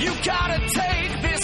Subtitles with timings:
[0.00, 1.39] You gotta take this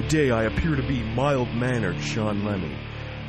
[0.00, 2.74] By day, I appear to be mild mannered Sean Lemmy,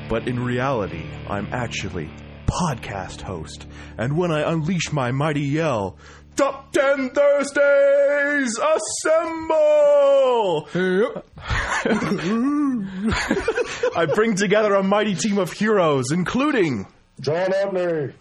[0.07, 2.09] but in reality, I'm actually
[2.45, 3.67] podcast host.
[3.97, 5.97] And when I unleash my mighty yell,
[6.37, 10.69] Top 10 Thursdays, assemble!
[13.93, 16.87] I bring together a mighty team of heroes, including
[17.19, 18.13] John Abner.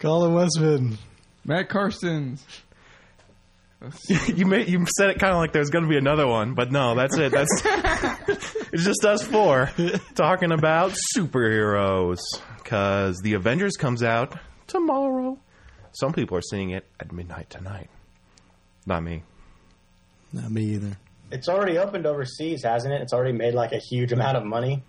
[0.00, 0.98] Colin Westman.
[1.46, 2.44] Matt Carstens.
[4.26, 6.72] you may, you said it kind of like there's going to be another one, but
[6.72, 7.30] no, that's it.
[7.32, 7.50] That's
[8.72, 9.70] it's just us four
[10.14, 12.18] talking about superheroes
[12.56, 15.38] because the Avengers comes out tomorrow.
[15.92, 17.90] Some people are seeing it at midnight tonight.
[18.86, 19.22] Not me.
[20.32, 20.96] Not me either.
[21.30, 23.02] It's already opened overseas, hasn't it?
[23.02, 24.82] It's already made like a huge amount of money.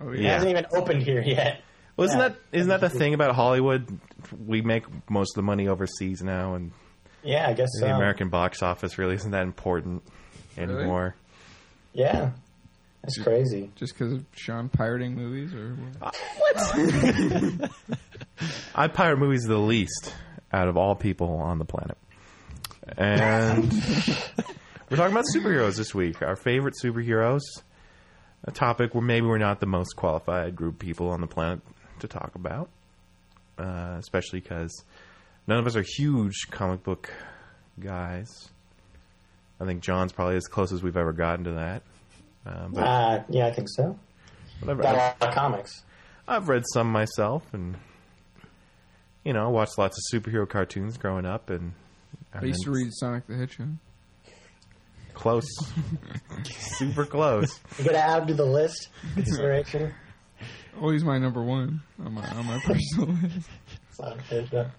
[0.00, 1.60] Oh It hasn't even opened here yet.
[1.96, 2.28] Well, isn't Yeah.
[2.28, 4.00] that isn't that the thing about Hollywood?
[4.46, 6.72] We make most of the money overseas now, and
[7.22, 7.86] Yeah, I guess so.
[7.86, 10.02] the American box office really isn't that important
[10.56, 11.14] anymore.
[11.92, 12.30] Yeah,
[13.02, 13.70] that's crazy.
[13.76, 15.76] Just because of Sean pirating movies, or
[16.38, 17.70] what?
[18.74, 20.14] I pirate movies the least
[20.52, 21.96] out of all people on the planet.
[22.96, 23.72] And
[24.90, 26.22] we're talking about superheroes this week.
[26.22, 27.42] Our favorite superheroes.
[28.44, 31.60] A topic where maybe we're not the most qualified group of people on the planet
[32.00, 32.68] to talk about.
[33.56, 34.84] Uh, especially because
[35.46, 37.12] none of us are huge comic book
[37.80, 38.48] guys.
[39.60, 41.82] I think John's probably as close as we've ever gotten to that.
[42.44, 43.98] Uh, but Uh, yeah, I think so.
[44.60, 44.82] whatever.
[44.82, 45.82] Got a lot of comics.
[46.26, 47.76] I've read some myself, and
[49.24, 51.72] you know, watched lots of superhero cartoons growing up, and
[52.34, 53.76] I used to read Sonic the Hedgehog.
[55.14, 55.46] close,
[56.48, 57.60] super close.
[57.78, 59.94] You gotta add to the list consideration.
[60.80, 63.48] Oh, he's my number one on my on my personal list.
[64.02, 64.70] Sonic the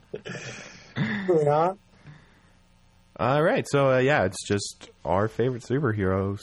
[1.27, 1.79] Moving on.
[3.17, 6.41] All right, so uh, yeah, it's just our favorite superheroes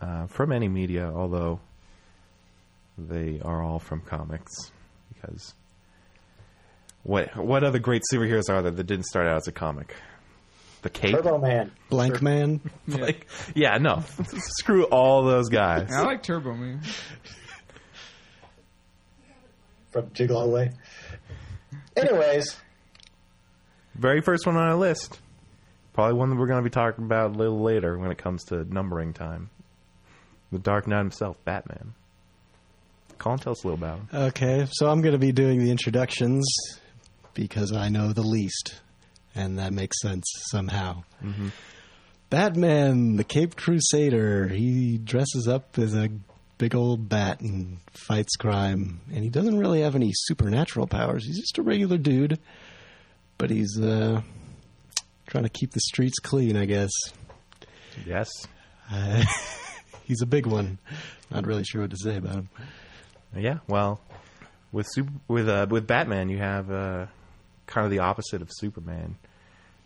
[0.00, 1.60] uh, from any media, although
[2.98, 4.52] they are all from comics.
[5.14, 5.54] Because
[7.04, 9.94] what what other great superheroes are there that didn't start out as a comic?
[10.82, 11.72] The Cape, Turbo Man.
[11.88, 12.60] Blank Man.
[12.86, 15.90] like yeah, no, screw all those guys.
[15.92, 16.82] I like Turbo Man.
[19.90, 20.72] from Jiggle Away.
[21.98, 22.56] Anyways,
[23.94, 25.18] Very first one on our list.
[25.92, 28.44] Probably one that we're going to be talking about a little later when it comes
[28.44, 29.50] to numbering time.
[30.52, 31.94] The Dark Knight himself, Batman.
[33.18, 34.08] Colin, tell us a little about him.
[34.28, 36.46] Okay, so I'm going to be doing the introductions
[37.34, 38.80] because I know the least,
[39.34, 41.02] and that makes sense somehow.
[41.22, 41.48] Mm-hmm.
[42.30, 46.10] Batman, the Cape Crusader, he dresses up as a
[46.58, 51.24] big old bat and fights crime, and he doesn't really have any supernatural powers.
[51.24, 52.38] He's just a regular dude,
[53.38, 54.20] but he's uh,
[55.26, 56.90] trying to keep the streets clean, I guess.
[58.04, 58.28] Yes.
[58.90, 59.24] Uh,
[60.04, 60.78] he's a big one.
[61.30, 62.48] Not really sure what to say about him.
[63.36, 63.58] Yeah.
[63.68, 64.00] Well,
[64.72, 67.06] with super, with uh, with Batman, you have uh,
[67.66, 69.16] kind of the opposite of Superman.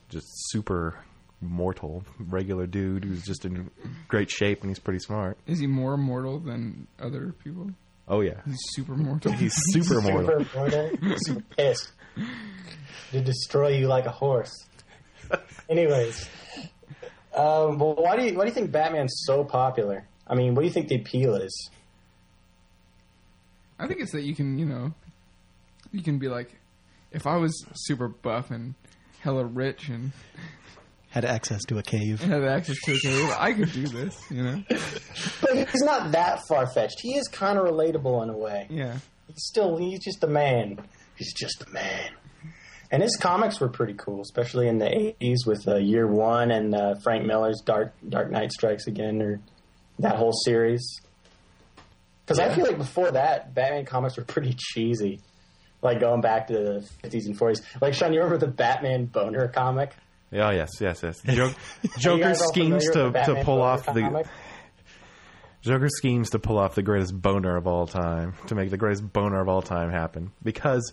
[0.08, 0.96] Just super
[1.42, 3.70] mortal, regular dude who's just in
[4.08, 5.36] great shape and he's pretty smart.
[5.46, 7.70] Is he more immortal than other people?
[8.08, 9.32] Oh yeah, He's super mortal.
[9.32, 10.44] he's super mortal.
[10.44, 11.92] super mortal, super pissed
[13.12, 14.52] to destroy you like a horse.
[15.68, 16.28] Anyways,
[17.34, 20.04] um, well, why do you why do you think Batman's so popular?
[20.26, 21.70] I mean, what do you think the appeal is?
[23.78, 24.92] I think it's that you can, you know,
[25.92, 26.54] you can be like,
[27.10, 28.74] if I was super buff and
[29.20, 30.12] hella rich and
[31.12, 32.20] Had access to a cave.
[32.22, 34.62] had access to a cave, I could do this, you know?
[35.42, 37.00] But he's not that far fetched.
[37.00, 38.66] He is kind of relatable in a way.
[38.70, 38.96] Yeah.
[39.26, 40.78] He's still he's just a man.
[41.16, 42.10] He's just a man.
[42.90, 44.86] And his comics were pretty cool, especially in the
[45.20, 49.40] '80s with uh, Year One and uh, Frank Miller's Dark Dark Knight Strikes Again, or
[49.98, 51.00] that whole series.
[52.24, 55.20] Because I feel like before that, Batman comics were pretty cheesy.
[55.82, 57.60] Like going back to the 50s and 40s.
[57.80, 59.94] Like Sean, you remember the Batman boner comic?
[60.34, 61.20] Oh yes, yes, yes.
[61.26, 61.52] Jo-
[61.98, 64.26] Joker schemes to, to pull off the comic?
[65.62, 69.12] Joker schemes to pull off the greatest boner of all time to make the greatest
[69.12, 70.92] boner of all time happen because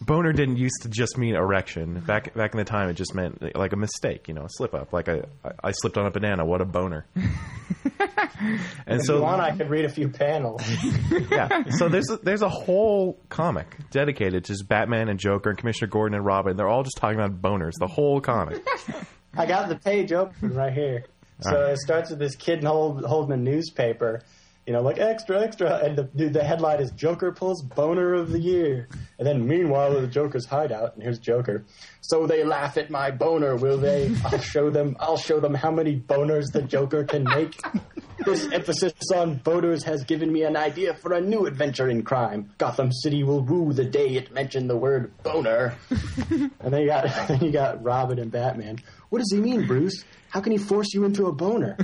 [0.00, 2.00] boner didn't used to just mean erection.
[2.00, 4.74] Back back in the time, it just meant like a mistake, you know, a slip
[4.74, 4.92] up.
[4.92, 6.44] Like I slipped on a banana.
[6.44, 7.06] What a boner!
[8.86, 10.62] And If so you want, I could read a few panels.
[11.30, 11.64] yeah.
[11.70, 15.88] So there's a, there's a whole comic dedicated to just Batman and Joker and Commissioner
[15.90, 16.56] Gordon and Robin.
[16.56, 17.72] They're all just talking about boners.
[17.78, 18.64] The whole comic.
[19.36, 21.04] I got the page open right here.
[21.40, 24.22] So it starts with this kid hold, holding a newspaper,
[24.66, 28.40] you know, like extra, extra, and the the headline is Joker pulls boner of the
[28.40, 28.88] year,
[29.18, 31.64] and then meanwhile the Joker's hideout, and here's Joker.
[32.00, 34.12] So they laugh at my boner, will they?
[34.24, 34.96] I'll show them.
[34.98, 37.60] I'll show them how many boners the Joker can make.
[38.24, 42.50] This emphasis on boners has given me an idea for a new adventure in crime.
[42.58, 45.76] Gotham City will rue the day it mentioned the word boner.
[46.30, 48.78] and then you got then you got Robin and Batman.
[49.10, 50.04] What does he mean, Bruce?
[50.30, 51.76] How can he force you into a boner?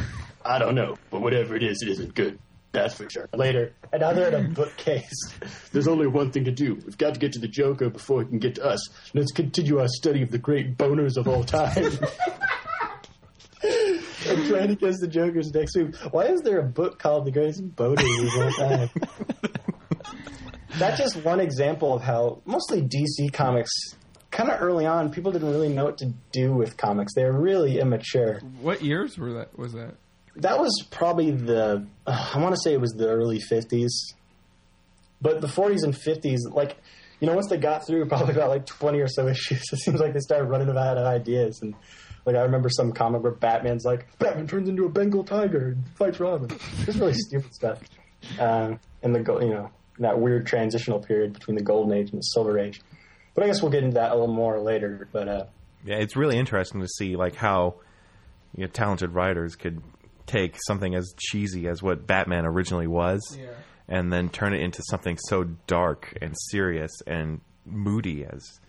[0.44, 2.38] I don't know, but whatever it is, it isn't good.
[2.72, 3.28] That's for sure.
[3.34, 5.34] Later, and now they're in a bookcase.
[5.72, 6.74] There's only one thing to do.
[6.74, 8.88] We've got to get to the Joker before he can get to us.
[9.12, 11.98] Let's continue our study of the great boners of all time.
[14.32, 15.94] I'm trying to guess the Joker's next move.
[16.10, 18.90] Why is there a book called The Greatest Boners of All Time?
[20.78, 23.70] That's just one example of how mostly DC comics,
[24.30, 27.12] kind of early on, people didn't really know what to do with comics.
[27.14, 28.40] They were really immature.
[28.60, 29.58] What years were that?
[29.58, 29.94] Was that?
[30.36, 33.90] That was probably the uh, I want to say it was the early '50s,
[35.20, 36.78] but the '40s and '50s, like
[37.22, 40.00] you know, once they got through probably about like 20 or so issues, it seems
[40.00, 41.60] like they started running out of ideas.
[41.62, 41.74] And
[42.24, 45.88] like I remember some comic where Batman's like Batman turns into a Bengal tiger and
[45.96, 46.50] fights Robin.
[46.86, 47.80] It's really stupid stuff.
[48.38, 52.22] Um, and the you know that weird transitional period between the Golden Age and the
[52.22, 52.80] Silver Age.
[53.34, 55.08] But I guess we'll get into that a little more later.
[55.12, 55.44] But uh,
[55.84, 57.76] Yeah, it's really interesting to see like how
[58.54, 59.82] you know, talented writers could
[60.26, 63.46] take something as cheesy as what Batman originally was, Yeah.
[63.88, 68.60] and then turn it into something so dark and serious and moody as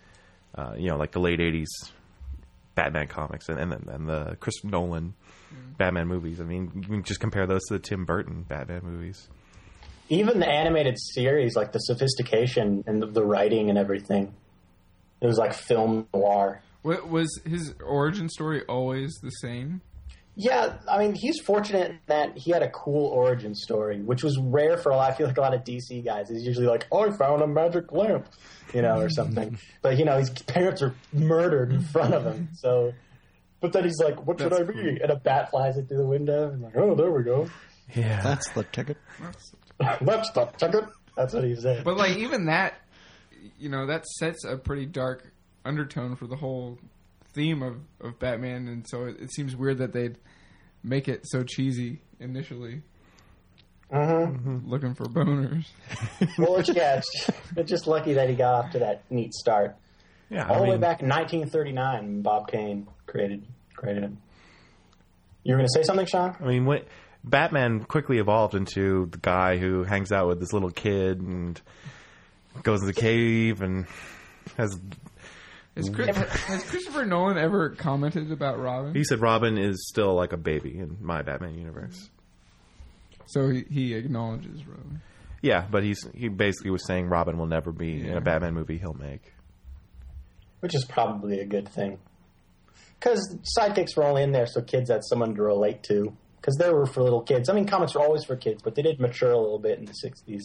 [0.56, 1.66] uh, you know, like the late '80s
[2.74, 5.14] Batman comics and and, and the Chris Nolan
[5.52, 5.72] mm-hmm.
[5.78, 6.40] Batman movies.
[6.40, 9.28] I mean, you can just compare those to the Tim Burton Batman movies.
[10.08, 14.34] even the animated series, like the sophistication and the, the writing and everything,
[15.20, 16.60] it was like film noir.
[16.82, 19.80] Wa- Was his origin story always the same?
[20.36, 24.76] Yeah, I mean, he's fortunate that he had a cool origin story, which was rare
[24.76, 25.12] for a lot.
[25.12, 26.28] I feel like a lot of DC guys.
[26.28, 28.26] He's usually like, "Oh, "I found a magic lamp,"
[28.72, 29.58] you know, or something.
[29.82, 32.48] but you know, his parents are murdered in front of him.
[32.54, 32.92] So,
[33.60, 35.98] but then he's like, "What should That's I be?" And a bat flies in through
[35.98, 36.50] the window.
[36.50, 37.48] And like, "Oh, there we go.
[37.94, 38.96] Yeah, That's the ticket.
[39.78, 40.84] That's the ticket."
[41.16, 41.84] That's what he said.
[41.84, 42.74] But like even that,
[43.58, 45.32] you know, that sets a pretty dark
[45.64, 46.78] undertone for the whole
[47.34, 50.16] theme of, of Batman, and so it, it seems weird that they'd
[50.82, 52.82] make it so cheesy initially.
[53.92, 54.62] Mhm.
[54.66, 55.66] Looking for boners.
[56.38, 59.76] well, it's, yeah, it's, it's just lucky that he got off to that neat start.
[60.30, 60.48] yeah.
[60.48, 63.44] All I the way back in 1939, Bob Kane created
[63.76, 64.18] created him.
[65.42, 66.34] You were going to say something, Sean?
[66.40, 66.86] I mean, what
[67.22, 71.60] Batman quickly evolved into the guy who hangs out with this little kid and
[72.62, 73.86] goes to the cave and
[74.56, 74.78] has.
[75.76, 75.94] Has, mm.
[75.94, 78.94] Chris, has Christopher Nolan ever commented about Robin?
[78.94, 82.10] He said Robin is still like a baby in my Batman universe.
[83.26, 85.00] So he, he acknowledges Robin.
[85.42, 88.16] Yeah, but he's he basically was saying Robin will never be in Yeah.
[88.16, 89.32] a Batman movie he'll make.
[90.60, 91.98] Which is probably a good thing.
[92.98, 96.16] Because sidekicks were only in there so kids had someone to relate to.
[96.40, 97.48] Because they were for little kids.
[97.48, 99.86] I mean, comics were always for kids, but they did mature a little bit in
[99.86, 100.42] the 60s,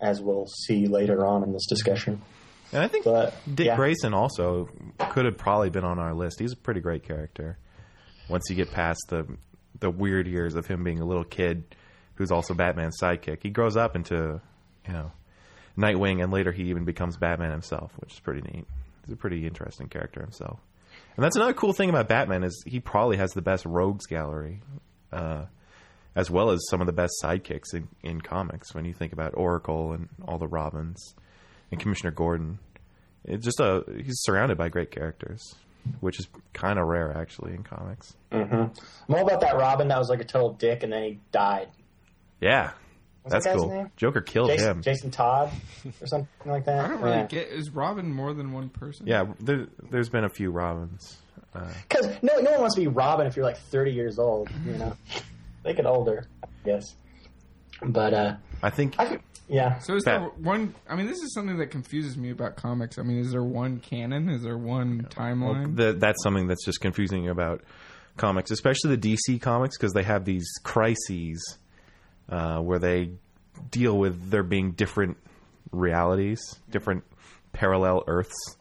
[0.00, 2.20] as we'll see later on in this discussion.
[2.72, 3.76] And I think But, Dick yeah.
[3.76, 4.68] Grayson also
[5.10, 6.38] could have probably been on our list.
[6.38, 7.58] He's a pretty great character.
[8.28, 9.26] Once you get past the
[9.80, 11.74] the weird years of him being a little kid
[12.16, 14.40] who's also Batman's sidekick, he grows up into
[14.86, 15.12] you know
[15.78, 18.66] Nightwing, and later he even becomes Batman himself, which is pretty neat.
[19.06, 20.58] He's a pretty interesting character himself.
[21.16, 24.60] And that's another cool thing about Batman is he probably has the best rogues gallery,
[25.12, 25.44] uh,
[26.16, 28.74] as well as some of the best sidekicks in, in comics.
[28.74, 31.14] When you think about Oracle and all the Robins
[31.70, 32.58] and Commissioner Gordon,
[33.24, 35.54] it's just a he's surrounded by great characters,
[36.00, 38.14] which is kind of rare actually in comics.
[38.32, 38.70] hmm I'm
[39.10, 41.68] all about that Robin that was like a total dick and then he died.
[42.40, 42.70] Yeah,
[43.22, 43.68] What's that's that guy's cool.
[43.70, 43.90] name?
[43.96, 44.82] Joker killed Jason, him.
[44.82, 45.50] Jason Todd
[46.00, 46.84] or something like that.
[46.84, 47.26] I don't really Yeah.
[47.26, 47.48] get.
[47.48, 49.06] Is Robin more than one person?
[49.06, 51.16] Yeah, there, there's been a few Robins.
[51.54, 54.48] Uh, Because no, no one wants to be Robin if you're like 30 years old.
[54.64, 54.96] You know,
[55.64, 56.94] they get older, I guess.
[57.82, 59.78] But uh, I think I could, yeah.
[59.78, 60.74] So is Bat- there one?
[60.88, 62.98] I mean, this is something that confuses me about comics.
[62.98, 64.28] I mean, is there one canon?
[64.28, 65.76] Is there one timeline?
[65.76, 67.62] the, that's something that's just confusing about
[68.16, 71.58] comics, especially the DC comics, because they have these crises
[72.28, 73.12] uh, where they
[73.70, 75.16] deal with there being different
[75.72, 77.04] realities, different
[77.52, 78.56] parallel Earths,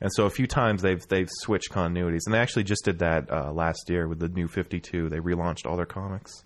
[0.00, 3.30] and so a few times they've they've switched continuities, and they actually just did that
[3.30, 5.08] uh, last year with the New Fifty Two.
[5.08, 6.44] They relaunched all their comics.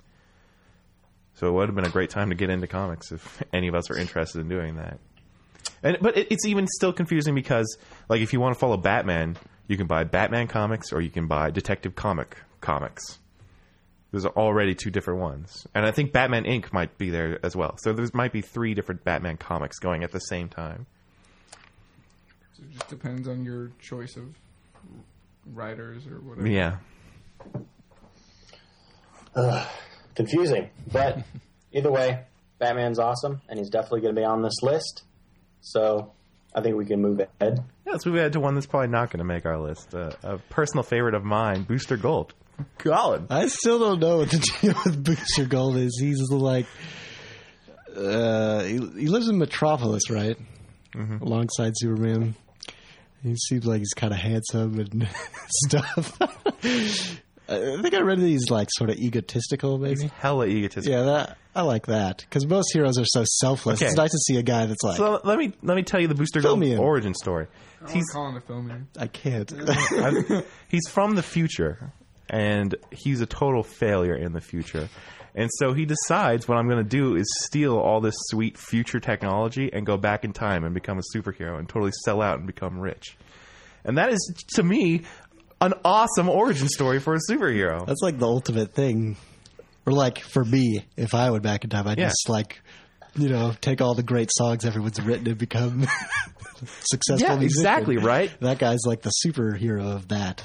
[1.39, 3.75] So it would have been a great time to get into comics if any of
[3.77, 4.99] us are interested in doing that.
[5.85, 7.79] And but it, it's even still confusing because
[8.09, 9.37] like if you want to follow Batman,
[9.69, 13.19] you can buy Batman comics or you can buy Detective Comic comics.
[14.11, 16.73] There's already two different ones, and I think Batman Inc.
[16.73, 17.77] might be there as well.
[17.77, 20.87] So there might be three different Batman comics going at the same time.
[22.55, 24.35] So it just depends on your choice of
[25.53, 26.49] writers or whatever.
[26.49, 26.79] Yeah,
[30.19, 31.19] Confusing, but
[31.73, 32.25] either way,
[32.59, 35.05] Batman's awesome, and he's definitely going to be on this list.
[35.61, 36.11] So
[36.53, 37.63] I think we can move ahead.
[37.87, 37.93] yeah.
[37.93, 39.95] Let's move ahead to one that's probably not going to make our list.
[39.95, 42.35] Uh, a personal favorite of mine, Booster Gold.
[42.79, 43.29] Colin.
[43.31, 45.97] I still don't know what the deal with Booster Gold is.
[46.01, 46.67] He's like,
[47.97, 50.37] uh, he, he lives in Metropolis, right?
[51.21, 52.35] Alongside Superman.
[53.23, 55.09] He seems like he's kind of handsome and
[55.67, 56.19] stuff.
[57.49, 60.11] I think I read that he's like sort of egotistical, maybe.
[60.19, 60.99] Hella egotistical.
[60.99, 63.81] Yeah, that I like that because most heroes are so selfless.
[63.81, 63.87] Okay.
[63.87, 66.09] It's nice to see a guy that's like, So let me let me tell you
[66.09, 67.47] the Booster Gold origin story.
[67.85, 68.89] I He's want Colin to film.
[68.99, 70.45] I can't.
[70.69, 71.93] He's from the future,
[72.29, 74.89] and he's a total failure in the future.
[75.35, 78.99] And so he decides what I'm going to do is steal all this sweet future
[78.99, 82.47] technology and go back in time and become a superhero and totally sell out and
[82.47, 83.17] become rich.
[83.85, 85.03] And that is, to me,
[85.61, 87.85] an awesome origin story for a superhero.
[87.87, 89.17] That's like the ultimate thing.
[89.87, 92.09] Or like for me, if I went back in time, I'd Yeah.
[92.09, 92.61] just like,
[93.17, 95.87] you know, take all the great songs everyone's written and become
[96.91, 97.29] successful.
[97.29, 97.61] Yeah, musician.
[97.61, 98.31] exactly, right?
[98.41, 100.43] That guy's like the superhero of that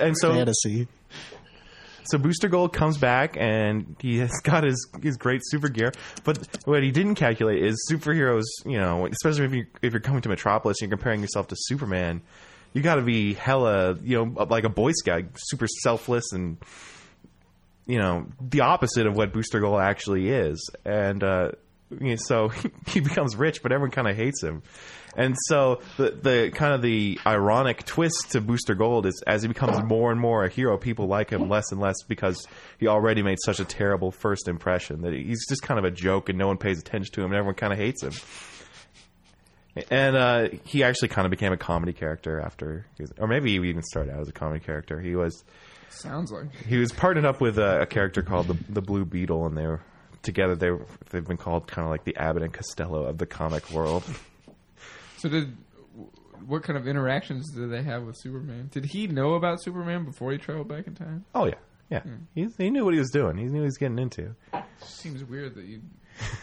[0.00, 0.88] And so, fantasy.
[2.06, 5.90] So Booster Gold comes back and he has got his his great super gear.
[6.22, 8.42] But what he didn't calculate is superheroes.
[8.66, 11.56] You know, especially if you if you're coming to Metropolis and you're comparing yourself to
[11.58, 12.20] Superman,
[12.74, 16.58] you got to be hella you know like a Boy Scout, super selfless and
[17.86, 20.70] you know the opposite of what Booster Gold actually is.
[20.84, 21.52] And uh,
[21.90, 22.48] you know, so
[22.88, 24.62] he becomes rich, but everyone kind of hates him.
[25.16, 29.48] And so the the kind of the ironic twist to Booster Gold is as he
[29.48, 33.22] becomes more and more a hero, people like him less and less because he already
[33.22, 36.48] made such a terrible first impression that he's just kind of a joke and no
[36.48, 38.12] one pays attention to him and everyone kind of hates him.
[39.90, 43.68] And uh, he actually kind of became a comedy character after, was, or maybe he
[43.68, 45.00] even started out as a comedy character.
[45.00, 45.44] He was
[45.88, 46.54] Sounds like.
[46.66, 49.66] he was partnered up with a, a character called the the Blue Beetle, and they
[49.66, 49.80] were
[50.22, 50.54] together.
[50.54, 53.70] They were, they've been called kind of like the Abbott and Costello of the comic
[53.70, 54.04] world.
[55.18, 55.56] So did
[56.46, 58.68] what kind of interactions did they have with Superman?
[58.70, 61.24] Did he know about Superman before he traveled back in time?
[61.34, 61.54] Oh yeah,
[61.90, 62.02] yeah.
[62.34, 63.38] He he knew what he was doing.
[63.38, 64.34] He knew what he was getting into.
[64.80, 65.80] Seems weird that you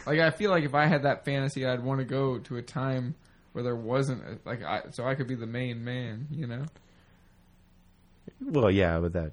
[0.07, 0.19] like.
[0.19, 3.13] I feel like if I had that fantasy, I'd want to go to a time
[3.53, 6.27] where there wasn't a, like I, so I could be the main man.
[6.31, 6.65] You know,
[8.41, 9.31] Well, yeah, but that,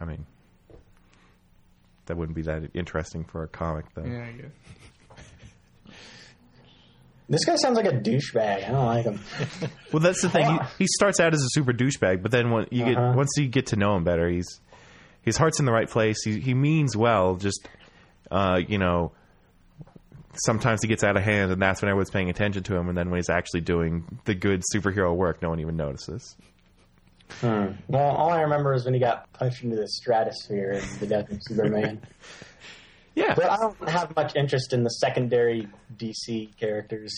[0.00, 0.26] I mean,
[2.06, 4.04] that wouldn't be that interesting for a comic, though.
[4.04, 4.50] yeah, I guess.
[7.26, 8.68] This guy sounds like a douchebag.
[8.68, 9.20] I don't like him.
[9.92, 10.44] Well, that's the thing.
[10.50, 13.14] He, he starts out as a super douchebag, but then when you get Uh-huh.
[13.16, 14.60] once you get to know him better, he's
[15.22, 16.22] his heart's in the right place.
[16.24, 17.36] He he means well.
[17.36, 17.66] Just
[18.30, 19.12] uh, you know,
[20.44, 22.88] sometimes he gets out of hand, and that's when everyone's paying attention to him.
[22.88, 26.36] And then when he's actually doing the good superhero work, no one even notices.
[27.40, 27.72] Hmm.
[27.88, 31.30] Well, all I remember is when he got punched into the stratosphere in the death
[31.30, 32.02] of Superman.
[33.16, 37.14] Yeah, But I don't have much interest in the secondary DC characters,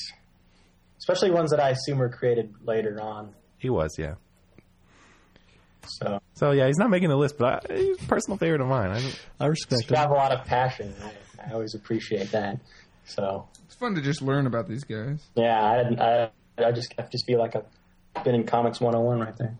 [0.98, 3.32] especially ones that I assume were created later on.
[3.56, 3.96] he was.
[3.98, 4.16] Yeah.
[5.86, 8.66] So So yeah, he's not making the list, but I, he's a personal favorite of
[8.68, 8.90] mine.
[8.90, 10.02] I don't- I respect you him.
[10.02, 10.92] have a lot of passion.
[11.02, 12.58] I, I always appreciate that.
[13.06, 15.24] So It's fun to just learn about these guys.
[15.34, 19.36] yeah, I, I, I just I just feel like I've been in comics 101 right
[19.36, 19.56] there.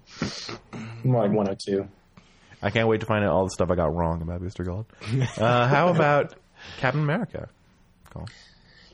[1.04, 1.86] More like 102.
[2.62, 4.86] I can't wait to find out all the stuff I got wrong about Booster Gold.
[5.38, 6.34] Uh, how about
[6.78, 7.48] Captain America?
[8.10, 8.26] Cool.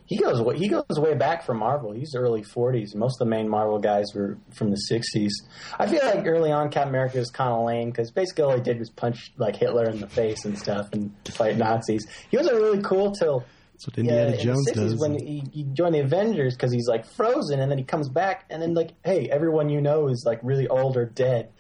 [0.05, 1.93] He goes he goes way back from Marvel.
[1.93, 2.95] He's early 40s.
[2.95, 5.31] Most of the main Marvel guys were from the 60s.
[5.79, 8.61] I feel like early on Captain America was kind of lame because basically all he
[8.61, 12.05] did was punch like Hitler in the face and stuff and fight Nazis.
[12.31, 13.45] He wasn't really cool till
[13.83, 15.01] That's what Indiana yeah, Jones in the 60s does.
[15.01, 18.45] when he, he joined the Avengers because he's like frozen and then he comes back
[18.49, 21.51] and then like hey everyone you know is like really old or dead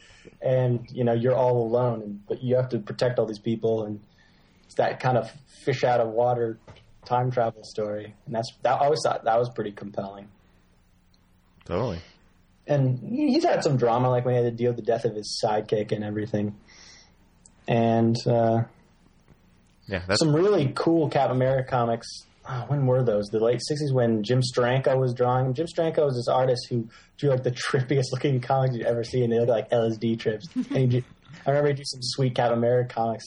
[0.40, 3.84] and you know you're all alone and but you have to protect all these people
[3.84, 4.00] and
[4.66, 5.32] it's that kind of
[5.64, 6.58] fish out of water
[7.04, 10.28] time travel story and that's that I always thought that was pretty compelling
[11.64, 11.98] Totally.
[12.68, 15.16] and he's had some drama like when he had to deal with the death of
[15.16, 16.54] his sidekick and everything
[17.66, 18.62] and uh,
[19.86, 22.06] Yeah, some really cool Captain America comics.
[22.48, 23.26] Oh, when were those?
[23.26, 25.54] The late '60s when Jim Steranko was drawing.
[25.54, 29.22] Jim Steranko was this artist who drew like the trippiest looking comics you'd ever see,
[29.22, 30.46] and they look like LSD trips.
[30.48, 31.02] drew,
[31.46, 33.24] I remember he drew some sweet Captain America comics.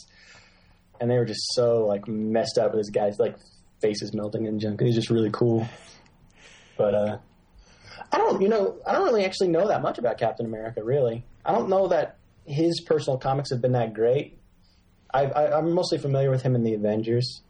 [0.99, 3.35] and they were just so like messed up with his guys like
[3.81, 4.81] faces melting and junk.
[4.81, 5.67] It was just really cool.
[6.77, 7.17] But uh,
[8.11, 10.83] I don't, you know, I don't really actually know that much about Captain America.
[10.83, 14.39] Really, I don't know that his personal comics have been that great.
[15.15, 17.41] I, I, I'm mostly familiar with him in the Avengers,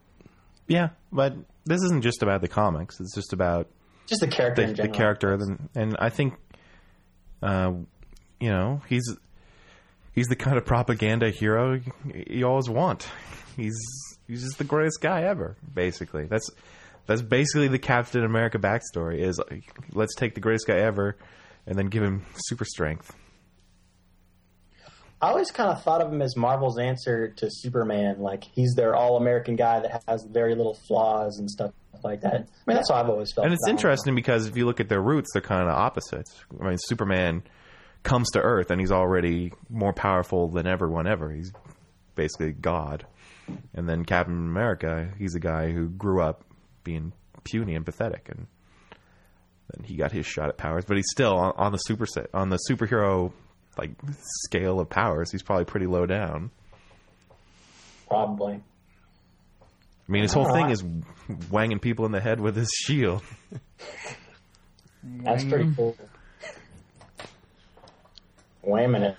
[0.68, 1.34] Yeah, but
[1.66, 3.00] this isn't just about the comics.
[3.00, 3.68] It's just about
[4.08, 6.36] just the character the, in the character, and, and I think,
[7.42, 7.72] uh,
[8.40, 9.04] you know, he's
[10.14, 11.80] he's the kind of propaganda hero
[12.28, 13.08] you, always want.
[13.56, 13.78] He's
[14.28, 15.56] he's just the greatest guy ever.
[15.74, 16.50] Basically, that's
[17.08, 19.20] that's basically the Captain America backstory.
[19.20, 19.40] Is
[19.92, 21.18] let's take the greatest guy ever,
[21.66, 23.16] and then give him super strength.
[25.22, 28.20] I always kind of thought of him as Marvel's answer to Superman.
[28.20, 31.72] Like he's their all-American guy that has very little flaws and stuff
[32.04, 32.34] like that.
[32.34, 33.46] I mean, that's how I've always felt.
[33.46, 36.36] And it's interesting because if you look at their roots, they're kind of opposites.
[36.62, 37.44] I mean, Superman
[38.04, 41.32] comes to Earth and he's already more powerful than everyone ever.
[41.32, 41.52] He's
[42.16, 43.08] basically God.
[43.74, 46.44] And then Captain America, he's a guy who grew up
[46.84, 48.48] being puny and pathetic, and
[49.72, 50.84] then he got his shot at powers.
[50.86, 53.32] But he's still on, on the super set, on the superhero
[53.78, 53.92] like
[54.46, 55.32] scale of powers.
[55.32, 56.52] He's probably pretty low down.
[58.08, 58.62] Probably.
[60.08, 60.84] I mean, his whole thing is
[61.50, 63.24] wanging people in the head with his shield.
[65.04, 65.96] That's pretty cool.
[68.64, 69.16] Wait a minute.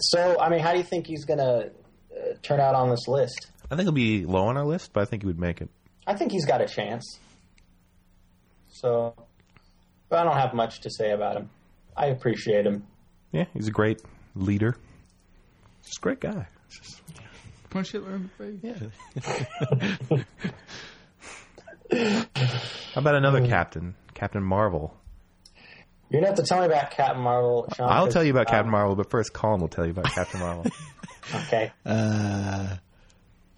[0.00, 3.06] So, I mean, how do you think he's going to uh, turn out on this
[3.06, 3.50] list?
[3.70, 5.68] I think he'll be low on our list, but I think he would make it.
[6.06, 7.18] I think he's got a chance.
[8.68, 9.14] So,
[10.08, 11.50] but I don't have much to say about him.
[11.98, 12.84] I appreciate him.
[13.32, 14.00] Yeah, he's a great
[14.34, 14.76] leader.
[15.84, 16.46] Just a great guy.
[16.70, 17.02] Just-
[17.70, 18.90] Punch Hitler in the face.
[20.00, 20.22] Yeah.
[22.94, 24.94] How about another captain, Captain Marvel?
[26.10, 27.90] You're going to have to tell me about Captain Marvel, Sean.
[27.90, 30.40] I'll tell you about um, Captain Marvel, but first Colin will tell you about Captain
[30.40, 30.66] Marvel.
[31.34, 31.70] Okay.
[31.84, 32.76] Uh,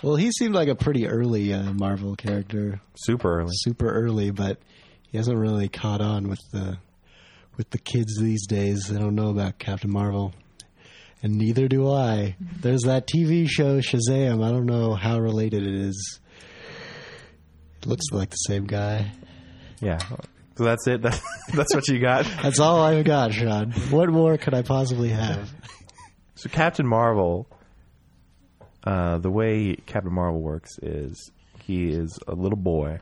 [0.03, 3.53] well, he seemed like a pretty early uh, Marvel character, Super early.
[3.53, 4.59] super early, but
[5.09, 6.79] he hasn't really caught on with the
[7.61, 8.85] with the kids these days.
[8.89, 10.33] They don't know about Captain Marvel,
[11.23, 12.35] and neither do I.
[12.41, 14.43] There's that TV show Shazam.
[14.43, 16.21] I don't know how related it is.
[17.83, 19.13] It looks like the same guy.
[19.83, 19.99] Yeah.
[20.57, 21.03] So that's it.
[21.03, 21.21] That's,
[21.55, 22.25] that's what you got.
[22.43, 23.73] That's all I've got, Sean.
[23.91, 25.51] What more could I possibly have?
[26.35, 27.47] So Captain Marvel,
[28.85, 31.31] uh, the way Captain Marvel works is
[31.63, 33.01] he is a little boy,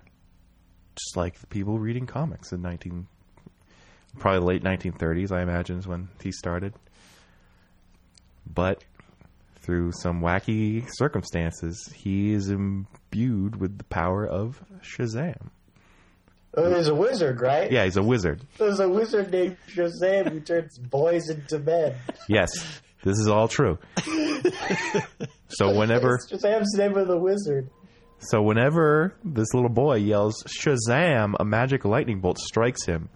[0.97, 3.09] just like the people reading comics in nineteen,
[4.19, 5.33] probably late nineteen thirties.
[5.33, 6.75] I imagine is when he started.
[8.47, 8.85] But
[9.61, 15.51] through some wacky circumstances, he is imbued with the power of Shazam.
[16.55, 17.71] Oh, there's a wizard, right?
[17.71, 18.41] Yeah, he's a wizard.
[18.57, 21.95] There's a wizard named Shazam who turns boys into men.
[22.29, 22.49] Yes,
[23.05, 23.79] this is all true.
[25.49, 27.69] so whenever Shazam's name of the wizard.
[28.21, 33.11] So whenever this little boy yells Shazam, a magic lightning bolt strikes him,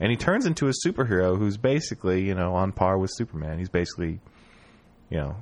[0.00, 3.58] and he turns into a superhero who's basically, you know, on par with Superman.
[3.58, 4.18] He's basically,
[5.10, 5.36] you know,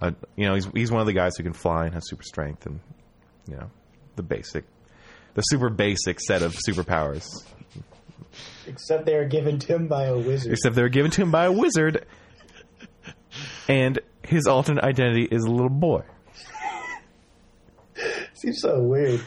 [0.00, 2.22] a, you know, he's he's one of the guys who can fly and has super
[2.22, 2.80] strength and,
[3.46, 3.70] you know,
[4.16, 4.64] the basic,
[5.34, 7.26] the super basic set of superpowers.
[8.66, 10.52] Except they are given to him by a wizard.
[10.52, 12.06] Except they were given to him by a wizard,
[13.68, 16.02] and his alternate identity is a little boy.
[18.34, 19.20] Seems so weird.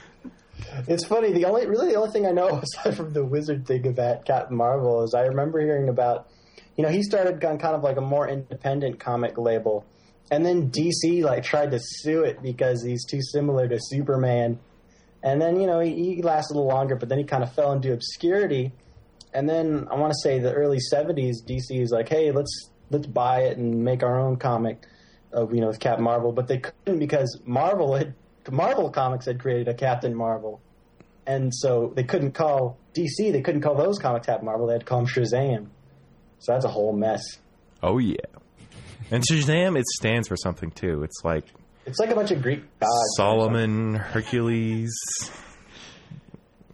[0.87, 1.31] It's funny.
[1.31, 4.55] The only really the only thing I know aside from the wizard thing about Captain
[4.55, 6.27] Marvel is I remember hearing about,
[6.75, 9.85] you know, he started on kind of like a more independent comic label,
[10.31, 14.59] and then DC like tried to sue it because he's too similar to Superman,
[15.21, 17.53] and then you know he, he lasted a little longer, but then he kind of
[17.53, 18.71] fell into obscurity,
[19.33, 23.07] and then I want to say the early '70s, DC is like, hey, let's let's
[23.07, 24.85] buy it and make our own comic
[25.31, 28.13] of you know with Captain Marvel, but they couldn't because Marvel had
[28.51, 30.61] Marvel Comics had created a Captain Marvel,
[31.25, 33.31] and so they couldn't call DC.
[33.31, 34.67] They couldn't call those comics Captain Marvel.
[34.67, 35.67] They had to call them Shazam.
[36.39, 37.23] So that's a whole mess.
[37.81, 38.17] Oh yeah,
[39.11, 41.03] and Shazam it stands for something too.
[41.03, 41.45] It's like
[41.85, 42.91] It's like a bunch of Greek gods.
[43.15, 44.91] Solomon, Hercules,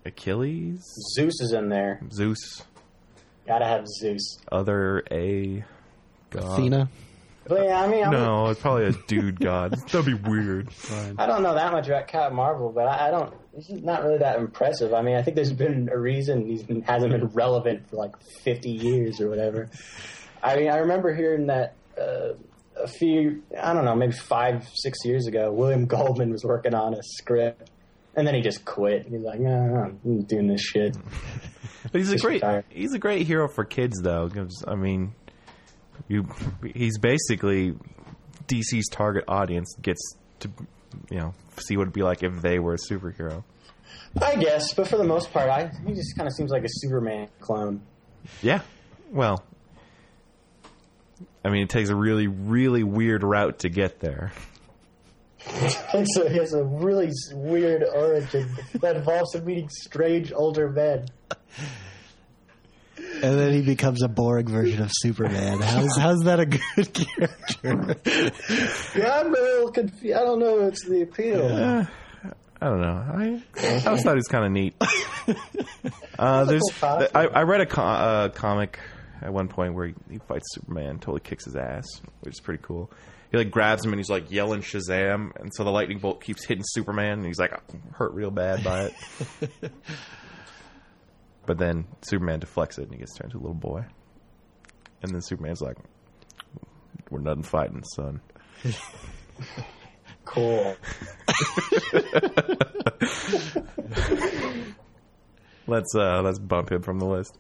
[0.06, 0.84] Achilles.
[1.16, 2.00] Zeus is in there.
[2.12, 2.64] Zeus,
[3.48, 4.38] Gotta have Zeus.
[4.52, 5.64] other a
[6.30, 6.44] god.
[6.60, 6.90] Athena.
[7.50, 9.72] But yeah, I mean, I'm, No, it's probably a dude god.
[9.92, 10.70] That'd be weird.
[11.18, 13.34] I don't know that much about Captain Marvel, but I, I don't.
[13.58, 14.94] He's not really that impressive.
[14.94, 18.12] I mean, I think there's been a reason he hasn't been relevant for like
[18.44, 19.70] 50 years or whatever.
[20.44, 22.34] I mean, I remember hearing that uh,
[22.78, 26.94] a few, I don't know, maybe five, six years ago, William Goldman was working on
[26.94, 27.72] a script,
[28.16, 29.08] and then he just quit.
[29.08, 30.96] He's like, no, no, I'm doing this shit.
[31.92, 32.66] But he's a great retired.
[32.70, 34.30] he's a great hero for kids though.
[34.30, 35.14] 'cause, I mean,
[36.10, 36.28] you
[36.76, 37.74] he's basically
[38.48, 40.02] DC's target audience gets
[40.42, 40.50] to,
[41.10, 43.44] you know, see what it'd be like if they were a superhero.
[44.22, 46.70] I guess, but for the most part, I he just kind of seems like a
[46.70, 47.82] Superman clone.
[48.42, 48.62] Yeah.
[49.12, 49.44] Well,
[51.46, 54.32] I mean, it takes a really, really weird route to get there.
[55.94, 58.50] And so he has a really weird origin
[58.82, 61.08] that involves him meeting strange older men.
[63.22, 65.60] And then he becomes a boring version of Superman.
[65.60, 67.96] How's how's that a good character?
[68.98, 70.16] Yeah, I'm a little confused.
[70.18, 70.68] I don't know.
[70.68, 71.46] It's the appeal.
[71.46, 71.86] Uh,
[72.62, 72.88] I don't know.
[72.88, 74.76] I, I always thought he was kind of neat.
[76.18, 76.64] Uh, there's.
[76.84, 78.78] I, I read a co- uh, comic
[79.22, 81.86] at one point where he, he fights Superman, totally kicks his ass,
[82.20, 82.92] which is pretty cool.
[83.32, 86.44] He like grabs him and he's like yelling Shazam, and so the lightning bolt keeps
[86.46, 87.54] hitting Superman, and he's like
[87.94, 89.72] hurt real bad by it.
[91.50, 93.84] but then Superman deflects it, and he gets turned into a little boy.
[95.02, 95.78] And then Superman's like,
[97.10, 98.22] "We're done fighting, son."
[100.26, 100.76] Cool.
[105.66, 107.36] Let's uh let's bump him from the list.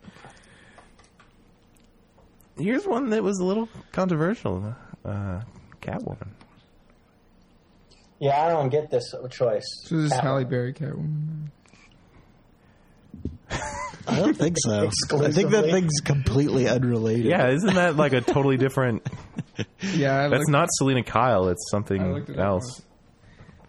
[2.58, 4.74] Here's one that was a little controversial.
[5.06, 5.41] Uh,
[5.82, 6.30] Catwoman.
[8.17, 9.65] Yeah, I don't get this choice.
[9.84, 10.22] So this is Catwoman.
[10.24, 11.50] Halle Berry Catwoman.
[14.08, 14.89] I don't think so.
[15.17, 17.25] I think that thing's completely unrelated.
[17.25, 19.05] Yeah, isn't that like a totally different?
[19.82, 21.47] Yeah, I That's looked- not Selina Kyle.
[21.49, 22.82] It's I something looked it up else.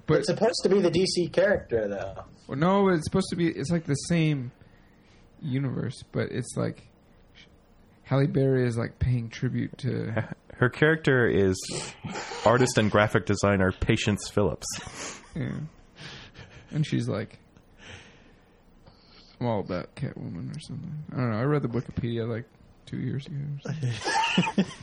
[0.06, 2.24] But It's supposed to be the DC character, though.
[2.48, 3.48] well, no, it's supposed to be.
[3.48, 4.50] It's like the same
[5.42, 6.82] universe, but it's like
[8.04, 10.26] Halle Berry is like paying tribute to.
[10.56, 11.56] Her character is
[12.44, 14.66] artist and graphic designer Patience Phillips.
[15.34, 15.52] Yeah.
[16.70, 17.38] And she's like,
[19.40, 20.92] I'm all about Catwoman or something.
[21.12, 21.38] I don't know.
[21.38, 22.44] I read the Wikipedia like
[22.86, 23.36] two years ago.
[24.56, 24.64] or.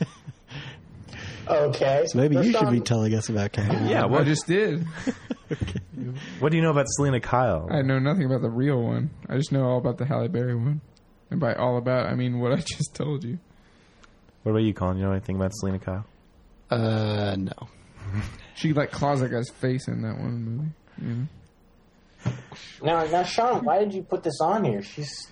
[1.48, 2.04] Okay.
[2.06, 3.88] So maybe you should Rashawn- be telling us about Catwoman.
[3.88, 4.84] Yeah, well, I just did.
[6.40, 7.68] what do you know about Selina Kyle?
[7.70, 9.10] I know nothing about the real one.
[9.28, 10.82] I just know all about the Halle Berry one.
[11.30, 13.38] And by all about, I mean what I just told you.
[14.42, 14.98] What about you, Colin?
[14.98, 16.04] You know anything about Selina Kyle?
[16.70, 17.68] Uh, no.
[18.54, 20.68] She like claws that guy's face in that one movie.
[21.00, 21.26] You know?
[22.82, 24.82] Now, now, Sean, why did you put this on here?
[24.82, 25.28] She's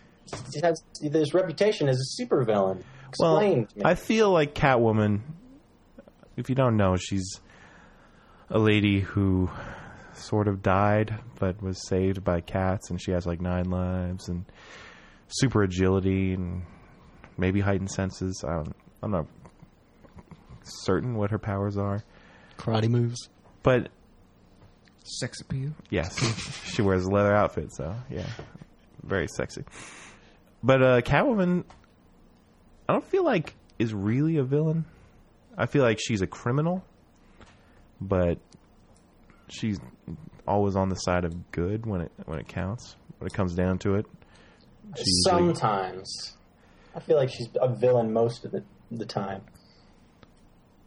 [0.53, 2.83] she has this reputation as a supervillain.
[3.09, 3.83] Explain Well, to me.
[3.85, 5.21] I feel like Catwoman.
[6.37, 7.41] If you don't know, she's
[8.51, 9.49] a lady who
[10.15, 14.45] sort of died, but was saved by cats, and she has like nine lives and
[15.29, 16.63] super agility and
[17.39, 18.43] maybe heightened senses.
[18.47, 18.77] I don't.
[19.03, 19.27] I'm not
[20.65, 22.03] certain what her powers are,
[22.59, 23.29] Karate moves.
[23.63, 23.89] but
[25.09, 25.71] Sex appeal.
[25.91, 26.19] Yes,
[26.75, 28.27] she wears a leather outfit, so yeah,
[29.05, 29.63] very sexy.
[30.63, 31.65] But uh, Catwoman,
[32.89, 34.85] I don't feel like is really a villain.
[35.57, 36.85] I feel like she's a criminal,
[38.01, 38.39] but
[39.49, 39.79] she's
[40.47, 42.97] always on the side of good when it when it counts.
[43.19, 44.07] When it comes down to it,
[44.97, 46.37] she's usually- Sometimes.
[46.95, 49.43] I feel like she's a villain most of the, the time.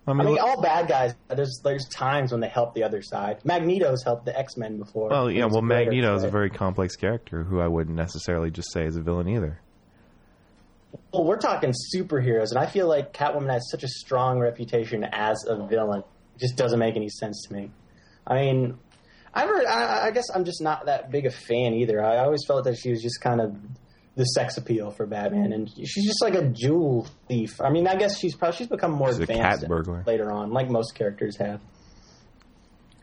[0.08, 1.14] I I mean, mean, all bad guys.
[1.28, 3.38] There's there's times when they help the other side.
[3.44, 5.10] Magneto's helped the X Men before.
[5.10, 5.46] well, yeah.
[5.46, 9.02] Well, Magneto is a very complex character who I wouldn't necessarily just say is a
[9.02, 9.60] villain either.
[11.14, 15.46] Well, we're talking superheroes, and I feel like Catwoman has such a strong reputation as
[15.48, 16.04] a villain.
[16.36, 17.72] It just doesn't make any sense to me.
[18.26, 18.78] I mean,
[19.34, 22.04] I, I guess I'm just not that big a fan either.
[22.04, 23.56] I always felt that she was just kind of
[24.16, 27.62] the sex appeal for Batman, and she's just like a jewel thief.
[27.62, 30.04] I mean, I guess she's probably she's become more She's advanced cat burglar.
[30.06, 31.62] later on, like most characters have.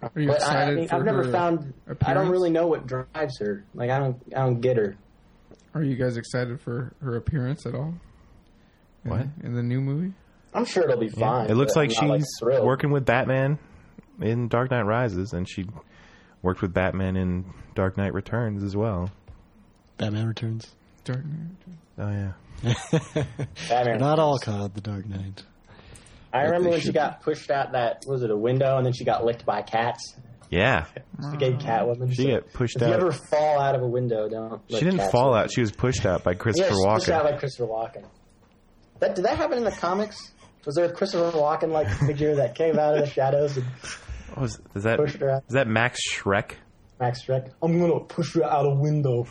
[0.02, 1.72] Are you But I, I mean, for I've never her found.
[2.04, 3.64] I don't really know what drives her.
[3.74, 4.16] Like, I don't.
[4.36, 4.96] I don't get her.
[5.74, 7.94] Are you guys excited for her appearance at all?
[9.04, 9.26] In- What?
[9.42, 10.12] in the new movie?
[10.52, 11.50] I'm sure it'll be fine.
[11.50, 12.66] It looks like I'm not, she's thrilled.
[12.66, 13.58] working with Batman
[14.20, 15.66] in Dark Knight Rises, and she
[16.42, 19.10] worked with Batman in Dark Knight Returns as well.
[19.98, 20.74] Batman Returns.
[21.06, 21.56] Dark Knight.
[21.98, 23.24] Oh yeah,
[23.68, 23.98] Batman.
[23.98, 25.42] Not all called the Dark Knight.
[26.32, 28.92] I remember when she should got pushed out that was it a window, and then
[28.92, 30.14] she got licked by cats.
[30.50, 30.84] yeah.
[31.22, 31.30] Oh.
[31.32, 32.10] She gave Catwoman.
[32.14, 32.94] She So got pushed if you out.
[33.00, 34.60] ever fall out of a window, don't.
[34.68, 35.52] She didn't cats fall lick out.
[35.52, 38.04] She was pushed out by yeah, Christopher she was pushed out by Christopher Walken.
[39.00, 40.32] That did that happen in the comics?
[40.66, 43.66] Was there a Christopher Walken like figure that came out of the shadows and
[44.36, 45.44] Oh, is, is that pushed her out?
[45.48, 46.52] is that Max Shreck?
[47.00, 47.50] Max Shreck.
[47.62, 49.26] I'm gonna push you out a window.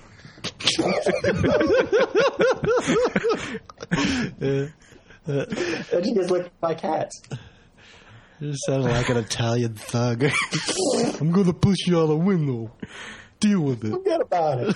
[5.27, 7.21] And she gets licked by cats.
[8.39, 10.23] You just sounded like an Italian thug.
[11.19, 12.71] I'm gonna push you out the window.
[13.39, 13.91] Deal with it.
[13.91, 14.75] Forget about it.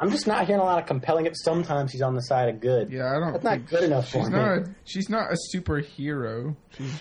[0.00, 1.28] I'm just not hearing a lot of compelling.
[1.34, 2.90] Sometimes she's on the side of good.
[2.90, 3.32] Yeah, I don't.
[3.32, 4.36] That's not think- good enough for She's me.
[4.38, 4.58] not.
[4.58, 6.56] A, she's not a superhero.
[6.76, 6.92] She's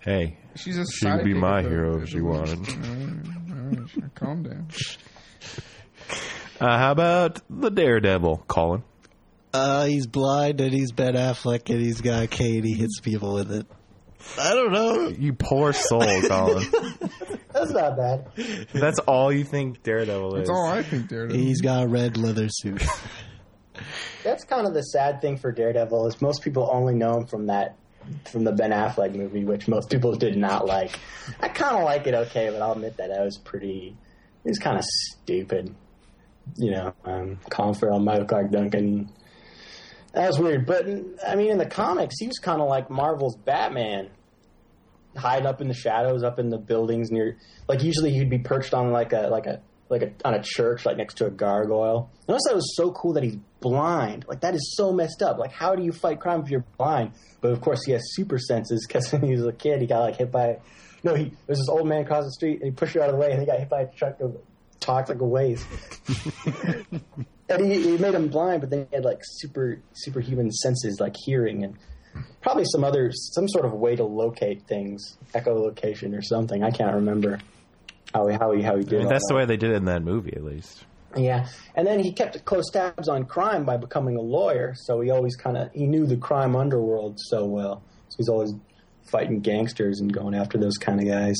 [0.00, 2.58] Hey, She's a She would be my hero if she wanted.
[2.58, 4.66] All right, all right, calm down.
[6.60, 8.84] Uh, how about the Daredevil, Colin?
[9.52, 12.64] Uh, he's blind and he's Ben Affleck and he's got Kate.
[12.64, 13.66] He hits people with it.
[14.38, 15.08] I don't know.
[15.08, 16.64] You poor soul, Colin.
[17.52, 18.66] That's not bad.
[18.72, 20.48] That's all you think Daredevil is.
[20.48, 21.36] That's all I think Daredevil.
[21.36, 22.82] He's got a red leather suit.
[24.24, 27.46] That's kind of the sad thing for Daredevil is most people only know him from
[27.46, 27.76] that
[28.30, 30.98] from the Ben Affleck movie, which most people did not like.
[31.40, 33.96] I kind of like it okay, but I'll admit that I was pretty.
[34.44, 35.74] It was kind of stupid.
[36.56, 39.10] You know, um, Colin Farrell, Michael Clarke Duncan.
[40.12, 40.86] That was weird, but
[41.26, 44.10] I mean, in the comics, he was kind of like Marvel's Batman,
[45.16, 47.38] hiding up in the shadows, up in the buildings near.
[47.66, 50.84] Like usually, he'd be perched on like a like a like a on a church,
[50.84, 52.10] like next to a gargoyle.
[52.26, 54.24] And thought it was so cool that he's blind.
[54.26, 55.38] Like that is so messed up.
[55.38, 57.12] Like how do you fight crime if you're blind?
[57.40, 60.00] But of course, he has super senses because when he was a kid, he got
[60.00, 60.58] like hit by.
[61.04, 63.14] No, he there's this old man across the street, and he pushed her out of
[63.14, 64.36] the way, and he got hit by a truck of
[64.82, 65.66] toxic waste.
[67.48, 71.16] and he, he made him blind, but then he had like super superhuman senses, like
[71.24, 71.76] hearing and
[72.42, 76.62] probably some other some sort of way to locate things, echolocation or something.
[76.62, 77.38] I can't remember
[78.14, 78.92] how he how he how he I did.
[78.92, 80.84] mean, all that's the way they did it in that movie, at least.
[81.16, 84.74] Yeah, and then he kept close tabs on crime by becoming a lawyer.
[84.76, 87.82] So he always kind of he knew the crime underworld so well.
[88.08, 88.52] So he's always
[89.10, 91.36] fighting gangsters and going after those kind of guys.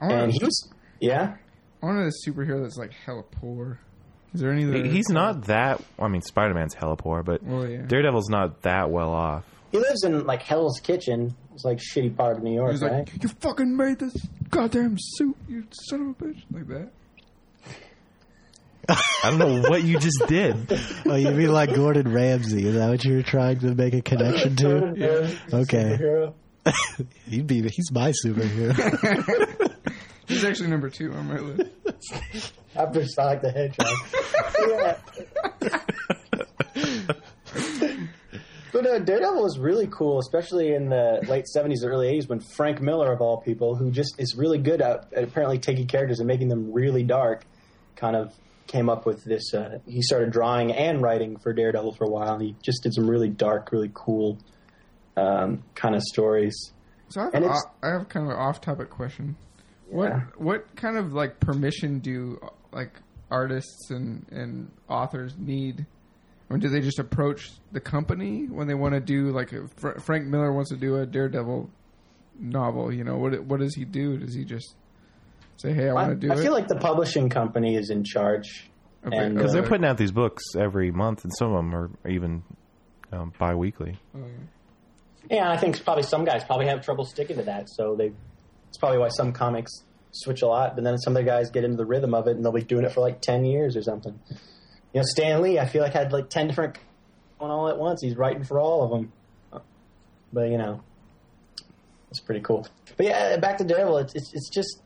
[0.00, 1.41] I And he was, yeah, I
[1.86, 3.78] want a superhero that's like hella poor.
[4.34, 4.64] Is there any?
[4.64, 5.82] that- He's not that.
[5.98, 7.82] I mean, Spider Man's hella poor, but Well, yeah.
[7.86, 9.44] Daredevil's not that well off.
[9.70, 11.34] he lives in like Hell's Kitchen.
[11.54, 12.92] It's like shitty part of New York, He's right?
[13.10, 14.14] like, you fucking made this
[14.50, 16.88] goddamn suit, you son of a bitch, like that.
[18.88, 20.56] I don't know what you just did.
[21.06, 22.66] Oh, you mean like Gordon Ramsay?
[22.66, 24.94] Is that what you were trying to make a connection to?
[24.96, 25.58] Yeah.
[25.60, 26.32] Okay.
[27.28, 27.60] He'd be.
[27.68, 29.71] He's my superhero.
[30.32, 32.52] He's actually number two on my list.
[32.76, 34.98] After Sonic the Hedgehog.
[38.72, 42.80] But uh, Daredevil was really cool, especially in the late '70s, early '80s, when Frank
[42.80, 46.26] Miller, of all people, who just is really good at, at apparently taking characters and
[46.26, 47.44] making them really dark,
[47.96, 48.32] kind of
[48.66, 49.52] came up with this.
[49.52, 52.34] Uh, he started drawing and writing for Daredevil for a while.
[52.34, 54.38] And he just did some really dark, really cool
[55.18, 56.72] um, kind of stories.
[57.10, 59.36] So I have, And a, I have kind of an off-topic question.
[59.92, 60.20] What Yeah.
[60.38, 62.38] what kind of like permission do
[62.72, 62.92] like
[63.30, 65.86] artists and and authors need?
[66.50, 69.98] Or do they just approach the company when they want to do like a, Fr-
[70.00, 71.70] Frank Miller wants to do a Daredevil
[72.38, 72.92] novel?
[72.92, 74.18] You know what what does he do?
[74.18, 74.74] Does he just
[75.56, 76.42] say, "Hey, I want to do I it"?
[76.42, 78.70] feel like the publishing company is in charge.
[79.06, 81.90] Okay, Because uh, they're putting out these books every month, and some of them are
[82.08, 82.42] even
[83.12, 83.98] um, bi weekly.
[84.14, 85.36] Oh, yeah.
[85.38, 87.68] Yeah, I think probably some guys probably have trouble sticking to that.
[87.68, 88.12] So they,
[88.72, 89.70] it's probably why some comics
[90.12, 90.74] switch a lot.
[90.74, 92.62] But then some of the guys get into the rhythm of it, and they'll be
[92.62, 94.18] doing it for like ten years or something.
[94.94, 96.78] You know, Stan Lee, I feel like had like ten different
[97.38, 98.00] going all at once.
[98.00, 99.12] He's writing for all of them.
[100.32, 100.80] But you know,
[102.10, 102.66] it's pretty cool.
[102.96, 103.98] But yeah, uh, back to Daredevil.
[103.98, 104.80] It's it's, it's just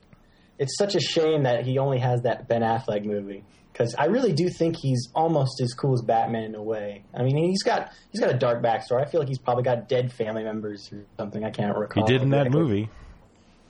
[0.58, 3.44] it's such a shame that he only has that Ben Affleck movie.
[3.72, 7.04] Because I really do think he's almost as cool as Batman in a way.
[7.14, 9.06] I mean, he's got he's got a dark backstory.
[9.06, 11.44] I feel like he's probably got dead family members or something.
[11.44, 12.04] I can't recall.
[12.04, 12.90] He did in that movie.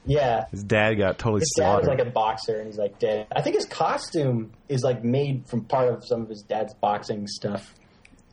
[0.06, 3.26] Yeah, His dad got totally his dad was like a boxer, and he's like dead.
[3.34, 7.26] I think his costume is like made from part of some of his dad's boxing
[7.26, 7.74] stuff.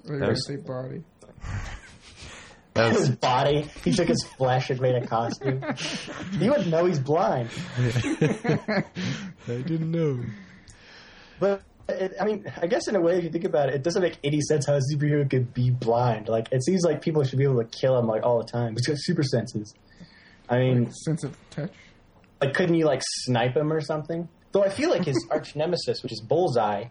[0.05, 1.03] Like, That was- say body.
[2.75, 5.63] That His body, he took his flesh and made a costume.
[6.39, 7.49] he wouldn't know he's blind.
[7.77, 8.83] I
[9.47, 10.19] didn't know.
[11.39, 13.83] But it, I mean, I guess in a way, if you think about it, it
[13.83, 16.29] doesn't make any sense how a superhero could be blind.
[16.29, 18.73] Like it seems like people should be able to kill him like all the time.
[18.73, 19.73] He's got super senses.
[20.53, 21.71] I mean, Sense of touch.
[22.41, 24.27] like couldn't you like snipe him or something?
[24.51, 26.85] Though I feel like his arch nemesis, which is Bullseye,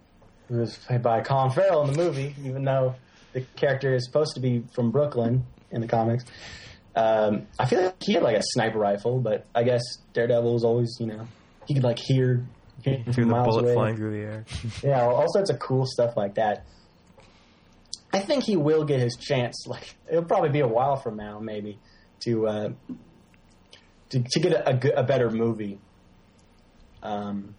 [0.48, 2.94] who was played by Colin Farrell in the movie, even though
[3.33, 6.25] the character is supposed to be from Brooklyn in the comics.
[6.94, 9.81] Um, I feel like he had like a sniper rifle, but I guess
[10.12, 11.27] Daredevil was always, you know,
[11.66, 12.44] he could like hear,
[12.85, 13.75] hear through from the miles bullet away.
[13.75, 14.44] flying through the air.
[14.83, 16.66] Yeah, all sorts of cool stuff like that.
[18.12, 19.64] I think he will get his chance.
[19.66, 21.79] Like it'll probably be a while from now, maybe,
[22.25, 22.68] to uh,
[24.12, 25.79] to, to get a, a, a better movie.
[27.03, 27.55] Um,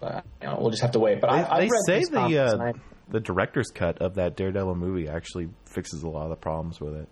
[0.00, 1.20] but you know, we'll just have to wait.
[1.20, 2.72] But They, I, I they read say the uh,
[3.08, 6.94] the director's cut of that Daredevil movie actually fixes a lot of the problems with
[6.94, 7.08] it.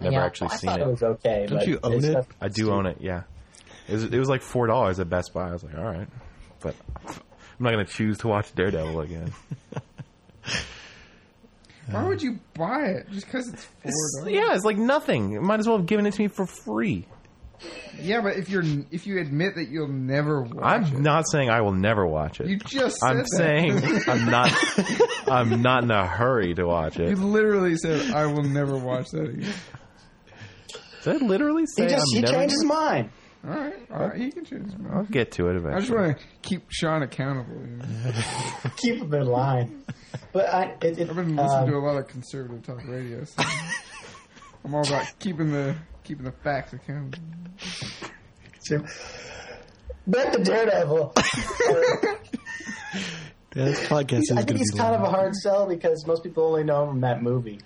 [0.00, 0.82] Never yeah, actually I seen thought it.
[0.82, 1.46] it was okay.
[1.46, 2.26] Don't but you own it?
[2.40, 2.98] I do own it.
[3.00, 3.22] Yeah,
[3.88, 5.48] it was, it was like four dollars at Best Buy.
[5.48, 6.08] I was like, all right,
[6.60, 6.74] but
[7.06, 7.14] I'm
[7.60, 9.32] not gonna choose to watch Daredevil again.
[11.90, 13.10] Why would you buy it?
[13.10, 13.92] Just because it's four
[14.24, 14.32] dollars?
[14.32, 15.40] yeah, it's like nothing.
[15.42, 17.06] Might as well have given it to me for free.
[18.00, 21.48] Yeah, but if you're if you admit that you'll never watch I'm it, not saying
[21.50, 22.48] I will never watch it.
[22.48, 23.28] You just said I'm that.
[23.28, 25.28] saying I'm not.
[25.28, 27.08] I'm not in a hurry to watch it.
[27.08, 27.18] You it.
[27.18, 29.54] literally said I will never watch that again.
[31.02, 32.34] Did I literally say He just I'm he never?
[32.34, 33.10] changed his mind.
[33.44, 35.74] All right, all right, you can change his I'll get to it eventually.
[35.76, 37.54] I just want to keep Sean accountable.
[37.60, 38.12] You know?
[38.76, 39.84] Keep him in line.
[40.32, 43.22] But I, it, it, I've been listening um, to a lot of conservative talk radio.
[43.22, 43.40] So
[44.64, 47.18] I'm all about keeping the keeping the facts accountable.
[50.06, 51.14] back to Daredevil.
[53.52, 56.44] This podcast is I think he's be kind of a hard sell because most people
[56.44, 57.60] only know him from that movie.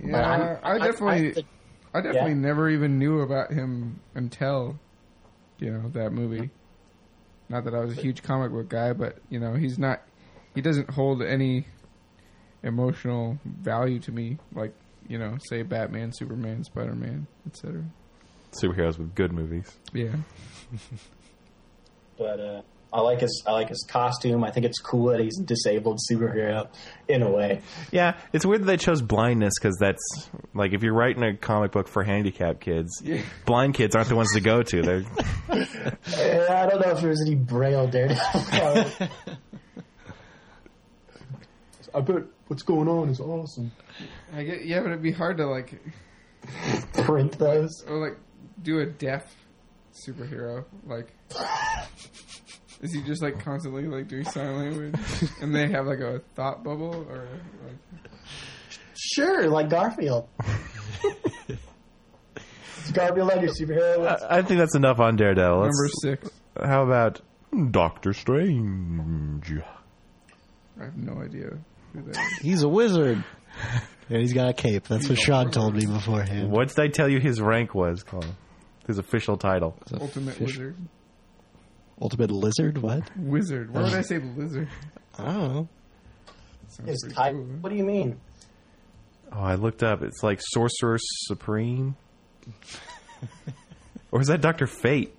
[0.00, 1.46] Yeah, I'm- I definitely, think-
[1.92, 2.36] I, definitely yeah.
[2.36, 4.78] never even knew about him until,
[5.58, 6.50] you know, that movie.
[7.48, 10.00] Not that I was a huge comic book guy, but you know, he's not.
[10.54, 11.66] He doesn't hold any
[12.62, 14.74] emotional value to me, like
[15.08, 17.82] you know, say Batman, Superman, Spider Man, etc.
[18.52, 19.70] Superheroes with good movies.
[19.92, 20.14] Yeah,
[22.18, 22.62] but uh,
[22.92, 24.44] I like his I like his costume.
[24.44, 26.68] I think it's cool that he's a disabled superhero
[27.08, 27.62] in a way.
[27.90, 31.72] Yeah, it's weird that they chose blindness because that's like if you're writing a comic
[31.72, 33.22] book for handicapped kids, Yeah.
[33.46, 34.82] blind kids aren't the ones to go to.
[34.82, 35.04] They're
[35.48, 38.10] I don't know if there's any braille there.
[41.94, 43.72] I bet what's going on is awesome.
[44.36, 44.66] I get.
[44.66, 45.80] Yeah, but it'd be hard to like,
[46.92, 47.82] Print those.
[47.88, 48.18] or like,
[48.62, 49.34] do a deaf
[50.06, 50.66] superhero.
[50.86, 51.14] Like,
[52.82, 54.94] is he just like constantly like doing sign language,
[55.40, 57.26] and they have like a thought bubble, or
[57.64, 58.10] like,
[58.94, 60.28] Sure, like Garfield.
[62.84, 64.06] Is Garfield like your superhero?
[64.30, 65.58] I I think that's enough on Daredevil.
[65.60, 66.30] Let's- number six?
[66.62, 67.22] How about
[67.70, 69.50] Doctor Strange?
[70.80, 71.58] I have no idea who that is.
[72.40, 73.22] He's a wizard.
[74.08, 74.88] And he's got a cape.
[74.88, 76.50] That's what Sean told me beforehand.
[76.50, 78.34] What did I tell you his rank was, Colin?
[78.86, 79.76] His official title.
[79.98, 80.76] Ultimate fish- wizard.
[82.00, 82.78] Ultimate lizard?
[82.78, 83.04] What?
[83.16, 83.72] Wizard.
[83.72, 84.68] Why would I uh, say lizard?
[85.18, 85.68] I don't know.
[86.68, 87.32] Sounds His pretty type.
[87.34, 87.44] cool.
[87.60, 88.18] What do you mean?
[89.30, 90.02] Oh, I looked up.
[90.02, 91.96] It's like Sorcerer Supreme.
[94.10, 95.16] or is that Doctor Fate?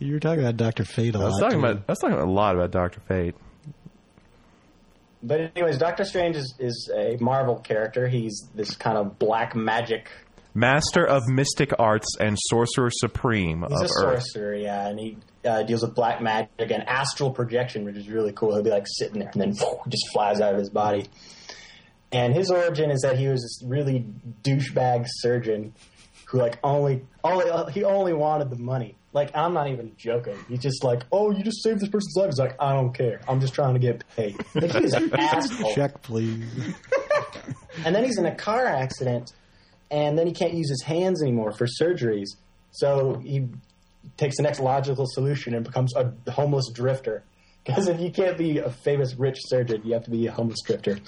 [0.00, 1.40] You were talking about Doctor Fate a I was lot.
[1.40, 1.76] talking about.
[1.88, 3.34] I was talking a lot about Doctor Fate.
[5.22, 8.06] But anyways, Doctor Strange is, is a Marvel character.
[8.08, 10.08] He's this kind of black magic.
[10.54, 14.22] Master of Mystic Arts and Sorcerer Supreme He's of a Earth.
[14.22, 18.32] sorcerer, yeah, and he uh, deals with black magic and astral projection, which is really
[18.32, 18.54] cool.
[18.54, 19.52] He'll be like sitting there and then
[19.88, 21.06] just flies out of his body.
[22.10, 24.04] And his origin is that he was this really
[24.42, 25.74] douchebag surgeon
[26.26, 28.96] who like only only he only wanted the money.
[29.12, 30.36] Like I'm not even joking.
[30.48, 32.26] He's just like, oh, you just saved this person's life.
[32.26, 33.20] He's like, I don't care.
[33.26, 34.36] I'm just trying to get paid.
[34.54, 35.74] Like he was an asshole.
[35.74, 36.44] Check, please.
[37.84, 39.32] And then he's in a car accident,
[39.88, 42.26] and then he can't use his hands anymore for surgeries.
[42.72, 43.46] So he
[44.16, 47.22] takes the next logical solution and becomes a homeless drifter.
[47.64, 50.60] Because if you can't be a famous rich surgeon, you have to be a homeless
[50.64, 50.98] drifter.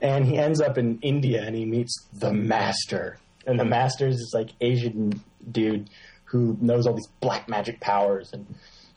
[0.00, 3.18] And he ends up in India and he meets the master.
[3.46, 5.90] And the master is this like Asian dude
[6.26, 8.30] who knows all these black magic powers.
[8.32, 8.46] And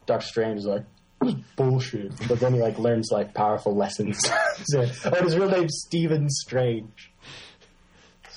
[0.06, 0.84] Doctor Strange is like,
[1.22, 2.12] this is bullshit.
[2.28, 4.20] But then he like learns like powerful lessons.
[4.65, 7.12] so, oh, his real name's Stephen Strange.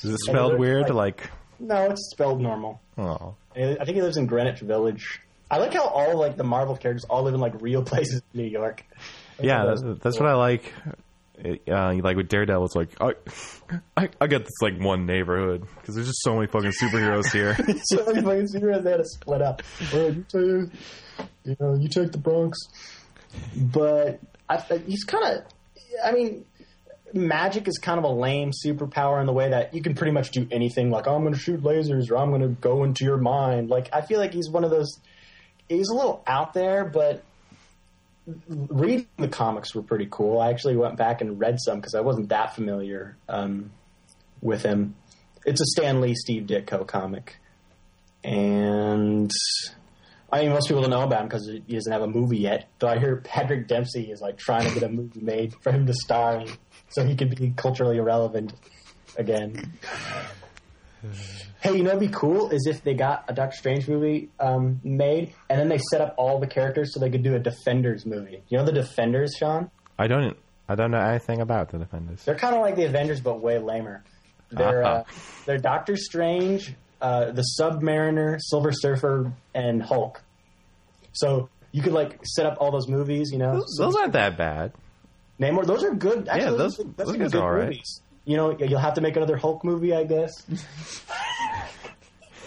[0.03, 0.91] Is it spelled weird?
[0.91, 2.81] like- Like, No, it's spelled normal.
[2.99, 5.21] oh, I think he lives in Greenwich Village.
[5.51, 8.41] I like how all like the Marvel characters all live in like real places in
[8.41, 8.85] New York.
[9.41, 10.73] yeah, that's, that's what I like.
[11.39, 13.15] Uh, like with Daredevil, it's like I,
[13.97, 17.57] I, I got this like one neighborhood because there's just so many fucking superheroes here.
[17.85, 19.63] so many fucking superheroes they had to split up.
[19.93, 22.59] You know, you take the Bronx,
[23.57, 25.45] but I, he's kind of.
[26.05, 26.45] I mean,
[27.15, 30.31] magic is kind of a lame superpower in the way that you can pretty much
[30.31, 30.91] do anything.
[30.91, 33.71] Like I'm going to shoot lasers, or I'm going to go into your mind.
[33.71, 35.01] Like I feel like he's one of those.
[35.69, 37.25] He's a little out there, but
[38.27, 40.41] reading the comics were pretty cool.
[40.41, 43.73] I actually went back and read some because I wasn't that familiar um,
[44.41, 44.97] with him.
[45.45, 47.39] It's a Stan Lee, Steve Ditko comic,
[48.23, 49.31] and
[50.33, 52.69] I mean most people don't know about him because he doesn't have a movie yet.
[52.79, 55.87] Though I hear Patrick Dempsey is like trying to get a movie made for him
[55.87, 56.49] to star in,
[56.91, 58.53] so he can be culturally relevant
[59.17, 59.73] again.
[61.61, 64.81] Hey, you know, what'd be cool is if they got a Doctor Strange movie um,
[64.85, 68.05] made, and then they set up all the characters so they could do a Defenders
[68.07, 68.43] movie.
[68.49, 69.71] You know the Defenders, Sean?
[69.99, 70.37] I don't,
[70.69, 72.25] I don't know anything about the Defenders.
[72.25, 74.03] They're kind of like the Avengers, but way lamer.
[74.51, 75.05] They're uh,
[75.47, 80.21] they're Doctor Strange, uh, the Submariner, Silver Surfer, and Hulk.
[81.13, 83.55] So you could like set up all those movies, you know.
[83.55, 84.73] Those, those aren't that bad.
[85.41, 86.29] Namor, those are good.
[86.29, 87.65] Actually, Yeah, those, those- those those are good are all right.
[87.71, 88.01] movies.
[88.25, 90.31] You know, you'll have to make another Hulk movie, I guess.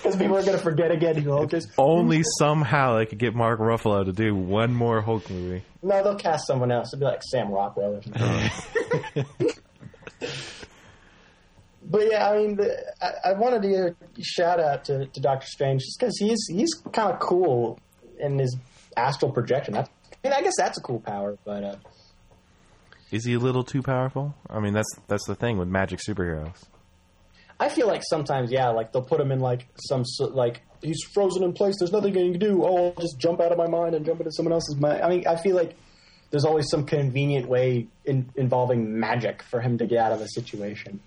[0.06, 1.68] because people are going to forget again who Hulk is.
[1.78, 5.64] Only somehow they could get Mark Ruffalo to do one more Hulk movie.
[5.82, 6.94] No, they'll cast someone else.
[6.94, 8.52] It'll be like Sam Rockwell or something.
[11.84, 15.20] but yeah, I mean, the, I, I wanted to give a shout out to, to
[15.20, 17.80] Doctor Strange just because he's he's kind of cool
[18.20, 18.56] in his
[18.96, 19.74] astral projection.
[19.74, 19.90] That's,
[20.24, 21.76] I mean, I guess that's a cool power, but uh,
[23.12, 24.36] Is he a little too powerful?
[24.50, 26.64] I mean, that's that's the thing with magic superheroes.
[27.60, 31.44] I feel like sometimes, yeah, like they'll put him in like some like he's frozen
[31.44, 31.76] in place.
[31.80, 32.64] There's nothing he can do.
[32.66, 35.02] Oh, I'll just jump out of my mind and jump into someone else's mind.
[35.02, 35.76] I mean, I feel like
[36.32, 40.28] there's always some convenient way in, involving magic for him to get out of a
[40.28, 41.00] situation.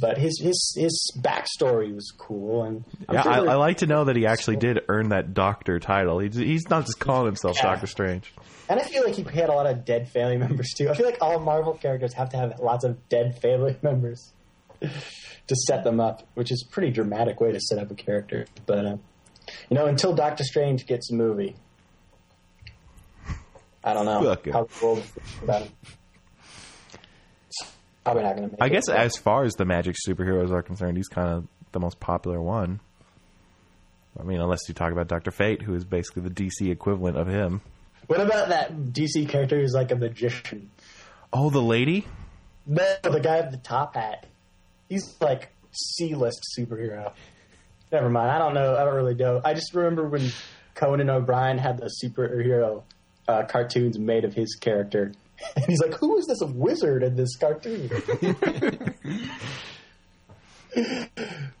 [0.00, 3.86] But his his his backstory was cool, and I'm Yeah, sure I, I like to
[3.86, 6.20] know that he actually did earn that doctor title.
[6.20, 7.62] He's, he's not just calling himself Yeah.
[7.72, 8.32] Doctor Strange.
[8.68, 10.90] And I feel like he had a lot of dead family members too.
[10.90, 14.32] I feel like all Marvel characters have to have lots of dead family members
[14.80, 18.46] to set them up, which is a pretty dramatic way to set up a character.
[18.66, 18.96] But uh,
[19.68, 21.56] you know, until Doctor Strange gets a movie,
[23.82, 25.02] I don't know how world
[25.42, 25.72] about him.
[28.04, 28.62] Probably not going to make.
[28.62, 28.70] I it.
[28.70, 32.40] guess as far as the magic superheroes are concerned, he's kind of the most popular
[32.40, 32.80] one.
[34.18, 37.26] I mean, unless you talk about Doctor Fate, who is basically the DC equivalent of
[37.28, 37.60] him.
[38.08, 40.70] What about that DC character who's like a magician?
[41.30, 42.06] Oh, the lady.
[42.66, 44.26] No, the guy with the top hat.
[44.88, 47.12] He's like C-list superhero.
[47.92, 48.30] Never mind.
[48.30, 48.76] I don't know.
[48.76, 49.42] I don't really know.
[49.44, 50.32] I just remember when
[50.74, 52.82] Conan O'Brien had the superhero
[53.28, 55.12] uh, cartoons made of his character,
[55.56, 57.90] and he's like, "Who is this wizard in this cartoon?"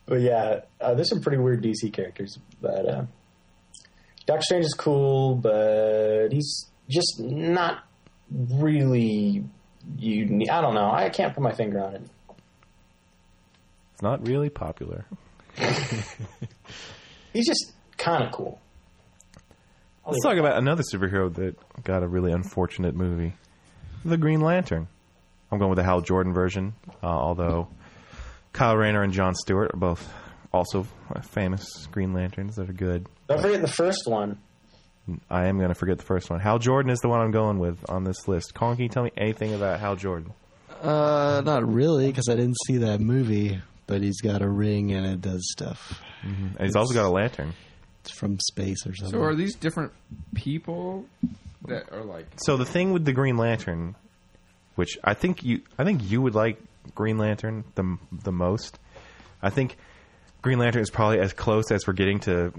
[0.06, 2.38] but yeah, uh, there's some pretty weird DC characters.
[2.60, 3.04] But uh,
[4.28, 7.82] Doctor Strange is cool, but he's just not
[8.30, 9.42] really
[9.96, 10.50] unique.
[10.50, 10.90] I don't know.
[10.90, 12.02] I can't put my finger on it.
[13.94, 15.06] It's not really popular.
[17.32, 18.60] He's just kind of cool.
[20.06, 23.32] Let's talk about another superhero that got a really unfortunate movie,
[24.04, 24.88] The Green Lantern.
[25.50, 27.68] I'm going with the Hal Jordan version, uh, although
[28.52, 30.06] Kyle Rayner and John Stewart are both
[30.52, 30.86] also
[31.30, 33.06] famous Green Lanterns that are good.
[33.28, 34.38] Don't forget the first one.
[35.30, 36.38] I am going to forget the first one.
[36.40, 38.54] Hal Jordan is the one I'm going with on this list.
[38.54, 40.32] Colin, can you tell me anything about Hal Jordan?
[40.82, 43.60] Uh, not really, because I didn't see that movie.
[43.86, 46.02] But he's got a ring and it does stuff.
[46.22, 47.54] And he's also got a lantern.
[48.02, 49.18] It's from space or something.
[49.18, 49.92] So are these different
[50.34, 51.06] people
[51.66, 52.26] that are like?
[52.36, 53.94] So the thing with the Green Lantern,
[54.74, 56.60] which I think you, I think you would like
[56.94, 58.78] Green Lantern the the most.
[59.40, 59.78] I think
[60.42, 62.52] Green Lantern is probably as close as we're getting to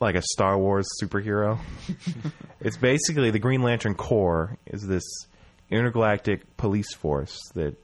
[0.00, 1.58] like a Star Wars superhero.
[2.60, 5.04] it's basically the Green Lantern Corps is this
[5.70, 7.76] intergalactic police force that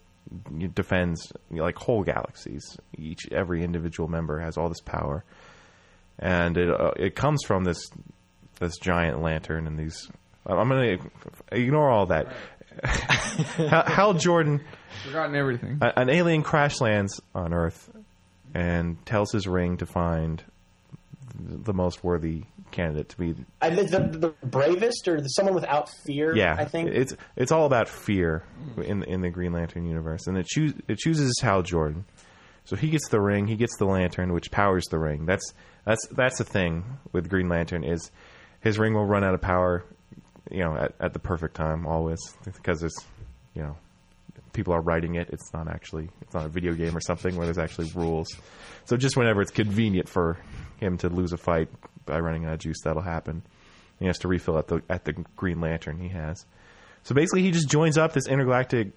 [0.74, 2.76] defends like whole galaxies.
[2.97, 5.24] Each every individual member has all this power,
[6.18, 7.90] and it uh, it comes from this
[8.59, 10.11] this giant lantern and these.
[10.47, 11.11] I'm going to
[11.51, 12.32] ignore all that.
[13.88, 14.62] Hal Jordan,
[15.05, 15.78] Forgotten everything.
[15.80, 17.90] an alien crash lands on Earth
[18.57, 20.43] and tells his ring to find
[21.39, 23.35] the most worthy candidate to be.
[23.61, 26.35] I think the, the bravest or the, someone without fear.
[26.35, 28.45] Yeah, I think it's it's all about fear
[28.83, 32.07] in in the Green Lantern universe, and it choose it chooses Hal Jordan.
[32.65, 35.27] So he gets the ring, he gets the lantern, which powers the ring.
[35.27, 35.53] That's
[35.85, 38.11] that's that's the thing with Green Lantern is
[38.61, 39.85] his ring will run out of power,
[40.51, 42.97] you know, at, at the perfect time always because it's
[43.55, 43.77] you know,
[44.57, 45.29] people are writing it.
[45.31, 48.27] It's not actually it's not a video game or something where there's actually rules.
[48.87, 50.39] So just whenever it's convenient for
[50.79, 51.69] him to lose a fight
[52.07, 53.43] by running out of juice, that'll happen.
[54.01, 56.45] He has to refill at the at the Green Lantern he has.
[57.05, 58.89] So basically, he just joins up this intergalactic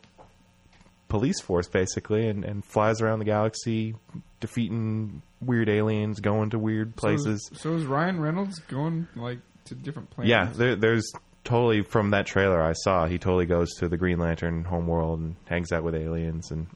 [1.09, 3.95] police force, basically, and, and flies around the galaxy,
[4.39, 7.47] defeating weird aliens, going to weird places.
[7.47, 10.29] So, is- so is Ryan Reynolds going like to different planets?
[10.29, 11.11] Yeah, there, there's
[11.43, 13.07] totally from that trailer I saw.
[13.07, 16.67] He totally goes to the Green Lantern homeworld and hangs out with aliens and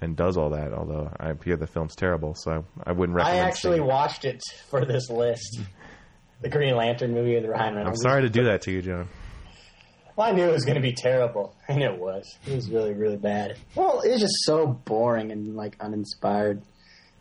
[0.00, 0.72] and does all that.
[0.72, 3.38] Although I hear the film's terrible, so I wouldn't recommend.
[3.38, 3.48] I recommend.
[3.48, 3.92] actually seeing it.
[3.92, 5.60] watched it for this list.
[6.40, 9.08] The Green Lantern movie with Ryan I'm sorry to do that to you, John.
[10.16, 12.24] Well, I knew it was going to be terrible, and it was.
[12.46, 13.56] It was really, really bad.
[13.74, 16.62] Well, it was just so boring and like uninspired.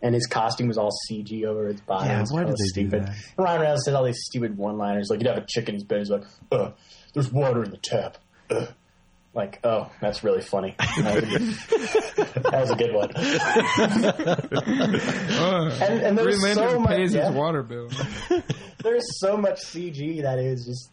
[0.02, 2.08] And his costume was all CG over his body.
[2.08, 3.04] Yeah, It was why did so they do stupid.
[3.08, 3.16] that?
[3.38, 5.84] And Ryan Reynolds said all these stupid one-liners, like you'd have a chick in his
[5.84, 6.00] bed.
[6.00, 6.72] He's like, "Uh,
[7.14, 8.18] there's water in the tap."
[8.50, 8.68] Uh.
[9.32, 10.74] Like, oh, that's really funny.
[10.80, 13.12] That was a good, that was a good one.
[15.40, 16.90] Uh, And, and there's Green so Lantern much.
[16.96, 17.28] pays yeah.
[17.28, 17.90] his water bill.
[18.84, 20.92] there's so much CG that it was just.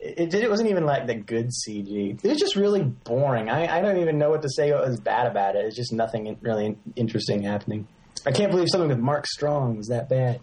[0.00, 0.34] It.
[0.34, 2.22] It wasn't even like the good CG.
[2.24, 3.48] It was just really boring.
[3.48, 4.72] I, I don't even know what to say.
[4.72, 5.64] What was bad about it.
[5.64, 7.86] It's just nothing really interesting happening.
[8.26, 10.40] I can't believe something with Mark Strong was that bad.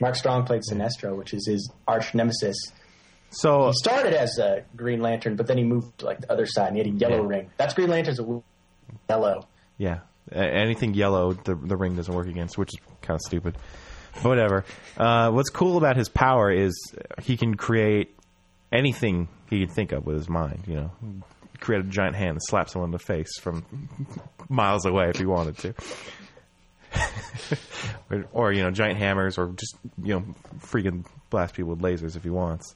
[0.00, 2.56] Mark Strong played Sinestro, which is his arch nemesis.
[3.30, 6.46] So He started as a Green Lantern, but then he moved to like the other
[6.46, 7.28] side, and he had a yellow Yeah.
[7.36, 7.50] ring.
[7.56, 8.42] That's Green Lantern's a
[9.08, 9.46] yellow.
[9.78, 10.00] Yeah,
[10.32, 13.56] anything yellow, the the ring doesn't work against, which is kind of stupid.
[14.22, 14.64] But whatever.
[14.96, 16.72] Uh, what's cool about his power is
[17.22, 18.14] he can create
[18.72, 20.62] anything he can think of with his mind.
[20.68, 20.90] You know,
[21.58, 23.64] create a giant hand and slap someone in the face from
[24.48, 25.74] miles away if he wanted to.
[28.10, 30.24] Or, or you know, giant hammers, or just you know,
[30.58, 32.74] freaking blast people with lasers if he wants.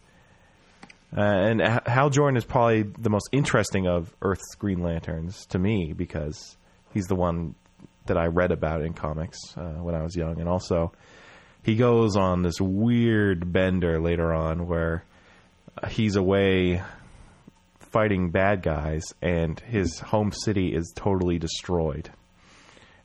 [1.16, 5.94] Uh, and Hal Jordan is probably the most interesting of Earth's Green Lanterns to me
[5.96, 6.56] because
[6.92, 7.54] he's the one
[8.06, 10.92] that I read about in comics uh, when I was young, and also
[11.62, 15.04] he goes on this weird bender later on where
[15.88, 16.82] he's away
[17.90, 22.10] fighting bad guys, and his home city is totally destroyed.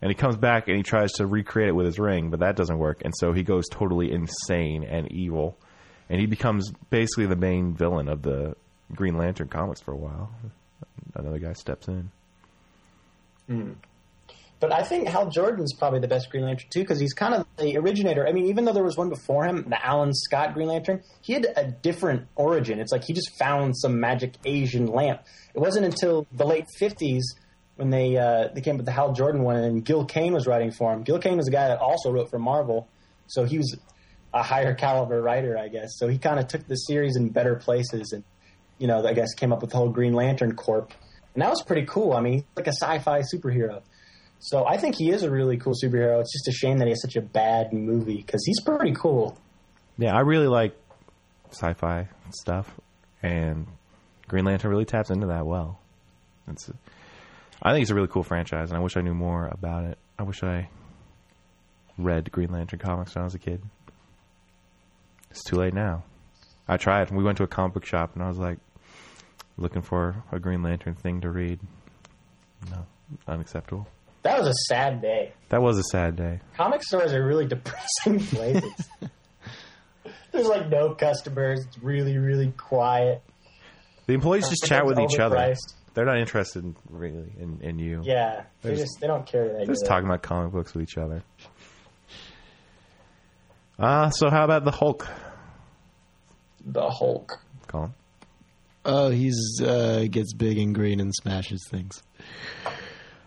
[0.04, 2.58] And he comes back and he tries to recreate it with his ring, but that
[2.58, 3.01] doesn't work.
[3.06, 5.58] And so he goes totally insane and evil.
[6.10, 8.58] And he becomes basically the main villain of the
[8.93, 10.30] Green Lantern comics for a while.
[11.16, 12.12] Another guy steps in.
[13.47, 13.72] Hmm.
[14.60, 17.47] But I think Hal Jordan's probably the best Green Lantern too, because he's kind of
[17.56, 18.28] the originator.
[18.28, 21.32] I mean, even though there was one before him, the Alan Scott Green Lantern, he
[21.32, 22.82] had a different origin.
[22.82, 25.22] It's like he just found some magic Asian lamp.
[25.54, 27.24] It wasn't until the late fifties
[27.76, 30.47] when they uh, they came up with the Hal Jordan one, and Gil Kane was
[30.47, 31.03] writing for him.
[31.03, 32.88] Gil Kane was a guy that also wrote for Marvel,
[33.28, 33.78] so he was
[34.34, 35.97] a higher caliber writer, I guess.
[35.97, 38.24] So he kind of took the series in better places, and
[38.78, 40.88] you know, I guess came up with the whole Green Lantern Corps,
[41.34, 42.13] and that was pretty cool.
[42.13, 43.82] I mean, like a sci-fi superhero.
[44.39, 46.19] So I think he is a really cool superhero.
[46.19, 49.38] It's just a shame that he has such a bad movie because he's pretty cool.
[49.97, 50.76] Yeah, I really like
[51.51, 52.69] sci-fi stuff,
[53.21, 53.67] and
[54.28, 55.80] Green Lantern really taps into that well.
[56.47, 56.69] It's,
[57.66, 59.97] I think it's a really cool franchise, and I wish I knew more about it.
[60.20, 60.68] I wish I
[61.97, 63.64] read Green Lantern comics when I was a kid.
[65.32, 66.03] It's too late now.
[66.68, 67.09] I tried.
[67.09, 68.59] We went to a comic book shop, and I was like
[69.57, 71.59] looking for a Green Lantern thing to read.
[72.70, 72.86] No,
[73.28, 73.88] unacceptable.
[74.24, 75.34] That was a sad day.
[75.49, 76.41] That was a sad day.
[76.57, 78.89] Comic stores are really depressing places.
[80.32, 81.66] There's like no customers.
[81.66, 83.22] It's really, really quiet.
[84.05, 85.55] The employees just chat with each other.
[85.94, 85.96] Overpriced.
[85.96, 88.02] They're not interested in, really in, in you.
[88.04, 89.58] Yeah, they They're just they don't care that.
[89.58, 91.24] They're just talking about comic books with each other.
[93.80, 95.08] Uh, so how about the Hulk,
[96.66, 97.39] the Hulk.
[97.68, 97.94] Colin?
[98.86, 102.04] Oh, he's uh, gets big and green and smashes things.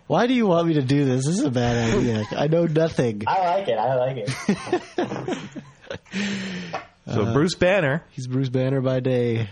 [0.06, 1.24] Why do you want me to do this?
[1.26, 2.24] This is a bad idea.
[2.36, 3.22] I know nothing.
[3.26, 3.78] I like it.
[3.78, 4.16] I like
[4.98, 5.38] it.
[7.08, 9.48] So Uh, Bruce Banner He's Bruce Banner by day,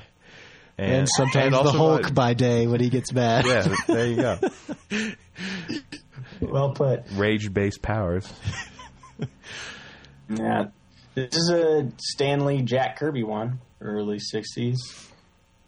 [0.79, 3.45] and, and sometimes and the Hulk by- by day when he gets mad.
[3.47, 4.39] yeah, there you go.
[6.41, 7.05] well put.
[7.15, 8.33] Rage-based powers.
[10.29, 10.69] Yeah,
[11.15, 14.77] this is a Stan Lee Jack Kirby one, early '60s,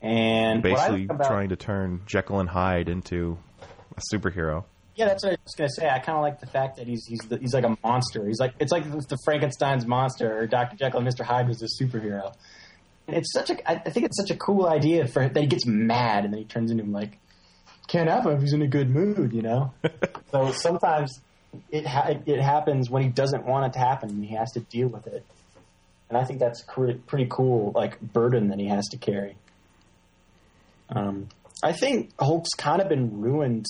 [0.01, 3.37] and what I Basically like about- trying to turn Jekyll and Hyde into
[3.97, 4.65] a superhero.
[4.95, 5.91] Yeah, that's what I was gonna say.
[5.91, 8.27] I kind of like the fact that he's he's the, he's like a monster.
[8.27, 11.69] He's like it's like the Frankenstein's monster or Doctor Jekyll and Mister Hyde was a
[11.85, 12.33] superhero.
[13.09, 16.25] It's such a I think it's such a cool idea for that he gets mad
[16.25, 17.19] and then he turns into him like
[17.87, 19.73] can't happen if he's in a good mood, you know.
[20.33, 21.21] so sometimes
[21.71, 24.61] it ha- it happens when he doesn't want it to happen and he has to
[24.61, 25.25] deal with it.
[26.09, 29.37] And I think that's cre- pretty cool, like burden that he has to carry.
[30.89, 31.29] Um,
[31.63, 33.67] I think Hulk's kind of been ruined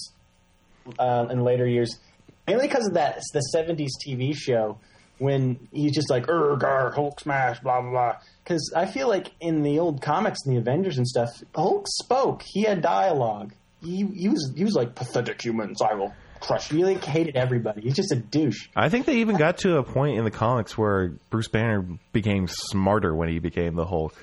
[0.98, 1.98] uh, in later years,
[2.46, 4.78] mainly because of that the '70s TV show
[5.18, 8.16] when he's just like "Ergar Hulk smash," blah blah blah.
[8.46, 12.42] Because I feel like in the old comics and the Avengers and stuff, Hulk spoke.
[12.46, 13.52] He had dialogue.
[13.82, 15.82] He, he was he was like pathetic humans.
[15.82, 16.70] I will crush.
[16.70, 17.80] you." He like hated everybody.
[17.80, 18.68] He's just a douche.
[18.76, 22.46] I think they even got to a point in the comics where Bruce Banner became
[22.46, 24.14] smarter when he became the Hulk.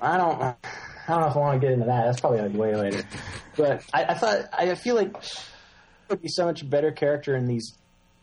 [0.00, 0.40] I don't.
[0.40, 0.54] I
[1.08, 2.06] don't know if I want to get into that.
[2.06, 3.02] That's probably like way later.
[3.56, 5.14] But I, I thought I feel like
[6.08, 7.76] would be so much better character in these,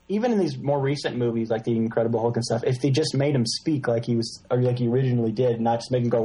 [0.10, 2.64] even in these more recent movies like the Incredible Hulk and stuff.
[2.64, 5.80] If they just made him speak like he was, or like he originally did, not
[5.80, 6.24] just make him go.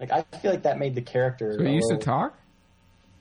[0.00, 1.56] Like I feel like that made the character.
[1.58, 2.38] So he used to talk.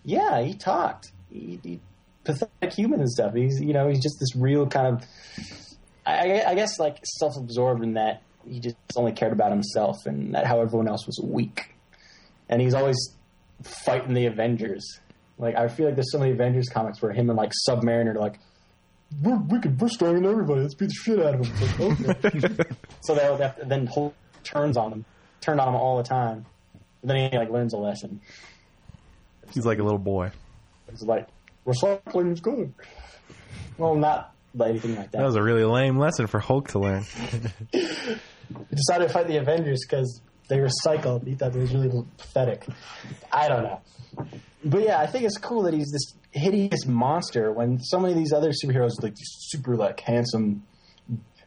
[0.04, 1.12] yeah, he talked.
[1.32, 1.80] He, he,
[2.24, 3.34] pathetic human and stuff.
[3.34, 5.04] He's you know he's just this real kind of.
[6.06, 10.45] I, I guess like self-absorbed in that he just only cared about himself and that
[10.45, 11.74] how everyone else was weak,
[12.48, 12.98] and he's always
[13.64, 15.00] fighting the Avengers.
[15.38, 18.19] Like I feel like there's so many Avengers comics where him and like Submariner are
[18.19, 18.39] like.
[19.23, 20.59] We're, we can, we're stronger than everybody.
[20.59, 22.05] Let's beat the shit out of them.
[22.05, 22.75] Like, okay.
[23.03, 24.13] so they would to, then Hulk
[24.43, 25.05] turns on them,
[25.39, 26.45] turned on him all the time.
[27.01, 28.19] And then he like learns a lesson.
[29.51, 30.31] He's like a little boy.
[30.89, 31.29] It's like,
[31.65, 32.73] recycling's good.
[33.77, 35.19] Well, not anything like that.
[35.19, 37.05] That was a really lame lesson for Hulk to learn.
[38.69, 41.28] He decided to fight the Avengers because they recycled.
[41.28, 42.66] He thought it was really pathetic.
[43.32, 43.82] I don't know.
[44.64, 48.20] But yeah, I think it's cool that he's this hideous monster when so many of
[48.20, 50.64] these other superheroes are like super like handsome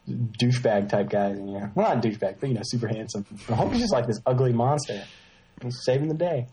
[0.08, 1.38] douchebag type guys.
[1.38, 3.26] And, yeah, well not douchebag, but you know, super handsome.
[3.30, 5.02] And Hulk is just like this ugly monster.
[5.62, 6.46] He's saving the day.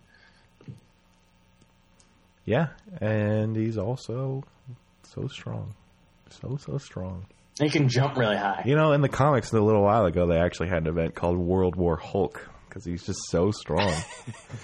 [2.46, 2.68] Yeah,
[3.02, 4.44] and he's also
[5.04, 5.76] so strong,
[6.30, 7.26] so so strong.
[7.60, 8.62] And he can jump really high.
[8.66, 11.38] You know, in the comics a little while ago, they actually had an event called
[11.38, 13.94] World War Hulk because he's just so strong.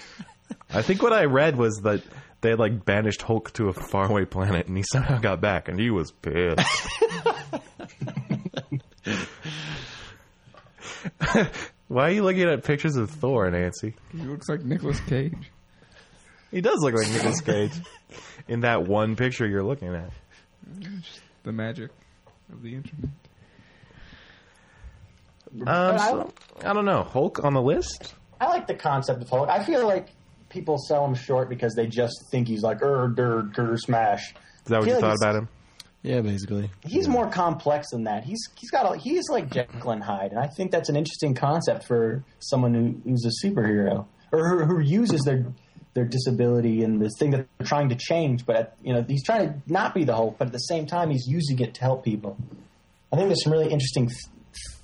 [0.70, 2.02] I think what I read was that
[2.40, 5.80] they had like banished Hulk to a faraway planet, and he somehow got back, and
[5.80, 6.60] he was pissed.
[11.88, 13.94] Why are you looking at pictures of Thor, Nancy?
[14.12, 15.50] He looks like Nicolas Cage.
[16.50, 17.72] He does look like Nicolas Cage
[18.46, 20.10] in that one picture you're looking at.
[21.42, 21.90] The magic
[22.52, 23.10] of the internet.
[25.60, 26.34] Um, I so- don't-
[26.64, 27.02] I don't know.
[27.04, 28.14] Hulk on the list?
[28.40, 29.48] I like the concept of Hulk.
[29.48, 30.08] I feel like
[30.48, 34.30] people sell him short because they just think he's like, er, der, der, smash.
[34.32, 34.36] Is
[34.66, 35.48] that what you like thought about him?
[36.02, 36.70] Yeah, basically.
[36.84, 38.24] He's more complex than that.
[38.24, 41.34] He's he's got a, he's like Jekyll and Hyde, and I think that's an interesting
[41.34, 45.46] concept for someone who, who's a superhero or who, who uses their
[45.94, 48.44] their disability and this thing that they're trying to change.
[48.46, 51.10] But you know, he's trying to not be the Hulk, but at the same time,
[51.10, 52.36] he's using it to help people.
[53.12, 54.18] I think there's some really interesting th-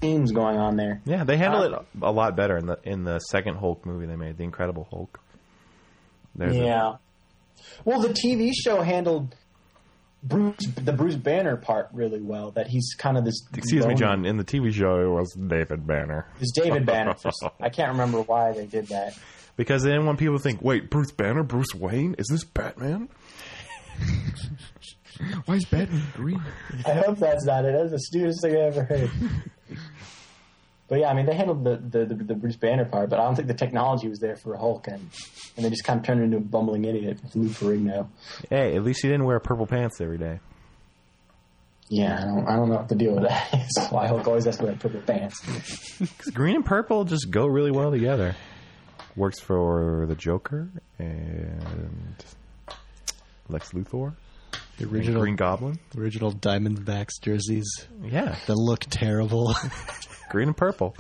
[0.01, 1.01] themes going on there.
[1.05, 4.07] Yeah, they handle Uh, it a lot better in the in the second Hulk movie
[4.07, 5.21] they made, The Incredible Hulk.
[6.35, 6.95] There's a- Yeah.
[7.85, 9.35] Well, the TV show handled
[10.23, 12.51] Bruce, the Bruce Banner part really well.
[12.53, 13.43] That he's kind of this.
[13.55, 14.25] excuse me, John.
[14.27, 17.15] In the TV show, it was David Banner It's David Banner.
[17.61, 19.15] I can't remember why they did that.
[19.61, 23.11] Because they didn't want people to think, "Wait, Bruce Banner, Bruce Wayne, is this Batman?"
[25.45, 26.41] Why is Batman green?
[26.87, 27.75] I hope that's not it.
[27.77, 29.11] That's the stupidest thing I ever heard.
[30.89, 33.25] But yeah, I mean, they handled the, the, the, the Bruce Banner part, but I
[33.25, 35.11] don't think the technology was there for Hulk, and,
[35.57, 38.09] and they just kind of turned into a bumbling idiot with Lou Ferrigno.
[38.49, 40.41] Hey, at least he didn't wear purple pants every day.
[41.91, 43.87] Yeah, I don't, I don't know what the deal with that is.
[43.91, 45.39] Why Hulk always has to wear purple pants.
[45.99, 48.35] 'Cause green and purple just go really well together.
[49.21, 52.25] Works for the Joker and
[53.51, 54.15] Lex Luthor,
[54.79, 55.79] The original Green Goblin.
[55.95, 57.69] original Diamondbacks jerseys
[58.03, 59.55] Yeah, that look terrible.
[60.31, 60.97] green and purple.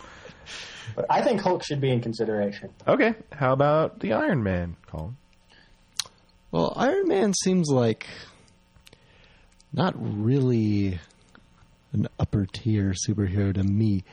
[0.95, 2.69] But I think Hulk should be in consideration.
[2.87, 5.17] Okay, how about the Iron Man, Colin?
[6.51, 8.07] well, Iron Man seems like
[9.73, 11.01] not really
[11.95, 14.05] an upper tier superhero to me,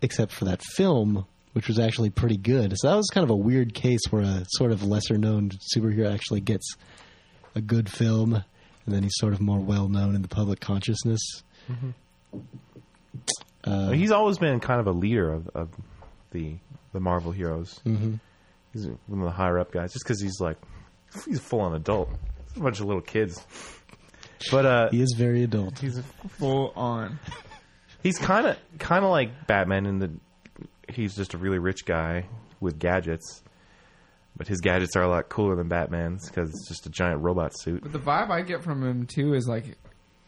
[0.00, 2.74] except for that film, which was actually pretty good.
[2.76, 6.12] So that was kind of a weird case where a sort of lesser known superhero
[6.12, 6.76] actually gets
[7.54, 11.20] a good film, and then he's sort of more well known in the public consciousness.
[13.64, 15.68] Uh, He's always been kind of a leader of, of
[16.30, 16.56] the
[16.92, 17.80] the Marvel heroes.
[17.84, 18.14] Mm-hmm.
[18.72, 20.56] He's one of the higher up guys, just because he's like
[21.26, 22.08] he's a full on adult.
[22.48, 23.44] He's a bunch of little kids,
[24.50, 25.78] but uh, he is very adult.
[25.78, 26.00] he's
[26.38, 27.18] Full on.
[28.02, 30.10] he's kind of kind of like Batman in the
[30.90, 32.26] he's just a really rich guy
[32.60, 33.42] with gadgets,
[34.36, 37.52] but his gadgets are a lot cooler than Batman's because it's just a giant robot
[37.58, 37.82] suit.
[37.82, 39.76] But the vibe I get from him too is like,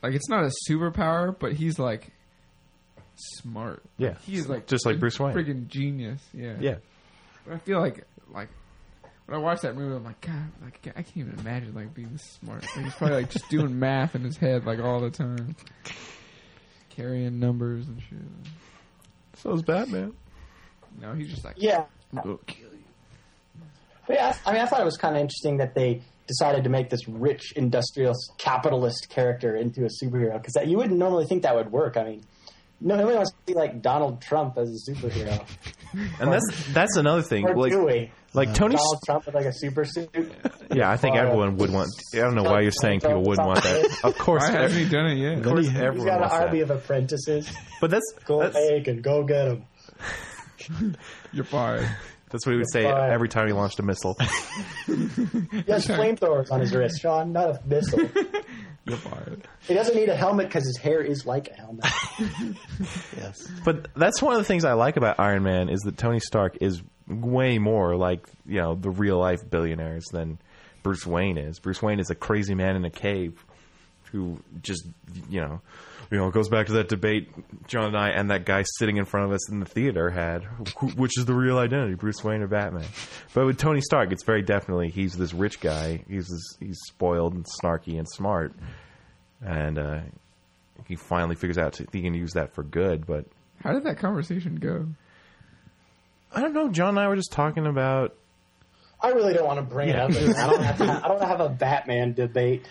[0.03, 2.13] like it's not a superpower, but he's like
[3.17, 3.83] smart.
[3.99, 5.35] Yeah, He's like just like Bruce Wayne.
[5.35, 6.21] freaking genius.
[6.33, 6.75] Yeah, Yeah,
[7.47, 8.49] But I feel like like
[9.27, 12.11] when I watch that movie, I'm like, God, like I can't even imagine like being
[12.13, 12.63] this smart.
[12.77, 15.55] Like, he's probably like just doing math in his head like all the time,
[16.91, 18.19] carrying numbers and shit.
[19.37, 20.15] so is Batman.
[21.01, 21.85] No, he's just like, Yeah.
[22.17, 22.79] "I'll kill you."
[24.07, 26.71] But yeah, I mean, I thought it was kind of interesting that they decided to
[26.71, 31.55] make this rich, industrial, capitalist character into a superhero because you wouldn't normally think that
[31.55, 31.97] would work.
[31.97, 32.23] I mean,
[32.81, 35.45] no, nobody wants to see like Donald Trump as a superhero.
[36.21, 37.45] And that's that's another thing.
[37.49, 38.13] or Like do we?
[38.33, 38.77] like Tony.
[38.77, 40.09] Donald Trump with like a super suit.
[40.73, 41.89] Yeah, I think uh, everyone would want.
[42.15, 43.99] I don't know why you're saying people wouldn't want that.
[44.05, 45.39] Of course, Why hasn't he done it yet?
[45.39, 46.71] of course, He's He's everyone got an army that.
[46.71, 47.53] of apprentices.
[47.81, 49.65] But that's Go that's, take and go get them.
[51.33, 51.89] You're fired.
[52.31, 53.11] that's what he would say Fine.
[53.11, 54.17] every time he launched a missile.
[54.87, 58.01] He has flamethrowers on his wrist, Sean, not a missile.
[58.87, 59.47] You're fired.
[59.69, 61.85] He doesn't need a helmet because his hair is like a helmet.
[63.17, 63.47] Yes.
[63.65, 66.59] But that's one of the things I like about Iron Man is that Tony Stark
[66.61, 70.39] is way more like you know the real life billionaires than
[70.83, 71.59] Bruce Wayne is.
[71.61, 73.45] Bruce Wayne is a crazy man in a cave
[74.13, 74.87] who just
[75.29, 75.61] you know,
[76.11, 77.29] you know, it goes back to that debate
[77.69, 80.45] John and I and that guy sitting in front of us in the theater had,
[80.45, 82.87] wh- which is the real identity, Bruce Wayne or Batman.
[83.35, 86.05] But with Tony Stark, it's very definitely he's this rich guy.
[86.09, 88.53] He's this, he's spoiled and snarky and smart,
[89.45, 90.01] and uh,
[90.89, 93.07] he finally figures out he can use that for good.
[93.07, 93.27] But
[93.63, 94.87] How did that conversation go?
[96.35, 96.69] I don't know.
[96.69, 98.15] John and I were just talking about
[99.03, 100.07] I really don't want to bring Yeah.
[100.11, 100.37] it up.
[100.37, 100.85] I don't have to.
[101.05, 102.67] I don't have a Batman debate.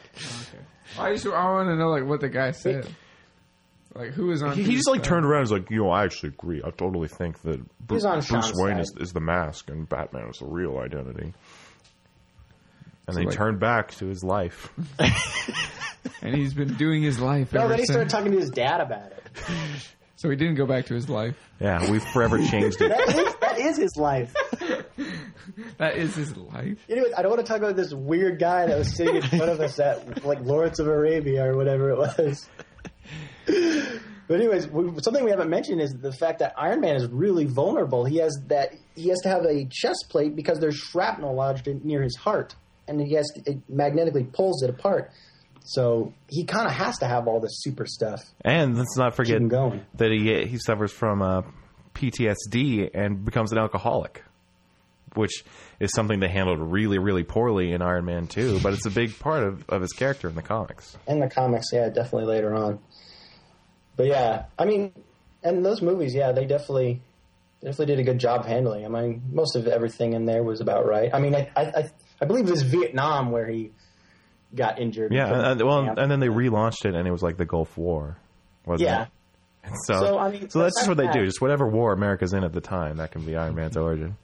[0.97, 2.87] I just I want to know like what the guy said.
[3.95, 4.55] Like who was on?
[4.55, 6.61] he, he whose just like turned around and was like, you know, I actually agree.
[6.63, 9.89] I totally think that Bruce, He's on Bruce Sean's Wayne is, is the mask and
[9.89, 11.33] Batman is the real identity.
[11.33, 11.33] And
[13.07, 14.69] So, then he like- turned back to his life.
[16.21, 17.51] and he's been doing his life.
[17.53, 18.11] No, ever then he started since.
[18.13, 19.23] talking to his dad about it.
[20.17, 21.35] So he didn't go back to his life.
[21.59, 22.89] Yeah, we've forever changed it.
[22.89, 24.33] That is, that is his life.
[25.77, 26.77] That is his life.
[26.89, 29.49] Anyways, I don't want to talk about this weird guy that was sitting in front
[29.49, 32.49] of us at like Lawrence of Arabia or whatever it was.
[34.29, 37.45] But anyways, we, something we haven't mentioned is the fact that Iron Man is really
[37.45, 38.05] vulnerable.
[38.05, 41.81] He has that he has to have a chest plate because there's shrapnel lodged in,
[41.83, 42.55] near his heart,
[42.87, 45.09] and he has to, it magnetically pulls it apart.
[45.65, 48.21] So he kind of has to have all this super stuff.
[48.45, 49.83] And let's not forget going.
[49.95, 51.41] that he he suffers from uh,
[51.95, 54.23] PTSD and becomes an alcoholic,
[55.15, 55.43] which
[55.79, 59.17] is something they handled really, really poorly in Iron Man 2, but it's a big
[59.19, 60.97] part of, of his character in the comics.
[61.07, 62.79] In the comics, yeah, definitely later on.
[63.95, 64.93] But yeah, I mean,
[65.43, 67.01] and those movies, yeah, they definitely
[67.61, 68.85] definitely did a good job handling.
[68.85, 71.09] I mean, most of everything in there was about right.
[71.13, 71.89] I mean, I I, I,
[72.21, 73.71] I believe it was Vietnam where he
[74.55, 75.13] got injured.
[75.13, 78.17] Yeah, and, well, and then they relaunched it, and it was like the Gulf War,
[78.65, 79.03] wasn't yeah.
[79.03, 79.07] it?
[79.61, 81.25] And so, So, I mean, so that's just what they do.
[81.25, 84.15] Just whatever war America's in at the time, that can be Iron Man's origin.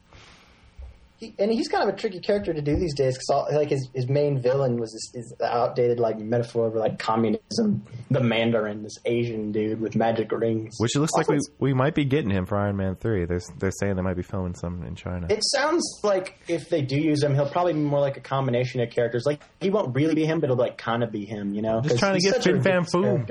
[1.40, 4.08] And he's kind of a tricky character to do these days because like his, his
[4.08, 9.52] main villain was this is outdated like metaphor of like communism, the Mandarin, this Asian
[9.52, 10.76] dude with magic rings.
[10.78, 13.26] Which it looks like we we might be getting him for Iron Man three.
[13.26, 15.28] They're they're saying they might be filming some in China.
[15.30, 18.82] It sounds like if they do use him, he'll probably be more like a combination
[18.82, 19.24] of characters.
[19.26, 21.54] Like he won't really be him, but it'll like kind of be him.
[21.54, 23.30] You know, Just trying to get Fin ridiculous Foom.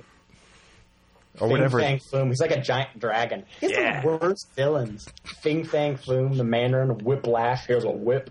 [1.38, 1.44] Character.
[1.44, 1.80] or Fing whatever.
[1.80, 2.28] Fang Foom.
[2.28, 3.44] He's like a giant dragon.
[3.60, 4.00] He's Yeah.
[4.02, 5.06] the worst villains.
[5.42, 7.66] Fing Fang Foom, the Mandarin, Whiplash.
[7.66, 8.30] Here's a whip.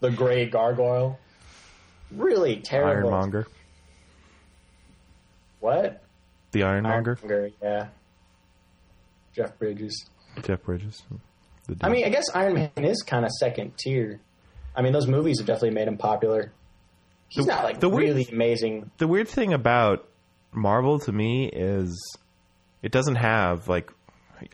[0.00, 1.18] The Gray Gargoyle.
[2.10, 3.10] Really terrible.
[3.12, 3.46] Ironmonger,
[5.60, 6.02] What?
[6.52, 7.88] the Ironmonger, Ironmonger, yeah.
[9.34, 10.06] Jeff Bridges.
[10.42, 11.02] Jeff Bridges.
[11.82, 14.20] I mean, I guess Iron Man is kind of second tier.
[14.74, 16.52] I mean, those movies have definitely made him popular.
[17.28, 18.90] He's The- not like the weird- really amazing.
[18.98, 20.08] the weird thing about
[20.52, 21.96] Marvel to me is
[22.82, 23.90] it doesn't have like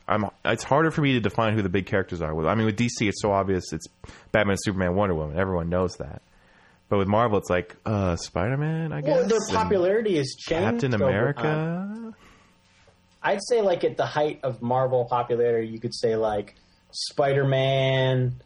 [0.09, 0.27] I'm.
[0.45, 2.35] It's harder for me to define who the big characters are.
[2.35, 3.73] With I mean, with DC, it's so obvious.
[3.73, 3.87] It's
[4.33, 5.39] Batman, Superman, Wonder Woman.
[5.39, 6.23] Everyone knows that.
[6.89, 8.93] But with Marvel, it's like uh, Spider Man.
[8.93, 10.83] I guess Well, their popularity has changed.
[10.83, 10.95] Captain.
[10.95, 12.15] America.
[13.23, 16.55] I'd say, like at the height of Marvel popularity, you could say like
[16.93, 18.41] Spider Man,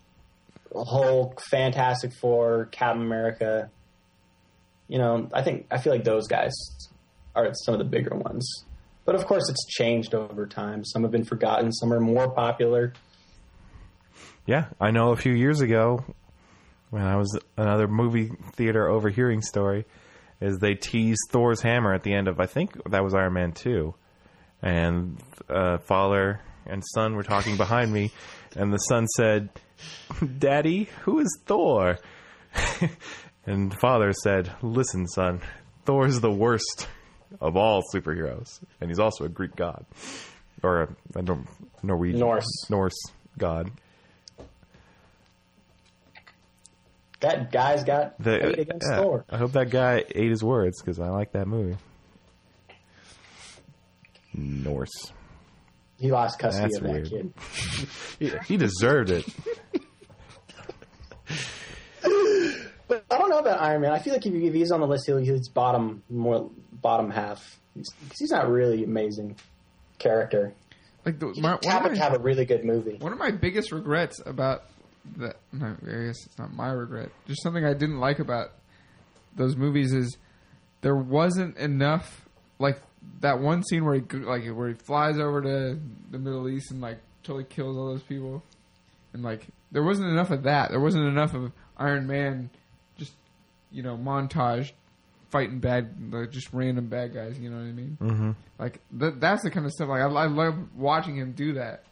[0.74, 3.70] Hulk, Fantastic Four, Captain America.
[4.88, 6.52] You know, I think I feel like those guys
[7.34, 8.64] are some of the bigger ones.
[9.10, 10.84] But of course, it's changed over time.
[10.84, 11.72] Some have been forgotten.
[11.72, 12.92] Some are more popular.
[14.46, 15.10] Yeah, I know.
[15.10, 16.04] A few years ago,
[16.90, 19.84] when I was another movie theater overhearing story,
[20.40, 23.50] is they teased Thor's hammer at the end of I think that was Iron Man
[23.50, 23.96] two,
[24.62, 28.12] and uh, father and son were talking behind me,
[28.54, 29.48] and the son said,
[30.38, 31.98] "Daddy, who is Thor?"
[33.44, 35.40] and father said, "Listen, son,
[35.84, 36.86] Thor is the worst
[37.40, 39.84] of all superheroes, and he's also a Greek god,
[40.62, 41.44] or a, a Nor-
[41.82, 42.70] Norwegian Norse.
[42.70, 42.98] Norse
[43.38, 43.70] god."
[47.20, 49.24] That guy's got The, against yeah, Thor.
[49.28, 51.76] I hope that guy ate his words because I like that movie.
[54.32, 55.12] Norse.
[55.98, 57.10] He lost custody That's of that weird.
[57.10, 57.32] kid.
[58.18, 59.24] He, he deserved it.
[62.88, 63.92] But I don't know about Iron Man.
[63.92, 67.58] I feel like if, if he's on the list, he'll, he's bottom more bottom half.
[67.74, 69.36] He's, he's not really amazing
[69.98, 70.54] character.
[71.04, 72.96] Like the, He my, just one, happened to have a really good movie.
[72.98, 74.64] one of my biggest regrets about
[75.16, 75.36] that.
[75.52, 77.10] No, I guess it's not my regret.
[77.26, 78.50] Just something I didn't like about
[79.36, 80.16] those movies is
[80.82, 82.28] there wasn't enough
[82.58, 82.80] like
[83.20, 85.78] that one scene where he like where he flies over to
[86.10, 88.42] the Middle East and like totally kills all those people,
[89.14, 90.70] and like there wasn't enough of that.
[90.70, 92.50] There wasn't enough of Iron Man,
[93.70, 94.72] you know montage
[95.30, 97.38] fighting bad like just random bad guys.
[97.38, 97.98] You know what I mean?
[98.00, 98.30] Mm-hmm.
[98.58, 101.84] Like th- that's the kind of stuff like I, I love watching him do that.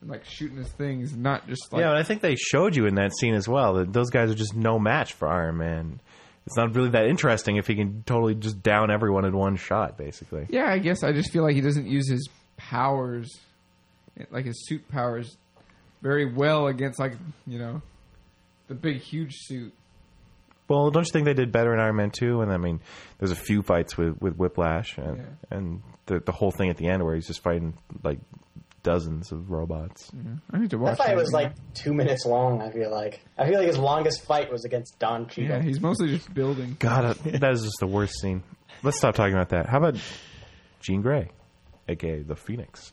[0.00, 2.86] And, like shooting his things, not just like yeah, but I think they showed you
[2.86, 6.00] in that scene as well that those guys are just no match for Iron Man.
[6.46, 9.96] it's not really that interesting if he can totally just down everyone in one shot,
[9.96, 10.46] basically.
[10.50, 13.30] Yeah, I guess I just feel like he doesn't use his powers,
[14.30, 15.38] like his suit powers,
[16.02, 17.14] very well against like
[17.46, 17.80] you know,
[18.68, 19.72] the big huge suit.
[20.68, 22.40] Well, don't you think they did better in Iron Man two?
[22.40, 22.80] And I mean,
[23.18, 25.56] there's a few fights with with Whiplash and Yeah.
[25.56, 28.18] and the the whole thing at the end where he's just fighting like
[28.82, 30.10] dozens of robots.
[30.52, 30.98] I need to watch.
[30.98, 31.42] That fight that was again.
[31.42, 32.60] like two minutes long.
[32.62, 33.20] I feel like.
[33.38, 35.50] I feel like his longest fight was against Don Cheadle.
[35.56, 36.76] yeah, he's mostly just building.
[36.78, 38.42] God, uh, that is just the worst scene.
[38.82, 39.66] Let's stop talking about that.
[39.68, 39.96] How about
[40.80, 41.30] Jean Grey,
[41.88, 42.92] aka the Phoenix?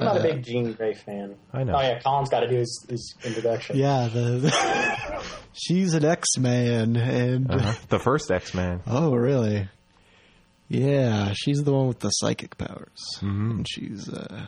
[0.00, 1.36] I'm not a big Jean Grey fan.
[1.52, 1.74] I know.
[1.76, 3.76] Oh yeah, Colin's got to do his, his introduction.
[3.76, 7.74] Yeah, the, she's an X Man, and Uh-huh.
[7.88, 8.80] The first X Man.
[8.86, 9.68] oh, really?
[10.68, 14.46] Yeah, she's the one with the psychic powers, and she's uh,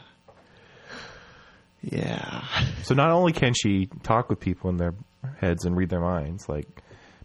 [1.81, 2.45] yeah,
[2.85, 4.95] So not only can she talk with people in their
[5.41, 6.67] heads and read their minds, like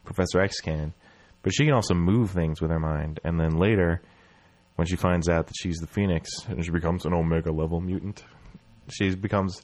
[0.03, 0.93] Professor X can,
[1.43, 3.19] but she can also move things with her mind.
[3.23, 4.01] And then later,
[4.77, 8.23] when she finds out that she's the Phoenix and she becomes an Omega level mutant,
[8.89, 9.61] she becomes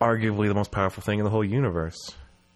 [0.00, 1.96] arguably the most powerful thing in the whole universe.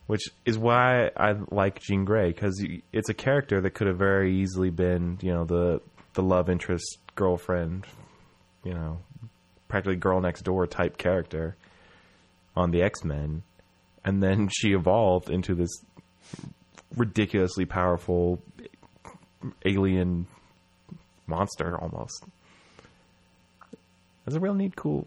[0.07, 2.63] Which is why I like Jean Grey because
[2.93, 5.81] it's a character that could have very easily been, you know, the
[6.13, 7.87] the love interest girlfriend,
[8.63, 9.01] you know,
[9.67, 11.57] practically girl next door type character
[12.55, 13.45] on the X Men,
[14.05, 15.71] and then she evolved into this
[16.95, 18.43] ridiculously powerful
[19.65, 20.27] alien
[21.27, 22.25] monster almost.
[24.25, 25.07] That's a real neat, cool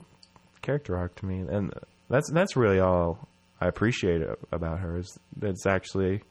[0.62, 1.74] character arc to me, and
[2.10, 3.28] that's that's really all
[3.60, 6.22] I appreciate about her is that it's actually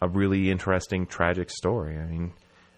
[0.00, 1.96] a really interesting, tragic story.
[1.96, 2.32] I mean,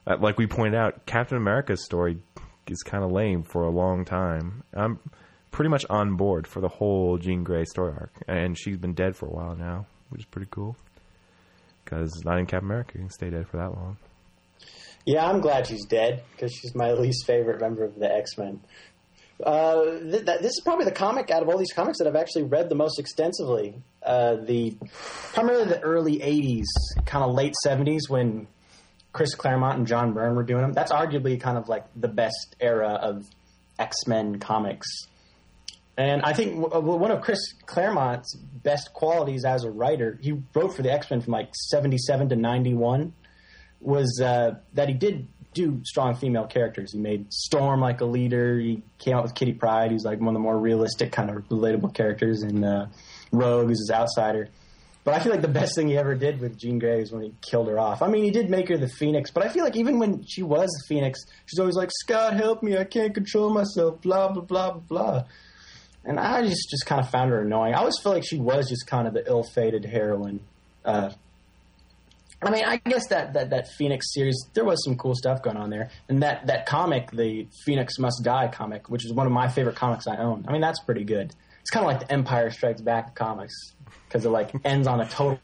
[0.07, 2.18] uh, like we pointed out, Captain America's story
[2.66, 4.62] is kind of lame for a long time.
[4.74, 4.99] I'm
[5.51, 9.16] pretty much on board for the whole Jean Grey story arc, and she's been dead
[9.16, 10.76] for a while now, which is pretty cool.
[11.84, 13.97] Because not in Captain America, you can stay dead for that long.
[15.05, 18.61] Yeah, I'm glad she's dead because she's my least favorite member of the X Men.
[19.44, 22.16] Uh, th- that, this is probably the comic out of all these comics that I've
[22.16, 23.82] actually read the most extensively.
[24.02, 24.76] Uh, the
[25.32, 26.64] primarily the early '80s,
[27.05, 28.46] kind of late '70s when
[29.12, 30.72] Chris Claremont and John Byrne were doing them.
[30.72, 33.26] That's arguably kind of like the best era of
[33.78, 34.86] X Men comics.
[35.96, 40.74] And I think w- one of Chris Claremont's best qualities as a writer, he wrote
[40.74, 43.12] for the X Men from like '77 to '91
[43.85, 46.93] was uh, that he did do strong female characters.
[46.93, 48.59] He made Storm like a leader.
[48.59, 49.93] He came out with Kitty Pryde.
[49.93, 52.43] He's like one of the more realistic, kind of relatable characters.
[52.43, 52.87] And uh,
[53.32, 54.49] Rogue is his outsider.
[55.05, 57.22] But I feel like the best thing he ever did with Jean Grey is when
[57.22, 58.01] he killed her off.
[58.01, 60.43] I mean, he did make her the Phoenix, but I feel like even when she
[60.43, 62.78] was the Phoenix, she's always like, "Scott, help me!
[62.78, 65.24] I can't control myself." Blah blah blah blah blah.
[66.07, 67.74] And I just just kind of found her annoying.
[67.74, 70.41] I always feel like she was just kind of the ill-fated heroine.
[70.85, 71.11] Uh,
[72.45, 75.57] I mean, I guess that, that, that Phoenix series, there was some cool stuff going
[75.57, 75.90] on there.
[76.09, 79.76] And that, that comic, the Phoenix Must Die comic, which is one of my favorite
[79.76, 80.45] comics I own.
[80.47, 81.34] I mean, that's pretty good.
[81.61, 83.55] It's kind of like the Empire Strikes Back comics
[84.07, 85.40] because it like ends on a total,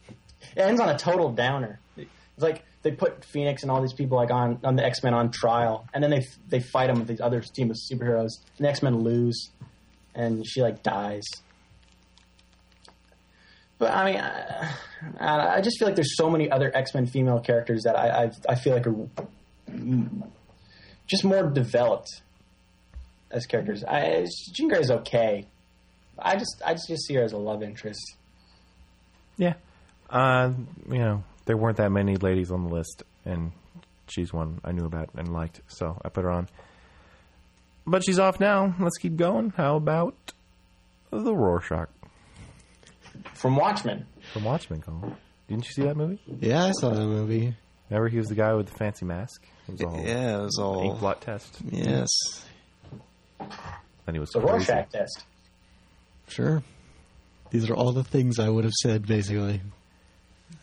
[0.54, 1.80] it ends on a total downer.
[1.96, 5.14] It's like they put Phoenix and all these people like on, on the X Men
[5.14, 8.30] on trial, and then they they fight them with these other team of superheroes.
[8.58, 9.50] And the X Men lose,
[10.14, 11.24] and she like dies.
[13.80, 14.20] But I mean,
[15.18, 18.24] I, I just feel like there's so many other X Men female characters that I
[18.24, 18.94] I, I feel like are
[21.06, 22.22] just more developed
[23.30, 23.82] as characters.
[23.82, 25.46] I, Jean Grey is okay.
[26.18, 28.16] I just I just see her as a love interest.
[29.38, 29.54] Yeah.
[30.10, 30.52] Uh,
[30.86, 33.52] you know, there weren't that many ladies on the list, and
[34.08, 36.48] she's one I knew about and liked, so I put her on.
[37.86, 38.74] But she's off now.
[38.78, 39.54] Let's keep going.
[39.56, 40.34] How about
[41.10, 41.88] the Rorschach
[43.34, 44.80] From Watchmen, from Watchmen?
[44.82, 45.16] Colin?
[45.48, 46.20] Didn't you see that movie?
[46.40, 47.54] yeah, I saw that movie.
[47.88, 49.44] Remember, he was the guy with the fancy mask.
[49.68, 51.58] It was all Yeah, it was ink all blot test.
[51.70, 52.08] yes,
[54.06, 54.52] And he was the crazy.
[54.52, 55.24] Rorschach test.
[56.28, 56.62] sure.
[57.50, 59.60] These are all the things I would have said, basically.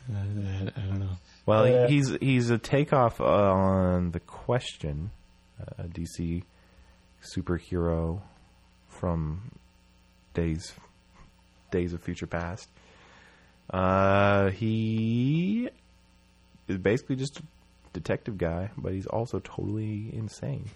[0.09, 1.17] I, I, I don't know.
[1.45, 1.75] Well, Yeah.
[1.79, 5.11] Uh, he's he's a takeoff on the question,
[5.61, 6.43] uh, a DC
[7.21, 8.21] superhero
[8.87, 9.51] from
[10.33, 10.73] days
[11.71, 12.69] days of future past.
[13.69, 15.69] Uh, he
[16.67, 17.43] is basically just a
[17.93, 20.65] detective guy, but he's also totally insane.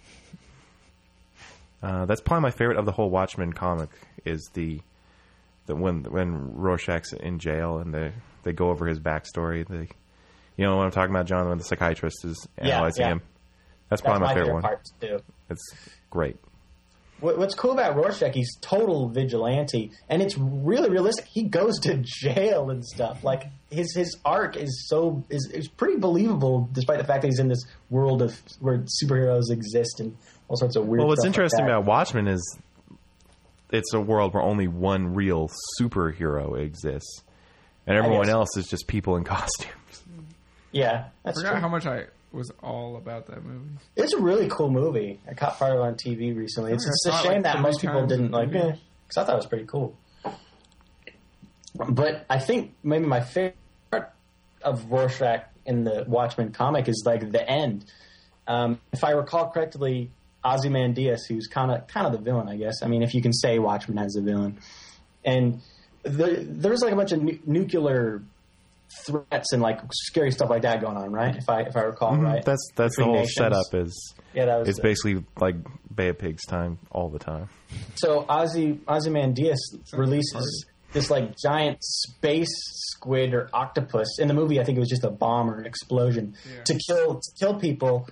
[1.82, 3.88] Uh, that's probably my favorite of the whole Watchmen comic.
[4.24, 4.80] Is the
[5.66, 8.12] the when when Rorschach's in jail and they
[8.44, 9.66] they go over his backstory.
[9.66, 9.88] They,
[10.56, 11.48] you know what I'm talking about, John?
[11.48, 13.12] When the psychiatrist is Yeah, analyzing yeah.
[13.14, 13.18] him.
[13.88, 14.62] That's That's probably my, my favorite favorite one.
[14.62, 15.22] part too.
[15.50, 15.74] It's
[16.08, 16.36] great.
[17.22, 21.26] What, what's cool about Rorschach, he's total vigilante, and it's really realistic.
[21.26, 23.22] He goes to jail and stuff.
[23.22, 27.38] Like his his arc is so is, is pretty believable, despite the fact that he's
[27.38, 30.16] in this world of where superheroes exist and
[30.48, 30.98] all sorts of weird.
[30.98, 31.72] Well, what's stuff like interesting that.
[31.72, 32.58] about Watchmen is
[33.70, 35.48] it's a world where only one real
[35.80, 37.22] superhero exists,
[37.86, 40.02] and everyone else is just people in costumes.
[40.72, 41.60] yeah, I forgot true.
[41.60, 43.70] how much I was all about that movie.
[43.96, 45.20] It's a really cool movie.
[45.28, 46.72] I caught fire on TV recently.
[46.72, 49.34] It's, it's a it, shame like, that most people didn't like it because I thought
[49.34, 49.96] it was pretty cool.
[51.74, 53.56] But I think maybe my favorite
[53.90, 54.12] part
[54.62, 57.84] of Rorschach in the Watchmen comic is like the end.
[58.46, 60.10] Um, if I recall correctly,
[60.44, 62.82] Ozymandias, who's kind of kind of the villain, I guess.
[62.82, 64.58] I mean, if you can say Watchmen as a villain,
[65.24, 65.60] and
[66.02, 68.22] there, there's like a bunch of nu- nuclear
[69.06, 71.34] threats and like scary stuff like that going on, right?
[71.36, 72.44] If I if I recall right, Mm-hmm.
[72.50, 73.34] That's that's the whole nations.
[73.34, 73.74] setup.
[73.74, 75.56] Is yeah, that was it's the- basically like
[75.94, 77.48] Bay of Pigs time all the time.
[77.96, 79.60] So Ozzy Ozymandias
[79.92, 82.50] releases this like giant space
[82.92, 84.18] squid or octopus.
[84.18, 86.62] In the movie, I think it was just a bomb or an explosion Yeah.
[86.64, 88.08] to kill to kill people.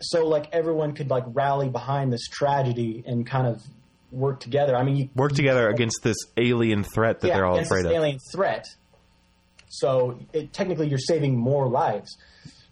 [0.00, 3.62] So like everyone could like rally behind this tragedy and kind of
[4.10, 4.76] work together.
[4.76, 7.86] I mean, you Work together against this alien threat that yeah, they're all afraid this
[7.86, 7.92] of.
[7.92, 8.66] alien threat.
[9.78, 12.16] So it, technically, you're saving more lives.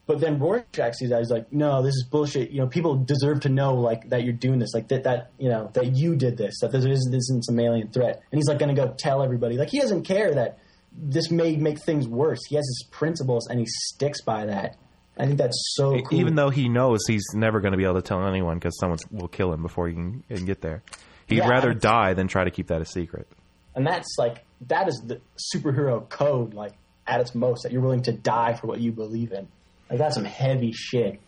[0.04, 2.50] But then Rorschach sees that he's like, no, this is bullshit.
[2.50, 5.48] You know, people deserve to know like that you're doing this, like that that you
[5.48, 8.20] know that you did this, that this isn't, this isn't some alien threat.
[8.32, 9.56] And he's like going to go tell everybody.
[9.56, 10.58] Like he doesn't care that
[10.92, 12.40] this may make things worse.
[12.48, 14.76] He has his principles and he sticks by that.
[15.16, 16.18] I think that's so cool.
[16.18, 18.98] Even though he knows he's never going to be able to tell anyone because someone
[19.10, 20.82] will kill him before he can, he can get there.
[21.26, 23.28] He'd Yeah, rather die than try to keep that a secret.
[23.76, 25.20] and that's like that is the
[25.54, 26.72] superhero code, like
[27.06, 29.48] at its most, that you're willing to die for what you believe in.
[29.90, 31.20] Like that's some heavy shit.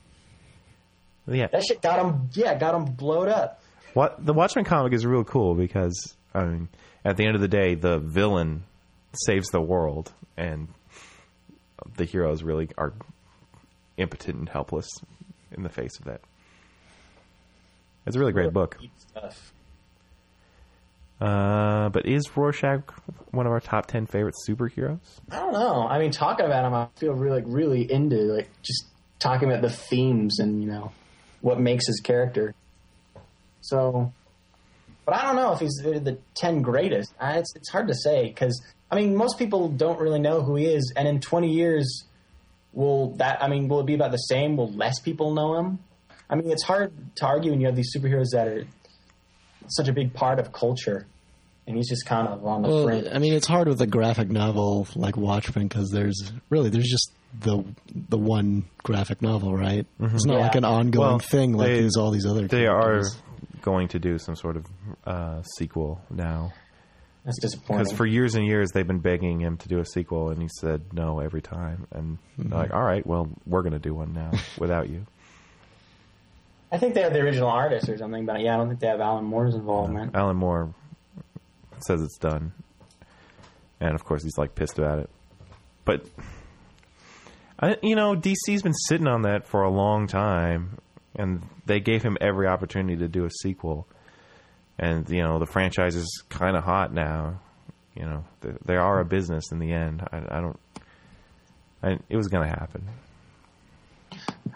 [1.27, 2.29] Yeah, That shit got him.
[2.33, 3.62] Yeah, got him blowed up.
[3.95, 6.68] what the Watchmen comic is real cool because I mean,
[7.05, 8.64] at the end of the day, the villain
[9.27, 10.68] saves the world, and
[11.97, 12.93] the heroes really are
[13.97, 14.89] impotent and helpless
[15.53, 16.20] in the face of that.
[18.07, 18.77] It's a really great book.
[18.99, 19.54] Stuff.
[21.21, 22.93] Uh, but is Rorschach
[23.31, 25.21] one of our top ten favorite superheroes?
[25.31, 25.87] I don't know.
[25.87, 28.87] I mean, talking about him, I feel really, like, really into like just
[29.21, 30.93] talking about the themes and you know
[31.41, 32.55] what makes his character.
[33.61, 34.12] So,
[35.07, 37.15] but I don't know if he's the ten greatest.
[37.21, 38.61] I, it's it's hard to say because
[38.91, 42.05] I mean most people don't really know who he is, and in twenty years,
[42.73, 43.43] will that?
[43.43, 44.57] I mean, will it be about the same?
[44.57, 45.79] Will less people know him?
[46.29, 48.65] I mean, it's hard to argue when you have these superheroes that are
[49.69, 51.07] such a big part of culture,
[51.67, 53.07] and he's just kind of on the Well, fringe.
[53.12, 57.12] I mean, it's hard with a graphic novel like Watchmen because there's really there's just
[57.41, 57.65] the
[58.09, 59.87] the one graphic novel, right?
[60.01, 60.41] It's not Yeah.
[60.43, 60.99] like an ongoing Mm-hmm.
[61.01, 62.47] Well, thing like they- there's all these other.
[62.49, 63.03] They are
[63.62, 64.67] going to do some sort of
[65.07, 66.53] uh, sequel now.
[67.25, 67.85] That's disappointing.
[67.85, 70.49] Because for years and years they've been begging him to do a sequel, and he
[70.61, 71.87] said no every time.
[71.91, 75.07] And they're like, "All right, well, we're going to do one now without you."
[76.75, 78.89] I think they have the original artist or something, but yeah, I don't think they
[78.89, 80.16] have Alan Moore's involvement.
[80.16, 80.75] Alan Moore
[81.87, 82.53] says it's done,
[83.79, 85.09] and of course he's like pissed about it.
[85.85, 86.05] But
[87.61, 90.79] I, you know, DC's been sitting on that for a long time,
[91.14, 93.87] and they gave him every opportunity to do a sequel.
[94.77, 97.41] And you know, the franchise is kind of hot now.
[97.95, 100.03] You know, they, they are a business in the end.
[100.11, 100.59] I, I don't.
[101.85, 102.89] I, it was going to happen.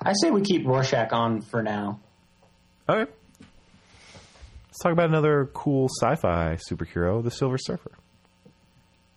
[0.02, 2.00] I say we keep Rorschach on for now.
[2.88, 3.10] Okay.
[3.40, 7.90] Let's talk about another cool sci-fi superhero, the Silver Surfer.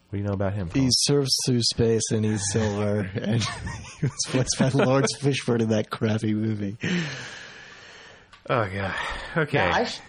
[0.10, 0.70] What do you know about him?
[0.74, 0.90] He Paul?
[0.92, 5.90] surfs through space and he's silver, and he was voiced by Laurence Fishburne in that
[5.90, 6.78] crappy movie.
[8.50, 8.94] Oh yeah.
[9.38, 9.58] Okay.
[9.60, 10.00] Yeah, I sh-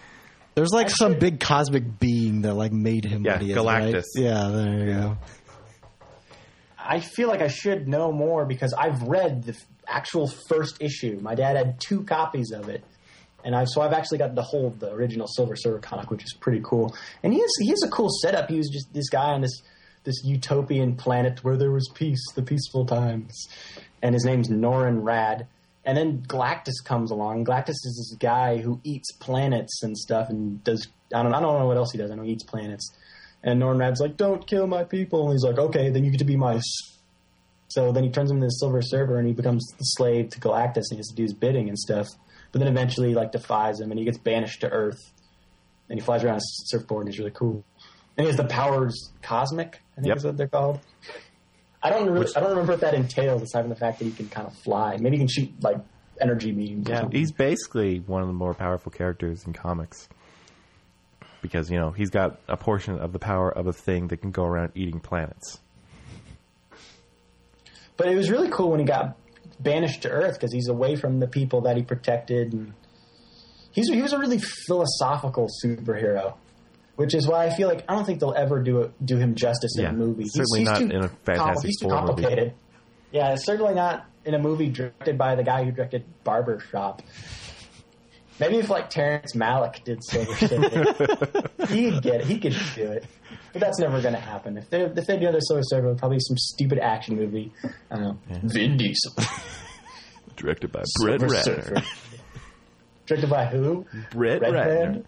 [0.55, 3.51] There's like I some should- big cosmic being that like made him Yeah, what he
[3.51, 3.93] is, right?
[3.95, 4.03] Galactus.
[4.17, 5.17] Yeah, there you go.
[6.77, 11.17] I feel like I should know more because I've read the f- actual first issue.
[11.21, 12.83] My dad had two copies of it,
[13.43, 16.33] and I've so I've actually got to hold the original Silver Surfer comic, which is
[16.39, 16.95] pretty cool.
[17.21, 18.49] And he has he has a cool setup.
[18.49, 19.61] He was just this guy on this
[20.03, 23.47] this utopian planet where there was peace, the peaceful times,
[24.01, 25.47] and his name's Norrin Radd.
[25.85, 27.45] And then Galactus comes along.
[27.45, 31.59] Galactus is this guy who eats planets and stuff, and does I don't I don't
[31.59, 32.11] know what else he does.
[32.11, 32.91] I know he eats planets.
[33.43, 36.19] And Norrin Radd's like, "Don't kill my people." And he's like, "Okay, then you get
[36.19, 36.97] to be my." s-"
[37.67, 40.39] So then he turns him into the Silver Surfer, and he becomes the slave to
[40.39, 42.07] Galactus, and he has to do his bidding and stuff.
[42.53, 45.01] But then eventually, like, defies him, and he gets banished to Earth,
[45.89, 47.65] and he flies around on a surfboard, and he's really cool.
[48.15, 50.17] And he has the powers cosmic, I think Yep.
[50.17, 50.79] is what they're called.
[51.81, 54.11] I don't really, I don't remember what that entails, aside from the fact that he
[54.11, 54.95] can kind of fly.
[54.97, 55.77] Maybe he can shoot like
[56.21, 56.87] energy beams.
[56.87, 60.07] yeah, he's basically one of the more powerful characters in comics.
[61.41, 64.31] because you know he's got a portion of the power of a thing that can
[64.31, 65.59] go around eating planets.
[67.97, 69.17] But it was really cool when he got
[69.63, 72.73] banished to Earth because he's away from the people that he protected, and
[73.71, 76.35] he's he was a really philosophical superhero,
[76.95, 79.35] which is why I feel like I don't think they'll ever do it, do him
[79.35, 80.25] justice in Yeah, a movie.
[80.27, 82.07] certainly not in a Fantastic he's too Four movie.
[82.23, 82.53] complicated.
[83.11, 87.01] Yeah, certainly not in a movie directed by the guy who directed Barbershop.
[88.39, 92.25] Maybe if like Terrence Malick did Silver Surfer, he'd get it.
[92.25, 93.05] He could do it.
[93.51, 94.57] But that's never going to happen.
[94.57, 97.53] If they if they do another Silver Surfer, it'll probably be some stupid action movie.
[97.91, 98.17] I don't know.
[98.43, 99.13] Vin Diesel.
[100.35, 101.85] Directed by Brett Ratner.
[103.05, 103.85] Directed by who?
[104.11, 104.65] Brett Red Ratner.
[104.65, 105.05] Band?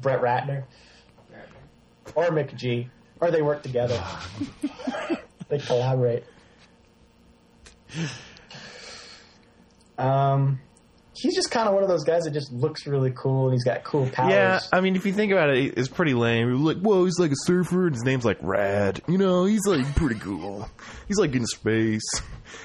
[0.00, 0.64] Brett Ratner.
[2.14, 2.88] Or McG.
[3.20, 4.02] Or they work together.
[5.48, 6.24] they collaborate.
[9.96, 10.60] Um,
[11.16, 13.64] he's just kind of one of those guys that just looks really cool and he's
[13.64, 14.32] got cool powers.
[14.32, 16.64] Yeah, I mean, if you think about it, it's pretty lame.
[16.64, 19.00] Like, whoa, he's like a surfer, and his name's like Rad.
[19.08, 20.68] You know, he's like pretty cool.
[21.08, 22.02] He's like in space.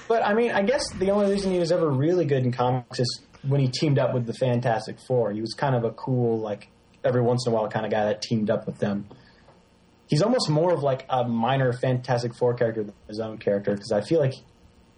[0.08, 3.00] But I mean, I guess the only reason he was ever really good in comics
[3.00, 5.32] is when he teamed up with the Fantastic Four.
[5.32, 6.70] He was kind of a cool, like
[7.04, 9.08] every once in a while kind of guy that teamed up with them.
[10.08, 13.92] He's almost more of like a minor Fantastic Four character than his own character because
[13.92, 14.34] I feel like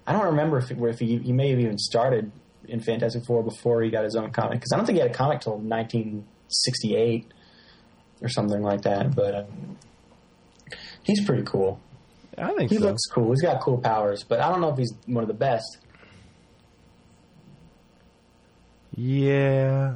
[0.08, 2.32] I don't remember if, if he, he may have even started
[2.72, 5.12] in Fantastic Four before he got his own comic because I don't think he had
[5.12, 7.32] a comic till 1968
[8.22, 9.14] or something like that.
[9.16, 9.44] But uh,
[11.04, 11.80] he's pretty cool.
[12.38, 12.84] I think He so.
[12.86, 13.30] looks cool.
[13.32, 15.78] He's got cool powers, but I don't know if he's one of the best.
[18.96, 19.96] yeah.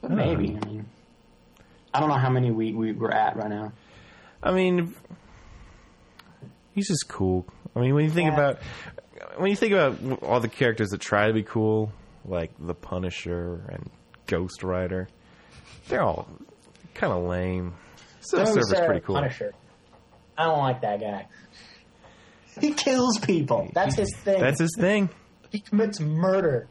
[0.00, 0.58] But maybe.
[0.60, 0.86] I mean,
[1.92, 3.72] I don't know how many we, we we're at right now.
[4.42, 4.94] I mean,
[6.72, 7.46] he's just cool.
[7.76, 8.34] I mean, when you think Yeah.
[8.34, 8.58] about
[9.36, 11.92] when you think about all the characters that try to be cool,
[12.24, 13.90] like the Punisher and
[14.26, 15.08] Ghost Rider,
[15.88, 16.28] they're all
[16.94, 17.74] kind of lame.
[18.20, 19.16] Silver Don't pretty cool.
[19.16, 19.52] Punisher.
[20.36, 21.26] I don't like that guy.
[22.60, 23.70] He kills people.
[23.74, 24.40] That's his thing.
[24.40, 25.10] That's his thing.
[25.50, 26.68] he commits murder.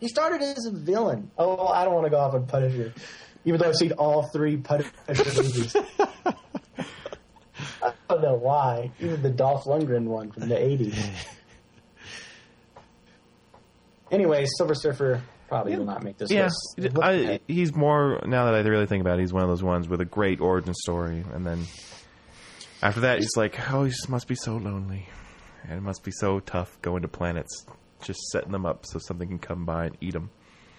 [0.00, 1.30] He started as a villain.
[1.38, 2.92] Oh, I don't want to go off on Punisher,
[3.44, 5.74] even though I've seen all three Punisher movies.
[7.82, 8.90] I don't know why.
[9.00, 10.96] Even the Dolph Lundgren one from the '80s.
[14.10, 16.48] Anyway, Silver Surfer probably will not make this Yeah,
[16.78, 16.96] list.
[17.02, 19.22] I, he's more now that I really think about it.
[19.22, 21.64] He's one of those ones with a great origin story, and then
[22.82, 25.08] after that, he's like, oh, he just must be so lonely,
[25.64, 27.66] and it must be so tough going to planets,
[28.02, 30.30] just setting them up so something can come by and eat them.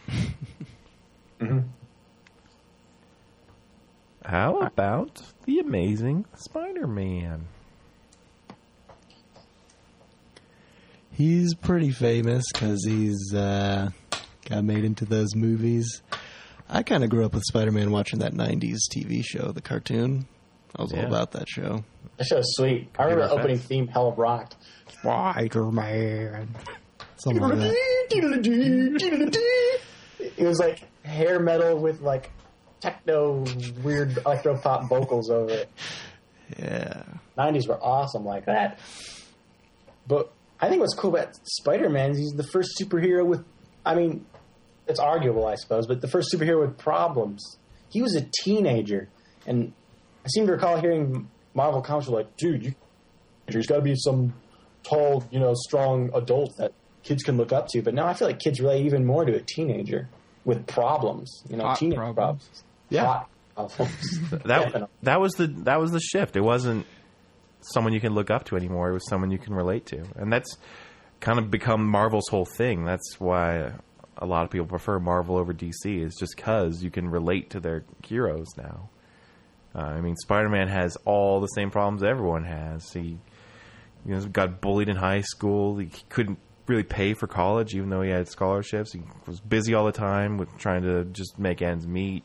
[1.40, 1.60] Mm-hmm.
[4.26, 7.46] How about the Amazing Spider-Man?
[11.18, 13.90] He's pretty famous because he's uh,
[14.48, 16.04] got made into those movies.
[16.70, 20.28] I kind of grew up with Spider Man watching that 90s TV show, the cartoon.
[20.76, 21.02] I was Yeah.
[21.02, 21.84] all about that show.
[22.18, 22.90] That show's sweet.
[23.00, 24.58] I remember the opening theme, Hell of Rocked.
[25.00, 26.56] Spider Man.
[27.16, 29.38] Something like that.
[30.38, 32.30] It was like hair metal with like
[32.80, 33.44] techno
[33.82, 35.72] weird electro pop vocals over it.
[36.60, 37.02] Yeah.
[37.38, 38.78] 90s were awesome like that.
[40.08, 43.44] But I think what's cool about Spider Man is he's the first superhero with,
[43.86, 44.26] I mean,
[44.88, 47.58] it's arguable, I suppose, but the first superhero with problems.
[47.90, 49.08] He was a teenager,
[49.46, 49.74] and
[50.26, 52.76] I seem to recall hearing Marvel comics were like, dude, you,
[53.48, 54.34] there's got to be some
[54.84, 57.82] tall, you know, strong adult that kids can look up to.
[57.82, 60.10] But now I feel like kids relate even more to a teenager
[60.44, 62.16] with problems, you know, Hot teenage problems.
[62.16, 62.64] problems.
[62.90, 63.06] Yeah.
[63.06, 63.30] Hot
[63.74, 64.20] problems.
[64.46, 66.36] That that was the that was the shift.
[66.36, 66.86] It wasn't
[67.62, 68.90] someone you can look up to anymore.
[68.90, 70.58] It was someone you can relate to, and that's
[71.20, 72.86] kind of become Marvel's whole thing.
[72.86, 73.74] That's why
[74.18, 76.04] a lot of people prefer Marvel over DC.
[76.04, 78.90] Is just because you can relate to their heroes now.
[79.76, 82.92] Uh, I mean, Spider Man has all the same problems everyone has.
[82.92, 83.20] He
[84.06, 85.78] you know, got bullied in high school.
[85.78, 88.94] He couldn't really pay for college, even though he had scholarships.
[88.94, 92.24] He was busy all the time with trying to just make ends meet.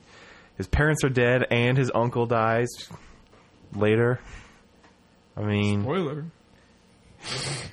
[0.56, 2.68] His parents are dead, and his uncle dies
[3.74, 4.20] later.
[5.36, 6.24] I mean, Spoiler.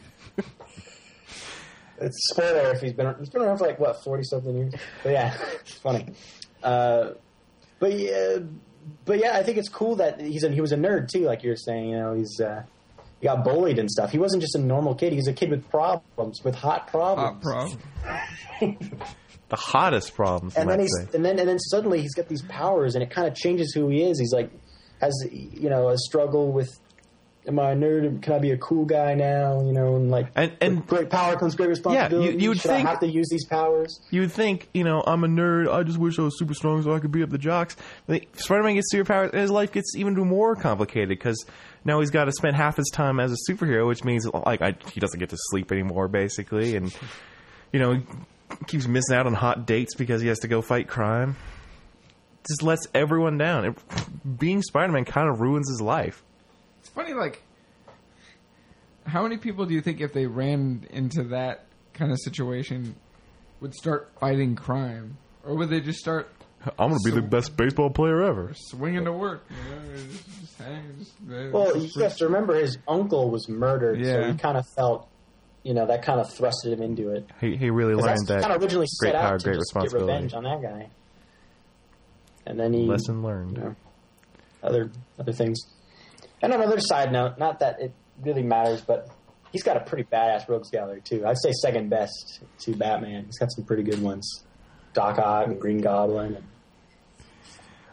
[2.02, 4.74] It's a spoiler if he's been he's been around for like what forty something years.
[5.04, 6.14] But yeah, it's funny.
[6.64, 7.12] Uh,
[7.80, 8.38] but yeah,
[9.06, 11.44] but yeah, I think it's cool that he's a, he was a nerd too, like
[11.44, 11.90] you were saying.
[11.90, 12.64] You know, he's uh,
[13.20, 14.12] he got bullied and stuff.
[14.12, 15.14] He wasn't just a normal kid.
[15.14, 17.44] He's a kid with problems, with hot problems.
[17.44, 17.80] Hot problem.
[19.50, 20.56] the hottest problems.
[20.56, 21.10] and then he's say.
[21.14, 23.90] and then and then suddenly he's got these powers, and it kind of changes who
[23.90, 24.20] he is.
[24.20, 24.50] He's like
[25.02, 26.70] has you know a struggle with
[27.48, 28.22] am I a nerd?
[28.22, 29.62] Can I be a cool guy now?
[29.62, 32.34] You know, and like, And- and- great power comes great responsibility.
[32.36, 34.00] Yeah, you would Should think- I have to use these powers?
[34.12, 35.72] You would think, you know, I'm a nerd.
[35.74, 37.76] I just wish I was super strong so I could beat up the jocks.
[38.36, 41.44] Spider-Man gets superpowers, and his life gets even more complicated because
[41.86, 44.76] now he's got to spend half his time as a superhero, which means like I,
[44.92, 46.94] he doesn't get to sleep anymore, basically, and
[47.72, 50.88] you know, he keeps missing out on hot dates because he has to go fight
[50.88, 51.36] crime.
[52.48, 53.66] Just lets everyone down.
[53.66, 53.78] It,
[54.40, 56.24] being Spider-Man kind of ruins his life.
[56.90, 57.44] It's funny, like,
[59.06, 62.96] how many people do you think, if they ran into that kind of situation,
[63.62, 66.30] would start fighting crime, or would they just start
[66.80, 68.52] I'm gonna be the best baseball player ever.
[68.56, 69.46] swinging to work?
[69.50, 73.48] You know, just, just hang, just, uh, Well, you have to remember his uncle was
[73.48, 75.08] murdered, so he kind of felt,
[75.64, 77.30] you know, that kind of thrusted him into it.
[77.40, 79.44] He he really 'Cause learned that's that kind of originally great set power, out to
[79.46, 80.90] great just get revenge on that guy,
[82.48, 83.58] and then he Lesson learned.
[83.58, 83.76] you know,
[84.64, 84.90] other
[85.20, 85.60] other things.
[86.42, 89.10] And on another side note, not that it really matters, but
[89.52, 91.26] he's got a pretty badass rogues gallery too.
[91.26, 93.26] I'd say second best to Batman.
[93.26, 94.44] He's got some pretty good ones.
[94.94, 96.36] Doc Ock and Green Goblin.
[96.36, 96.44] And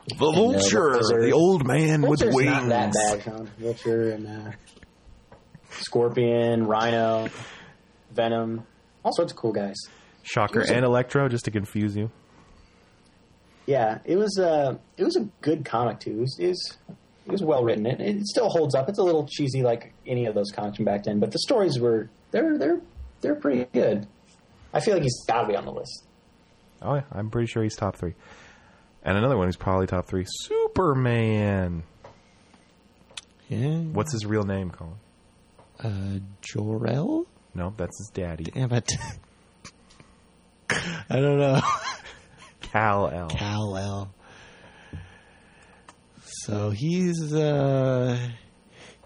[0.09, 1.23] The Vulture, Vulture.
[1.23, 3.51] the old man Vulture's not that bad, Sean.
[3.59, 4.53] Vulture and uh,
[5.71, 7.29] Scorpion, Rhino,
[8.13, 8.67] Venom,
[9.05, 9.77] all sorts of cool guys.
[10.23, 12.11] Shocker It was a- and Electro, just to confuse you.
[13.67, 16.13] Yeah, it was uh it was a good comic too.
[16.13, 16.77] It was it was,
[17.27, 17.87] it was well written.
[17.87, 18.89] It, it still holds up.
[18.89, 21.79] It's a little cheesy like any of those comics from back then, but the stories
[21.79, 22.81] were they're they're
[23.21, 24.07] they're pretty good.
[24.73, 26.05] I feel like he's got to be on the list.
[26.83, 28.15] Oh yeah, I'm pretty sure he's top three.
[29.03, 31.85] And another one who's probably top three, Superman.
[33.49, 33.79] Yeah.
[33.79, 34.97] What's his real name, Colin?
[35.79, 37.27] Uh, Jor-El?
[37.55, 38.91] No, that's his daddy, Damn it.
[40.71, 41.61] I don't know.
[42.61, 43.29] Cal El.
[43.29, 44.13] Kal-El.
[46.47, 48.17] So he's uh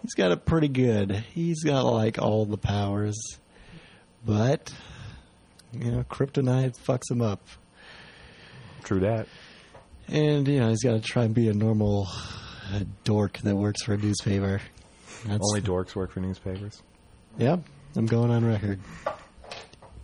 [0.02, 1.24] he's got it pretty good.
[1.32, 3.18] He's got like all the powers.
[4.26, 4.70] But
[5.72, 7.40] you know, kryptonite fucks him up.
[8.84, 9.26] True that.
[10.08, 12.08] And you know, he's got to try and be a normal
[12.74, 14.60] uh, dork that works for a newspaper.
[15.24, 16.82] That's, Only dorks work for newspapers.
[17.38, 17.60] Yep,
[17.96, 18.80] I'm going on record.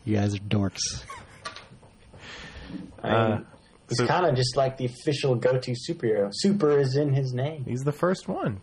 [0.06, 1.04] You guys are dorks.
[3.02, 3.40] I Uh,
[3.88, 6.30] he's so- kind of just like the official go-to superhero.
[6.32, 8.60] Super is in his name, He's the first one.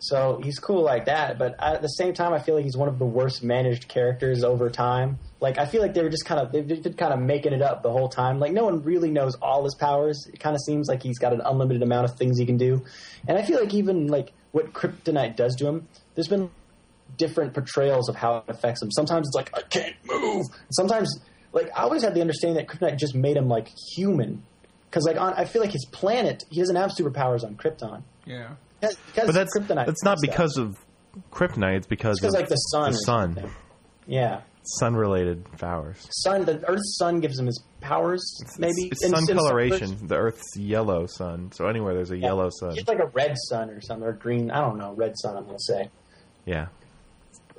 [0.00, 1.38] so he's cool like that.
[1.38, 4.44] But at the same time, I feel like he's one of the worst managed characters
[4.44, 5.18] over time.
[5.40, 7.62] Like I feel like they were just kind of they've been kind of making it
[7.62, 8.38] up the whole time.
[8.40, 10.26] Like no one really knows all his powers.
[10.32, 12.84] It kind of seems like he's got an unlimited amount of things he can do.
[13.26, 16.50] And I feel like even like what kryptonite does to him, there's been
[17.16, 18.90] different portrayals of how it affects him.
[18.90, 20.44] Sometimes it's like I can't move.
[20.72, 21.20] Sometimes
[21.52, 24.42] like I always had the understanding that kryptonite just made him like human.
[24.90, 28.02] Because like on, I feel like his planet, he doesn't have superpowers on Krypton.
[28.26, 28.50] yeah.
[28.80, 28.96] Because
[29.26, 29.86] But that's kryptonite.
[29.86, 30.20] that's not and stuff.
[30.20, 30.76] because of
[31.32, 31.76] kryptonite.
[31.78, 32.92] It's because It's because of like the sun.
[32.92, 33.50] The sun.
[34.06, 34.40] Yeah,
[34.78, 36.06] Sun related powers.
[36.22, 36.44] sun.
[36.44, 38.22] The Earth's sun gives him his powers.
[38.58, 39.78] Maybe It's In- sun in coloration.
[39.88, 41.50] versions- The Earth's yellow sun.
[41.52, 42.26] So anywhere there's a Yeah.
[42.26, 42.78] yellow sun.
[42.78, 44.50] It's like a red sun or something, or green.
[44.50, 44.92] I don't know.
[44.94, 45.36] Red sun.
[45.36, 45.90] I'm gonna say.
[46.46, 46.66] Yeah.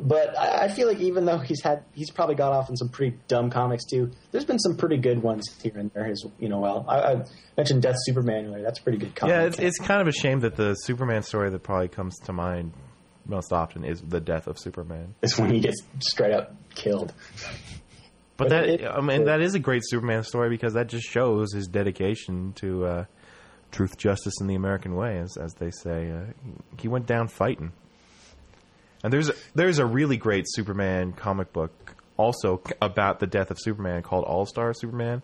[0.01, 2.87] But I, I feel like even though he's had, he's probably got off in some
[2.89, 4.11] pretty dumb comics too.
[4.31, 6.05] There's been some pretty good ones here and there.
[6.05, 7.25] As you know, well, I, I
[7.57, 8.63] mentioned Death Superman earlier.
[8.63, 9.33] That's a pretty good comic.
[9.35, 12.31] Yeah, it's, it's kind of a shame that the Superman story that probably comes to
[12.33, 12.71] mind
[13.25, 15.15] most often is the death of Superman.
[15.21, 17.13] it's when he gets straight up killed.
[18.37, 21.07] But But that it- I mean that is a great Superman story because that just
[21.09, 23.05] shows his dedication to uh,
[23.71, 26.09] truth, justice, and the American way, as as they say.
[26.09, 26.31] Uh,
[26.79, 27.73] he went down fighting.
[29.03, 33.57] And there's a, there's a really great Superman comic book also about the death of
[33.59, 35.21] Superman called All Star Superman.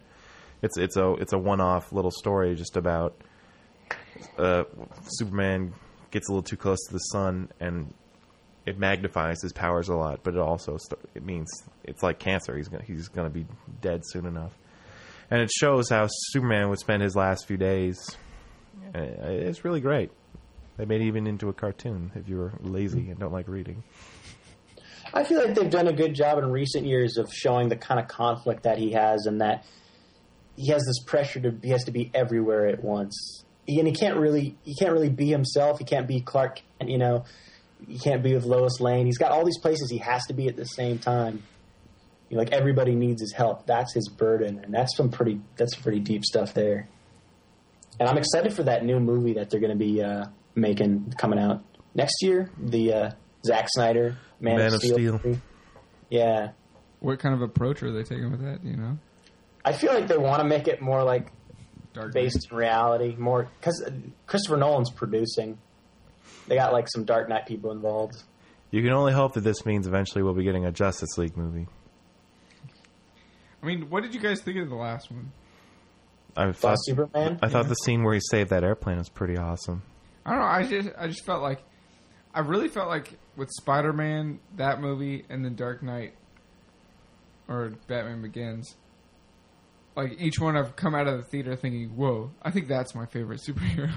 [0.61, 3.15] It's it's a it's a one off little story just about
[4.37, 4.63] uh,
[5.03, 5.73] Superman
[6.11, 7.93] gets a little too close to the sun and
[8.65, 11.47] it magnifies his powers a lot, but it also st- it means
[11.83, 12.55] it's like cancer.
[12.57, 13.45] He's gonna, he's going to be
[13.81, 14.53] dead soon enough,
[15.29, 17.99] and it shows how Superman would spend his last few days.
[18.95, 20.09] Uh, It's really great.
[20.77, 23.83] They made it even into a cartoon if you're lazy and don't like reading.
[25.13, 27.99] I feel like they've done a good job in recent years of showing the kind
[27.99, 29.65] of conflict that he has, and that
[30.57, 33.43] he has this pressure to he has to be everywhere at once.
[33.65, 35.79] He, and he can't really he can't really be himself.
[35.79, 36.61] He can't be Clark.
[36.85, 37.25] You know,
[37.87, 39.05] he can't be with Lois Lane.
[39.05, 41.43] He's got all these places he has to be at the same time.
[42.29, 43.67] You know, like everybody needs his help.
[43.67, 46.89] That's his burden, and that's some pretty that's pretty deep stuff there.
[47.99, 51.39] And I'm excited for that new movie that they're going to be uh, making coming
[51.39, 51.63] out
[51.93, 52.49] next year.
[52.57, 53.11] The uh,
[53.45, 55.19] Zack Snyder Man, Man of of Steel.
[55.19, 55.37] Steel.
[56.09, 56.51] Yeah,
[56.99, 58.63] What kind of approach are they taking with that?
[58.63, 58.97] You know,
[59.63, 61.31] I feel like they want to make it more like
[61.93, 63.83] Dark based in reality, more because
[64.27, 65.57] Christopher Nolan's producing.
[66.47, 68.21] they got like some Dark Knight people involved.
[68.71, 71.67] You can only hope that this means eventually we'll be getting a Justice League movie.
[73.63, 75.31] I mean, what did you guys think of the last one?
[76.37, 77.39] I thought, Superman.
[77.41, 79.81] I thought the scene where he saved that airplane was pretty awesome.
[80.25, 80.45] I don't know.
[80.45, 81.63] I just I just felt like
[82.33, 86.13] I really felt like with Spider Man that movie and then Dark Knight
[87.47, 88.75] or Batman Begins.
[89.95, 93.05] Like each one, I've come out of the theater thinking, "Whoa, I think that's my
[93.05, 93.91] favorite superhero."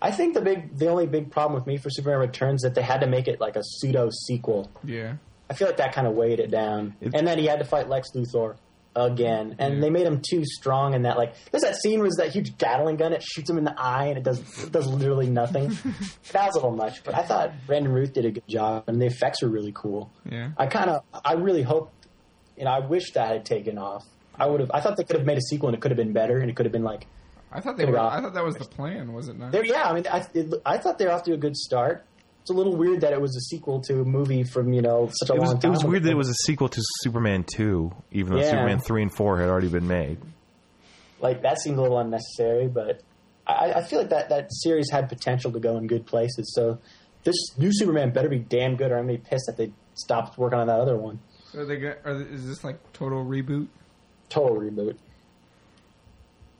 [0.00, 2.82] I think the big, the only big problem with me for Superman Returns that they
[2.82, 4.70] had to make it like a pseudo sequel.
[4.84, 5.16] yeah,
[5.50, 6.94] I feel like that kind of weighed it down.
[7.00, 8.56] It- and then he had to fight Lex Luthor
[8.96, 10.94] again, and they made him too strong.
[10.94, 13.12] In that, like, there's that scene where that huge Gatling gun.
[13.12, 15.68] It shoots him in the eye, and it does it does literally nothing.
[16.32, 19.00] that was a little much, but I thought Brandon Routh did a good job, and
[19.00, 20.10] the effects were really cool.
[20.30, 20.50] yeah.
[20.56, 21.92] I kind of, I really hope,
[22.56, 24.04] you know, I wish that had taken off.
[24.36, 24.70] I would have.
[24.72, 26.50] I thought they could have made a sequel, and it could have been better, and
[26.50, 27.06] it could have been like,
[27.52, 27.98] I thought they were.
[27.98, 29.54] I thought that was the plan, was it not?
[29.64, 32.04] Yeah, I mean, I, it, I thought they were off to a good start.
[32.44, 35.08] It's a little weird that it was a sequel to a movie from you know
[35.14, 35.70] such a It was, long it time.
[35.70, 38.50] was weird that it was a sequel to Superman 2, even though Yeah.
[38.50, 40.18] Superman 3 and 4 had already been made.
[41.20, 43.00] like that seemed a little unnecessary, but
[43.46, 46.52] I, I feel like that that series had potential to go in good places.
[46.54, 46.78] So
[47.22, 50.36] this new Superman better be damn good, or I'm gonna be pissed that they stopped
[50.36, 51.20] working on that other one.
[51.56, 53.68] Are they got, are, they- is this like total reboot?
[54.28, 54.96] Total reboot.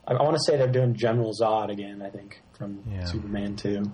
[0.07, 2.01] I, I want to say they're doing General Zod again.
[2.01, 3.05] I think from Yeah.
[3.05, 3.91] Superman two.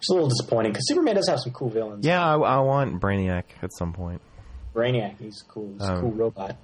[0.00, 2.04] It's a little disappointing because Superman does have some cool villains.
[2.06, 4.20] Yeah, I, I want Brainiac at some point.
[4.74, 5.72] Brainiac, he's cool.
[5.78, 6.56] He's a Um, cool robot.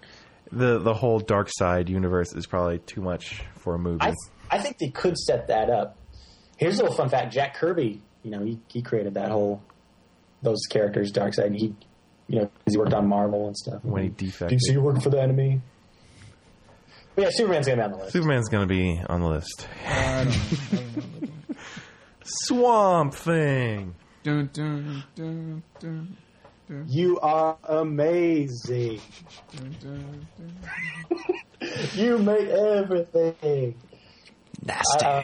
[0.53, 3.99] The the whole Darkseid universe is probably too much for a movie.
[4.03, 4.15] I
[4.51, 5.97] I think they could set that up.
[6.57, 9.61] Here's a little fun fact: Jack Kirby, you know, he he created that whole
[10.43, 11.55] those characters, Darkseid.
[11.57, 11.75] He,
[12.29, 13.85] you know, 'cause he worked on Marvel and stuff.
[13.85, 14.53] when he Did defected.
[14.53, 15.61] you see you working for the enemy?
[17.17, 18.13] But yeah, Superman's gonna be on the list.
[18.13, 19.67] Superman's going to be on the list.
[19.87, 21.29] I don't, I don't know.
[22.27, 23.95] Swamp Thing.
[24.23, 26.17] Dun, dun, dun, dun,
[26.89, 29.01] You are amazing.
[29.57, 31.31] dun, dun, dun.
[31.95, 33.75] You make everything.
[34.65, 35.05] Nasty.
[35.05, 35.23] Uh,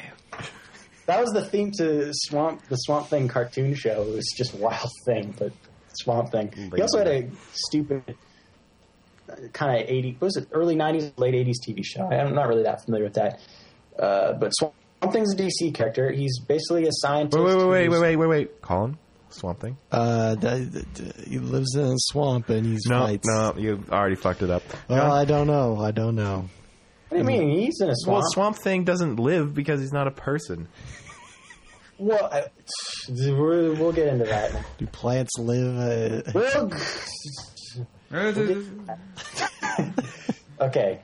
[1.07, 4.03] that was the theme to Swamp, the Swamp Thing cartoon show.
[4.03, 5.53] It was just Wild Thing, but
[5.95, 6.53] Swamp Thing.
[6.75, 8.17] He also had a stupid
[9.53, 12.07] kind of 80, what was it, early 90s, late 80s TV show.
[12.07, 13.41] I'm not really that familiar with that.
[13.99, 14.75] Uh, but Swamp
[15.11, 16.11] Thing's a DC character.
[16.13, 17.37] He's basically a scientist.
[17.43, 18.63] Wait, wait, wait, wait, wait, wait, wait, wait.
[18.63, 18.99] Colin?
[19.31, 19.79] Swamp Thing?
[19.91, 20.37] Uh,
[21.27, 23.27] he lives in a swamp and he's No, fights.
[23.27, 24.63] no, you already fucked it up.
[24.89, 25.79] Well, I don't know.
[25.81, 26.49] I don't know.
[27.09, 27.59] What do you mean?
[27.59, 28.21] He's in a swamp.
[28.23, 30.69] Well, Swamp Thing doesn't live because he's not a person.
[31.99, 32.47] Well, I-
[33.09, 34.53] we'll we'll get into that.
[34.79, 35.79] Do plants live?
[36.27, 36.73] Uh, We'll-
[38.13, 39.91] Uh,
[40.61, 41.01] okay.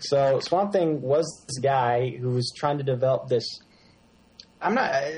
[0.00, 3.44] So Swamp Thing was this guy who was trying to develop this.
[4.60, 5.10] I'm not uh,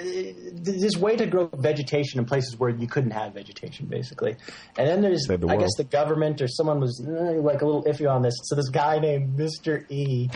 [0.53, 4.37] this way to grow vegetation in places where you couldn't have vegetation, basically.
[4.77, 5.61] And then there's, the I world.
[5.61, 8.35] guess, the government or someone was uh, like a little iffy on this.
[8.45, 10.29] So this guy named Mister E.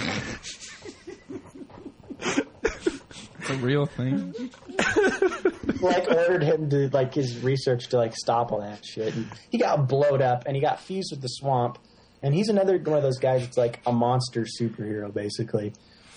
[3.40, 4.32] It's a real thing.
[5.80, 9.14] like ordered him to like his research to like stop all that shit.
[9.14, 11.78] And he got blowed up and he got fused with the swamp.
[12.22, 15.72] And he's another one of those guys that's like a monster superhero basically.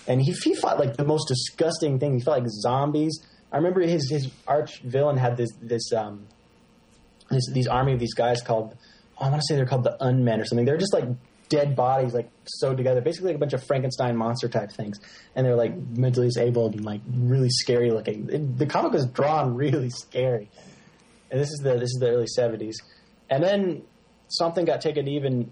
[0.06, 2.14] And he he fought like the most disgusting thing.
[2.14, 3.20] He fought like zombies.
[3.52, 6.26] I remember his his arch villain had this this um
[7.30, 8.76] this these army of these guys called
[9.18, 10.64] oh, I want to say they're called the Unmen or something.
[10.64, 11.06] They're just like
[11.48, 14.98] dead bodies like sewed together, basically like a bunch of Frankenstein monster type things.
[15.34, 18.28] And they're like mentally disabled and like really scary looking.
[18.30, 20.50] It, the comic was drawn really scary.
[21.30, 22.76] And this is the this is the early seventies.
[23.28, 23.82] And then
[24.28, 25.50] something got taken even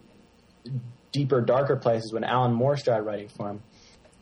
[1.12, 3.62] deeper, darker places when Alan Moore started writing for him.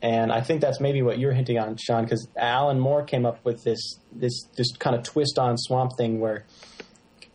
[0.02, 3.44] And I think that's maybe what you're hinting on, Sean, because Alan Moore came up
[3.44, 6.44] with this this this kind of twist on Swamp Thing where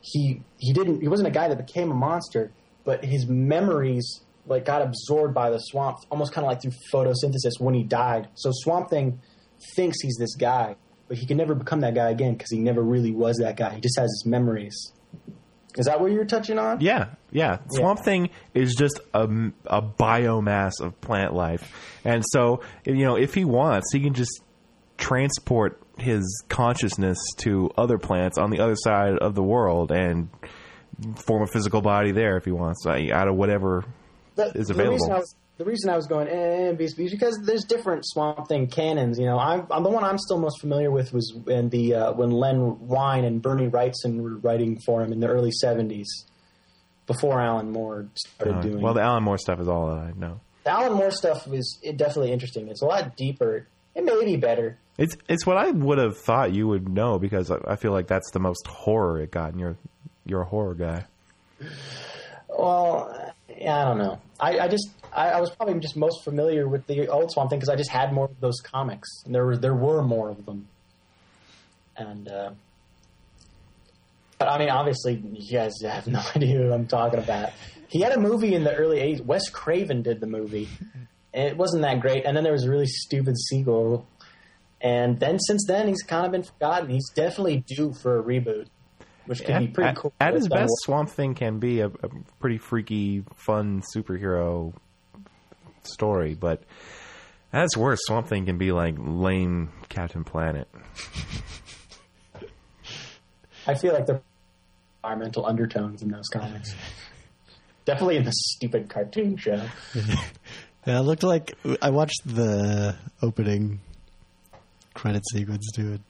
[0.02, 2.52] he he didn't he wasn't a guy that became a monster,
[2.84, 7.60] but his memories like got absorbed by the swamp, almost kind of like through photosynthesis
[7.60, 8.30] when he died.
[8.36, 9.20] So Swamp Thing
[9.76, 10.76] thinks he's this guy,
[11.08, 13.76] but he can never become that guy again because he never really was that guy.
[13.76, 14.94] He just has his memories.
[15.78, 16.82] Is that what you're touching on?
[16.82, 17.60] Yeah, yeah.
[17.70, 19.24] Swamp Thing is just a,
[19.66, 21.72] a biomass of plant life,
[22.04, 24.42] and so you know if he wants, he can just
[24.98, 30.30] transport his consciousness to other plants on the other side of the world and
[31.26, 33.84] form a physical body there if he wants, like, out of whatever.
[34.36, 34.94] the, is the available.
[34.98, 38.68] reason I was, the reason I was going eh, is because there's different Swamp Thing
[38.68, 39.18] canons.
[39.20, 42.14] You know, I'm, I'm the one I'm still most familiar with was in the uh,
[42.14, 46.06] when Len Wein and Bernie Wrightson were writing for him in the early '70s,
[47.08, 48.82] before Alan Moore started Uh, doing.
[48.82, 50.40] well, the Alan Moore stuff is all that I know.
[50.64, 52.68] the Alan Moore stuff was it definitely interesting.
[52.68, 54.78] It's a lot deeper, it may be better.
[54.98, 58.08] It's it's what I would have thought you would know because I, I feel like
[58.08, 59.78] that's the most horror it got, and you're
[60.26, 61.06] you're a horror guy.
[62.50, 64.20] Well, yeah, I don't know.
[64.40, 67.60] I, I just I, I was probably just most familiar with the old Swamp Thing
[67.60, 70.46] because I just had more of those comics, and there were there were more of
[70.46, 70.68] them.
[71.96, 72.52] And uh,
[74.38, 77.52] but I mean, obviously, you guys have no idea who I'm talking about.
[77.88, 79.26] He had a movie in the early '80s.
[79.26, 80.68] Wes Craven did the movie.
[81.34, 84.08] It wasn't that great, and then there was a really stupid sequel.
[84.80, 86.90] And then since then, he's kind of been forgotten.
[86.90, 88.68] He's definitely due for a reboot,
[89.28, 90.14] which could be At, pretty at- cool.
[90.20, 90.72] at his best.
[90.84, 92.10] Swamp Thing can be a, a
[92.40, 94.74] pretty freaky, fun superhero
[95.84, 96.64] story, but
[97.54, 100.68] at its worst, Swamp Thing can be like lame Captain Planet.
[103.66, 104.16] I feel like there
[105.04, 106.74] are environmental undertones in those comics.
[107.86, 109.62] Definitely in the stupid cartoon show.
[110.86, 113.82] Yeah, it looked like I watched the opening
[114.94, 115.96] credit sequence to it.
[115.96, 116.02] It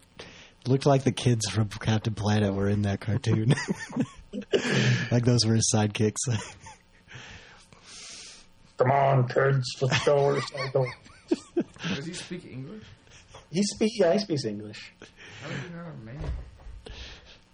[0.67, 3.53] looked like the kids from Captain Planet were in that cartoon.
[5.11, 6.17] like those were his sidekicks.
[8.77, 10.39] Come on, kids, let's go.
[10.73, 10.93] Let's.
[11.95, 12.83] Does he speak English?
[13.51, 14.93] He speak, yeah, he speaks English.
[15.41, 16.31] How did he know a man?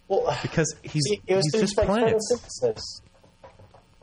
[0.08, 2.30] Well, Because he's, it, it was he's just like planets.
[2.62, 2.82] photosynthesis.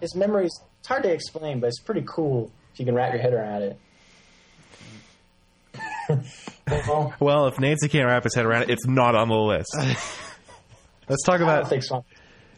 [0.01, 0.53] His memories.
[0.78, 3.62] It's hard to explain, but it's pretty cool if you can wrap your head around
[3.62, 3.78] it.
[6.09, 9.74] Well, Well, if Nancy can't wrap his head around it, it's not on the list.
[11.09, 12.05] Let's talk I don't about think so.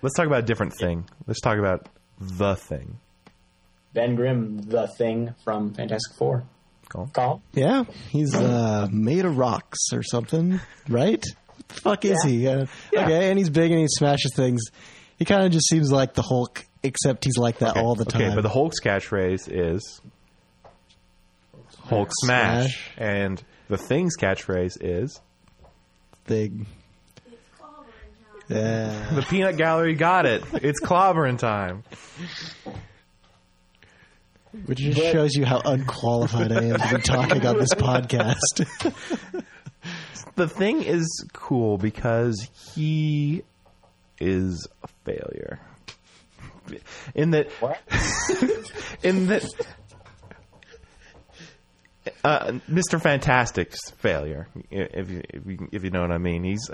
[0.02, 1.08] let's talk about a different thing.
[1.26, 1.88] Let's talk about
[2.20, 2.98] the thing.
[3.94, 6.44] Ben Grimm, the thing from Fantastic Four.
[6.90, 7.08] Cool.
[7.14, 7.42] Call.
[7.54, 11.24] yeah, he's uh, made of rocks or something, right?
[11.56, 12.30] What the fuck is Yeah.
[12.30, 12.46] he?
[12.48, 14.60] Uh, Okay, and he's big and he smashes things.
[15.16, 18.20] He kind of just seems like the Hulk, except he's like that all the time.
[18.22, 20.02] Okay, but the Hulk's catchphrase is
[21.92, 22.90] Hulk smash, Smash.
[22.98, 25.20] and the Thing's catchphrase is
[26.24, 26.66] thing.
[28.48, 29.08] Yeah.
[29.14, 30.42] the Peanut Gallery got it.
[30.54, 31.84] It's clobbering time.
[34.66, 39.04] Which just shows you how unqualified I am to be talking on this podcast.
[40.34, 43.42] The Thing is cool because he
[44.18, 45.60] is a failure.
[47.14, 47.78] In that, What?
[49.02, 49.44] in that,
[52.24, 53.00] uh, Mr.
[53.00, 56.44] Fantastic's failure, if you, if you if you know what I mean.
[56.44, 56.70] He's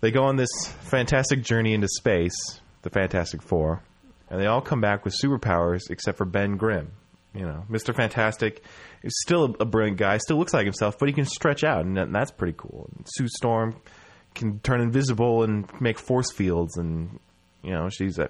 [0.00, 0.50] they go on this
[0.82, 2.34] fantastic journey into space,
[2.82, 3.82] the Fantastic Four,
[4.30, 6.92] and they all come back with superpowers except for Ben Grimm.
[7.34, 7.94] You know, Mr.
[7.94, 8.62] Fantastic
[9.02, 12.14] is still a brilliant guy, still looks like himself, but he can stretch out, and
[12.14, 12.90] that's pretty cool.
[13.06, 13.76] Sue Storm
[14.34, 17.18] can turn invisible and make force fields, and
[17.62, 18.26] you know she's uh,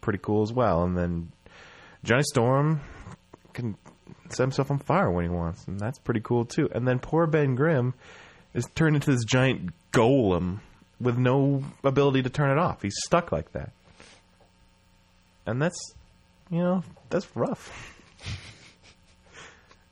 [0.00, 0.84] pretty cool as well.
[0.84, 1.32] And then
[2.04, 2.80] Johnny Storm
[3.54, 3.76] can
[4.32, 6.68] set himself on fire when he wants, and that's pretty cool too.
[6.72, 7.94] And then poor Ben Grimm
[8.54, 10.60] is turned into this giant golem
[11.00, 12.82] with no ability to turn it off.
[12.82, 13.72] He's stuck like that,
[15.46, 15.78] and that's
[16.50, 17.94] you know that's rough.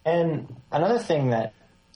[0.04, 1.52] And another thing that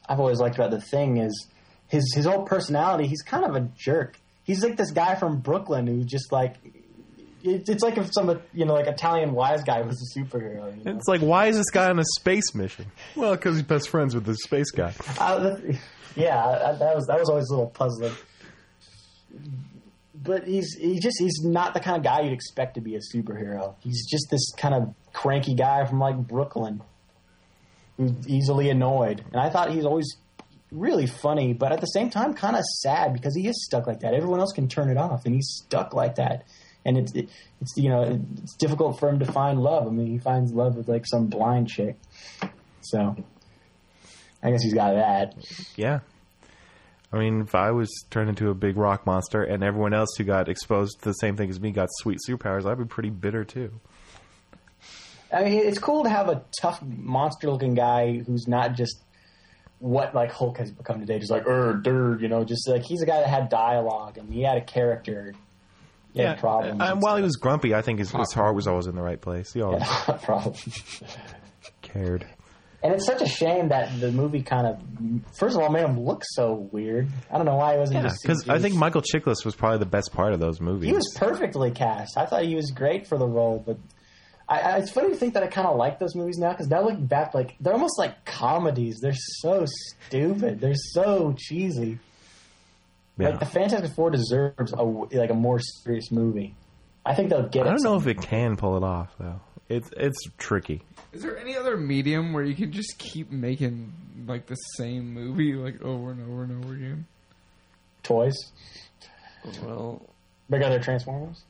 [0.09, 1.49] I've always liked about the thing is
[1.87, 3.07] his his whole personality.
[3.07, 4.19] He's kind of a jerk.
[4.45, 6.57] He's like this guy from Brooklyn who just like
[7.43, 10.77] it's like if some you know like Italian wise guy was a superhero.
[10.77, 10.97] You know?
[10.97, 12.87] It's like why is this guy on a space mission?
[13.17, 14.93] Well, because he's best friends with the space guy.
[15.19, 15.57] Uh,
[16.17, 18.15] yeah, I, that was that was always a little puzzling.
[20.15, 23.01] But he's he just he's not the kind of guy you'd expect to be a
[23.15, 23.75] superhero.
[23.81, 26.83] He's just this kind of cranky guy from like Brooklyn
[27.97, 29.25] who's easily annoyed.
[29.33, 30.17] And I thought he's always
[30.73, 34.01] really funny, but at the same time kind of sad because he is stuck like
[34.01, 34.15] that.
[34.15, 36.45] Everyone else can turn it off, and he's stuck like that.
[36.85, 37.29] And it's it,
[37.61, 39.87] it's you know it's difficult for him to find love.
[39.87, 41.97] I mean, he finds love with like some blind chick.
[42.81, 43.17] So
[44.43, 45.35] I guess he's got that.
[45.77, 46.01] Yeah.
[47.13, 50.25] I mean, if I was turned into a big rock monster and everyone else who
[50.25, 53.45] got exposed to the same thing as me got sweet superpowers, I'd be pretty bitter
[53.45, 53.73] too.
[55.33, 59.03] I mean, it's cool to have a tough, monster-looking guy who's not just
[59.79, 63.03] what like Hulk has become today, just like er, der, you know, just like he's
[63.03, 65.35] a guy that had dialogue and he had a character.
[66.15, 66.73] He had problems.
[66.81, 69.03] And and while he was grumpy, I think his, his heart was always in the
[69.03, 69.53] right place.
[69.53, 69.83] He always
[70.23, 71.03] problems.
[71.83, 72.27] cared.
[72.83, 74.81] And it's such a shame that the movie kind of,
[75.39, 77.09] first of all, made him look so weird.
[77.31, 78.23] I don't know why he wasn't Yeah, just.
[78.23, 80.89] because I think Michael Chiklis was probably the best part of those movies.
[80.89, 82.17] he was perfectly cast.
[82.17, 83.77] I thought he was great for the role, but
[84.49, 86.69] I, I, it's funny to think that I kind of like those movies now because
[86.69, 88.99] now looking back, like they're almost like comedies.
[89.03, 89.67] They're so
[90.07, 90.61] stupid.
[90.61, 91.99] They're so cheesy.
[93.19, 93.31] Yeah.
[93.31, 96.55] Like the Fantastic Four deserves a like a more serious movie.
[97.05, 97.69] I think they'll get it.
[97.69, 97.75] I it.
[97.77, 99.41] don't know if it can pull it off though.
[99.69, 100.83] It's it's tricky.
[101.13, 103.93] Is there any other medium where you can just keep making
[104.27, 107.07] like the same movie like over and over and over again?
[108.03, 108.37] Toys.
[109.63, 110.03] Well,
[110.49, 111.43] Big other Transformers.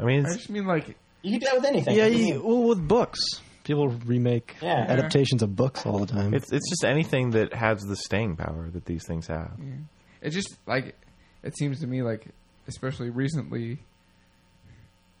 [0.00, 1.96] I mean, I just mean like You can do that with anything.
[1.96, 3.18] yeah, you you, well, with books,
[3.64, 4.84] people remake Yeah.
[4.88, 6.34] adaptations of books all the time.
[6.34, 9.58] it's it's just anything that has the staying power that these things have.
[10.22, 10.94] It just like
[11.42, 12.26] it seems to me like
[12.66, 13.78] especially recently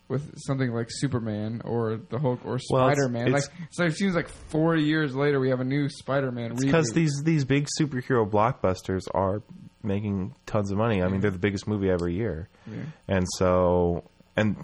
[0.08, 3.30] with something like Superman or the Hulk or Well, Spider Man.
[3.30, 6.90] Like so it seems like four years later we have a new Spider Man Because
[6.92, 9.42] these these big superhero blockbusters are
[9.82, 11.02] making tons of money.
[11.02, 12.82] I mean, they're the biggest movie every year, Yeah.
[13.06, 14.04] and so
[14.36, 14.56] and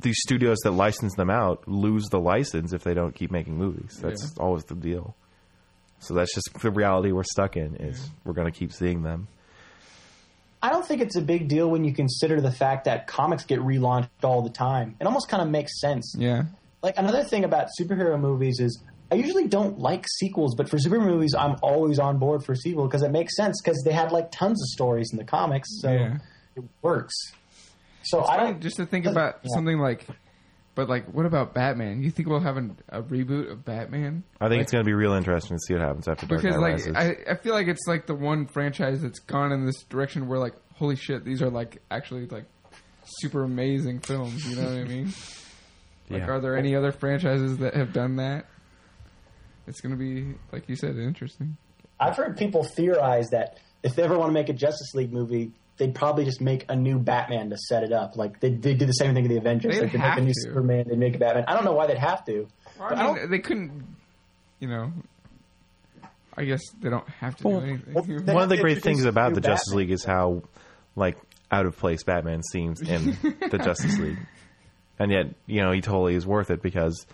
[0.00, 3.98] these studios that license them out lose the license if they don't keep making movies.
[4.00, 5.14] That's always the deal.
[6.00, 7.76] So that's just the reality we're stuck in.
[7.76, 9.28] Is we're going to keep seeing them.
[10.62, 13.60] I don't think it's a big deal when you consider the fact that comics get
[13.60, 14.96] relaunched all the time.
[15.00, 16.14] It almost kind of makes sense.
[16.18, 16.44] Yeah.
[16.82, 21.06] Like another thing about superhero movies is I usually don't like sequels, but for superhero
[21.06, 24.10] movies, I'm always on board for a sequel because it makes sense because they had
[24.12, 26.18] like tons of stories in the comics, so Yeah.
[26.56, 27.14] it works.
[28.02, 29.50] So I don't just to think about Yeah.
[29.54, 30.06] something like
[30.76, 32.02] but like what about Batman?
[32.04, 34.22] You think we'll have an, a reboot of Batman?
[34.40, 36.54] I think it's going to be real interesting to see what happens after Dark because
[36.54, 36.94] Knight like Rises.
[36.94, 40.38] I, I feel like it's like the one franchise that's gone in this direction where
[40.38, 42.44] like holy shit these are like actually like
[43.04, 45.06] super amazing films you know what i mean
[46.10, 46.26] like Yeah.
[46.28, 48.44] are there any other franchises that have done that
[49.66, 51.56] it's gonna be like you said interesting
[51.98, 55.52] I've heard people theorize that if they ever want to make a Justice League movie,
[55.78, 58.16] they'd probably just make a new Batman to set it up.
[58.16, 59.74] Like they they do the same thing to the Avengers.
[59.74, 60.40] They'd Like they make have a new to.
[60.40, 61.44] Superman, They'd make a Batman.
[61.48, 62.46] I don't know why they'd have to.
[62.80, 63.84] i But I they couldn't
[64.58, 64.90] you know
[66.36, 68.04] i guess they don't have to Well, do anything well,
[68.34, 69.78] One of the great things about new the Justice Batman.
[69.78, 70.42] League is how
[70.94, 71.16] like
[71.50, 73.16] out of place Batman seems in
[73.50, 74.18] the Justice League,
[74.98, 77.06] and yet you know he totally is worth it because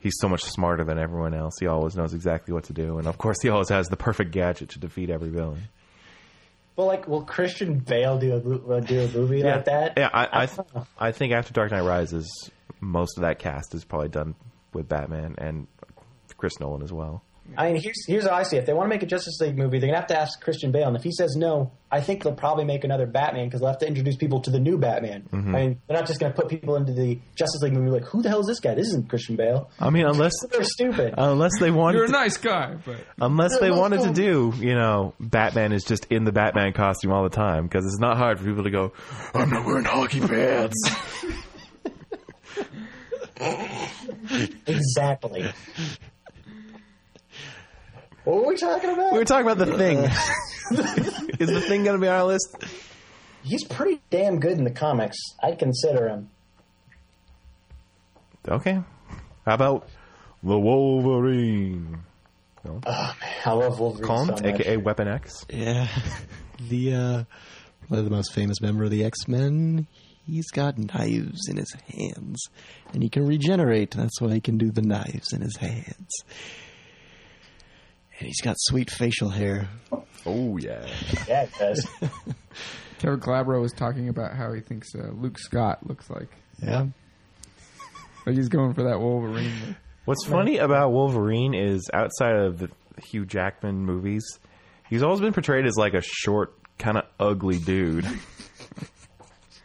[0.00, 1.54] he's so much smarter than everyone else.
[1.60, 4.30] He always knows exactly what to do, and of course he always has the perfect
[4.30, 5.62] gadget to defeat every villain.
[6.78, 9.94] Well, like, will Christian Bale do a uh, do a movie like that?
[9.96, 10.60] Yeah, I I, th-
[10.96, 14.36] I think after Dark Knight Rises, most of that cast is probably done
[14.72, 15.66] with Batman and
[16.36, 17.24] Chris Nolan as well.
[17.56, 18.60] I mean, here's here's how I see it.
[18.60, 20.70] If they want to make a Justice League movie, they're gonna have to ask Christian
[20.70, 23.70] Bale, and if he says no, I think they'll probably make another Batman because they'll
[23.70, 25.28] have to introduce people to the new Batman.
[25.32, 25.54] Mm-hmm.
[25.54, 28.22] I mean, they're not just gonna put people into the Justice League movie like, who
[28.22, 28.74] the hell is this guy?
[28.74, 29.70] This isn't Christian Bale.
[29.80, 31.14] I mean, unless They're stupid.
[31.16, 34.74] unless they wanted you're a to- nice guy but Unless they wanted to do, you
[34.74, 38.38] know, Batman is just in the Batman costume all the time because it's not hard
[38.38, 38.92] for people to go,
[39.34, 40.74] I'm not wearing hockey pads.
[44.66, 45.50] exactly.
[48.28, 49.12] What were we talking about?
[49.12, 49.98] we were talking about the thing.
[51.40, 52.56] is the thing going to be on our list?
[53.42, 55.16] He's pretty damn good in the comics.
[55.42, 56.28] I'd consider him.
[58.46, 58.82] Okay.
[59.46, 59.88] How about
[60.42, 62.00] the Wolverine?
[62.64, 64.44] no I love Wolverine Call so much.
[64.44, 65.46] aka Weapon X.
[65.48, 65.88] Yeah,
[66.68, 67.24] the uh,
[67.88, 69.86] one of the most famous member of the X Men.
[70.26, 72.44] He's got knives in his hands,
[72.92, 73.92] and he can regenerate.
[73.92, 76.10] That's why he can do the knives in his hands.
[78.18, 79.68] And he's got sweet facial hair.
[80.26, 80.86] Oh yeah.
[81.26, 81.86] Yeah, it does.
[82.98, 86.28] kevin calabro was talking about how he thinks uh, luke scott looks like
[86.60, 86.86] Yeah,
[88.26, 89.76] like he's going for that wolverine look.
[90.04, 92.70] What's funny about Wolverine is outside of the
[93.10, 94.24] Hugh Jackman movies,
[94.88, 98.06] he's always been portrayed as like a short, kind of ugly dude.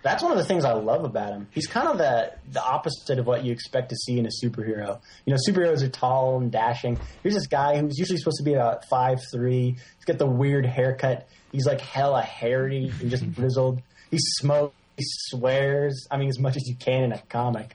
[0.04, 1.48] That's one of the things I love about him.
[1.52, 5.00] He's kind of the the opposite of what you expect to see in a superhero.
[5.26, 7.00] You know, superheroes are tall and dashing.
[7.24, 9.72] Here's this guy who's usually supposed to be about five three.
[9.96, 11.28] He's got the weird haircut.
[11.54, 13.82] He's like hella hairy and just grizzled.
[14.12, 14.76] He smokes.
[14.98, 16.06] He swears.
[16.12, 17.74] I mean, as much as you can in a comic.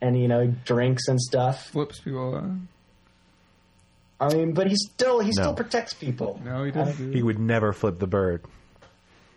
[0.00, 1.66] And you know, he drinks and stuff.
[1.70, 5.32] flips people uh, I mean, but he still he No.
[5.32, 6.40] still protects people.
[6.44, 8.42] no he doesn't do He would never flip the bird.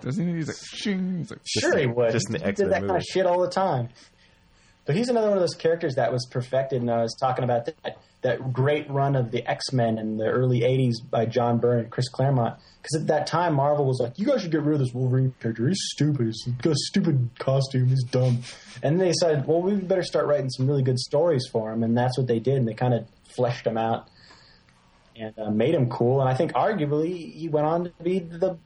[0.02, 2.12] Doesn't he he's like shing he's like Sure, he would.
[2.12, 3.90] just in the he did that kind of shit all the time.
[4.86, 7.66] But he's another one of those characters that was perfected, and I was talking about
[7.68, 11.80] that that great run of the X Men in the early '80s by John Byrne
[11.82, 12.58] and Chris Claremont.
[12.82, 15.36] Because at that time, Marvel was like, "You guys should get rid of this Wolverine
[15.40, 15.68] character.
[15.68, 16.26] He's stupid.
[16.26, 17.90] He's got a stupid costume.
[17.90, 18.40] He's dumb."
[18.82, 21.96] And they decided, "Well, we better start writing some really good stories for him," and
[21.96, 22.56] that's what they did.
[22.58, 23.06] And they kind of
[23.36, 24.08] fleshed him out
[25.16, 26.22] and uh, made him cool.
[26.22, 28.58] And I think, arguably, he went on to be the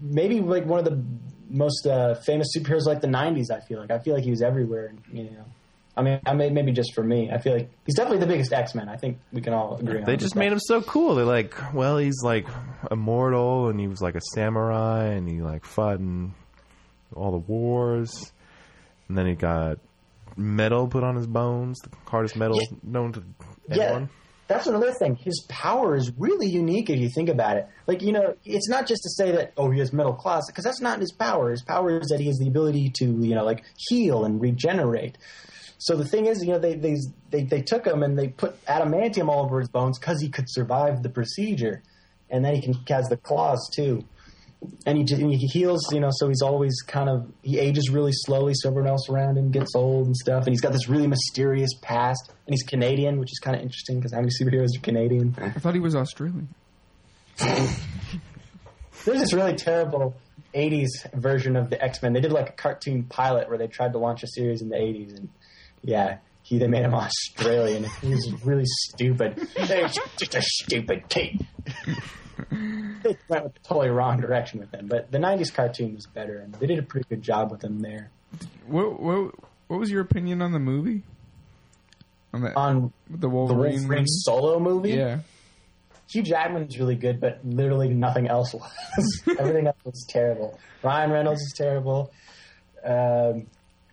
[0.00, 1.02] maybe like one of the
[1.50, 3.50] most uh, famous superheroes like the '90s.
[3.50, 4.92] I feel like I feel like he was everywhere.
[5.12, 5.44] You know,
[5.96, 8.52] I mean, I mean, maybe just for me, I feel like he's definitely the biggest
[8.52, 8.88] X Men.
[8.88, 9.98] I think we can all agree.
[9.98, 11.14] on They just made him so cool.
[11.14, 12.46] They're like, well, he's like
[12.90, 16.34] immortal, and he was like a samurai, and he like fought in
[17.14, 18.32] all the wars,
[19.08, 19.78] and then he got
[20.36, 22.76] metal put on his bones, the hardest metal Yeah.
[22.84, 23.22] known to
[23.68, 24.08] Yeah, anyone.
[24.48, 25.16] That's another thing.
[25.16, 27.68] His power is really unique if you think about it.
[27.86, 30.64] Like, you know, it's not just to say that, oh, he has middle class, because
[30.64, 31.50] that's not his power.
[31.50, 35.18] His power is that he has the ability to, you know, like heal and regenerate.
[35.76, 36.96] So the thing is, you know, they they
[37.30, 40.46] they, they took him and they put adamantium all over his bones because he could
[40.48, 41.82] survive the procedure,
[42.30, 44.04] and then he can has the claws too.
[44.86, 48.12] And he, and he heals, you know, so he's always kind of he ages really
[48.12, 48.54] slowly.
[48.56, 50.44] So everyone else around him gets old and stuff.
[50.44, 52.32] And he's got this really mysterious past.
[52.46, 55.36] And he's Canadian, which is kind of interesting because how many superheroes are Canadian?
[55.38, 56.48] I thought he was Australian.
[57.38, 60.16] There's this really terrible
[60.54, 62.12] '80s version of the X Men.
[62.12, 64.76] They did like a cartoon pilot where they tried to launch a series in the
[64.76, 65.28] '80s, and
[65.82, 67.84] yeah, he they made him Australian.
[68.02, 69.36] He was really stupid.
[69.66, 71.46] They're just a stupid kid.
[73.02, 74.86] they went with the totally wrong direction with him.
[74.88, 77.80] But the '90s cartoon was better, and they did a pretty good job with him
[77.80, 78.10] there.
[78.66, 79.34] What what
[79.68, 81.02] what was your opinion on the movie?
[82.34, 84.04] On the On the the Wolverine, Wolverine movie?
[84.08, 85.20] solo movie, Yeah.
[86.10, 89.22] Hugh Jackman was really good, but literally nothing else was.
[89.38, 90.58] Everything else was terrible.
[90.82, 92.10] Ryan Reynolds is terrible.
[92.84, 93.46] Um,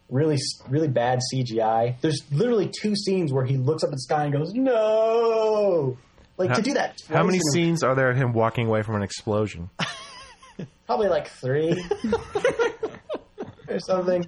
[0.10, 0.38] really,
[0.70, 2.00] really bad CGI.
[2.00, 5.98] There's literally two scenes where he looks up at the sky and goes, "No!"
[6.38, 7.02] Like How- to do that.
[7.10, 9.70] How many twice in scenes are there of him walking away from an explosion?
[10.86, 11.72] Probably like three
[13.68, 14.26] or something.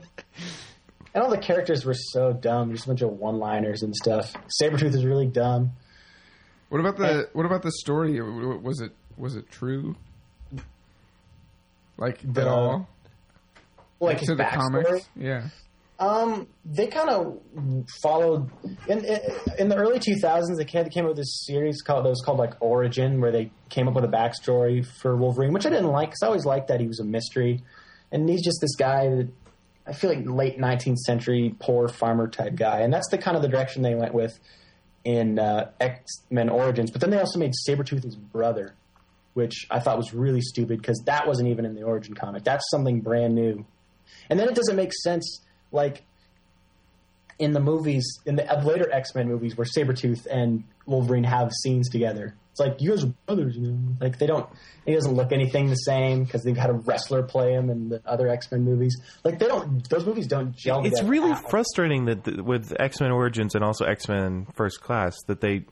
[1.13, 2.71] And all the characters were so dumb.
[2.71, 4.34] Just a bunch of one-liners and stuff.
[4.61, 5.71] Sabretooth is really dumb.
[6.69, 8.17] What about the what about the story?
[8.17, 9.95] W- w- Was it was it true?
[11.97, 12.88] Like The- at all?
[13.99, 14.84] Like his to the backstory.
[14.85, 15.09] comics?
[15.15, 15.47] Yeah.
[15.99, 17.40] Um, they kind of
[18.02, 18.52] followed
[18.88, 19.19] in, in
[19.57, 20.56] in the early 2000s.
[20.57, 23.88] They came, up with this series called that was called like Origin, where they came
[23.88, 26.80] up with a backstory for Wolverine, which I didn't like because I always liked that
[26.80, 27.64] he was a mystery,
[28.11, 29.30] and he's just this guy that
[29.88, 33.41] I feel like late 19th century poor farmer type guy, and that's the kind of
[33.41, 34.38] the direction they went with
[35.03, 36.91] in uh, X Men Origins.
[36.91, 38.76] But then they also made Sabretooth his brother,
[39.34, 42.44] which I thought was really stupid because that wasn't even in the Origin comic.
[42.44, 43.65] That's something brand new.
[44.30, 45.41] And then it doesn't make sense,
[45.72, 46.03] like
[47.39, 51.89] in the movies, in the later X Men movies, where Sabretooth and Wolverine have scenes
[51.89, 52.35] together.
[52.52, 53.77] It's like you guys are brothers, you know.
[54.02, 54.49] Like they don't.
[54.84, 58.02] He doesn't look anything the same because they've had a wrestler play him in the
[58.03, 58.99] other X Men movies.
[59.23, 59.88] Like they don't.
[59.89, 60.84] Those movies don't gel.
[60.84, 61.49] It's really at all.
[61.49, 65.65] frustrating that th- with X Men Origins and also X Men First Class that they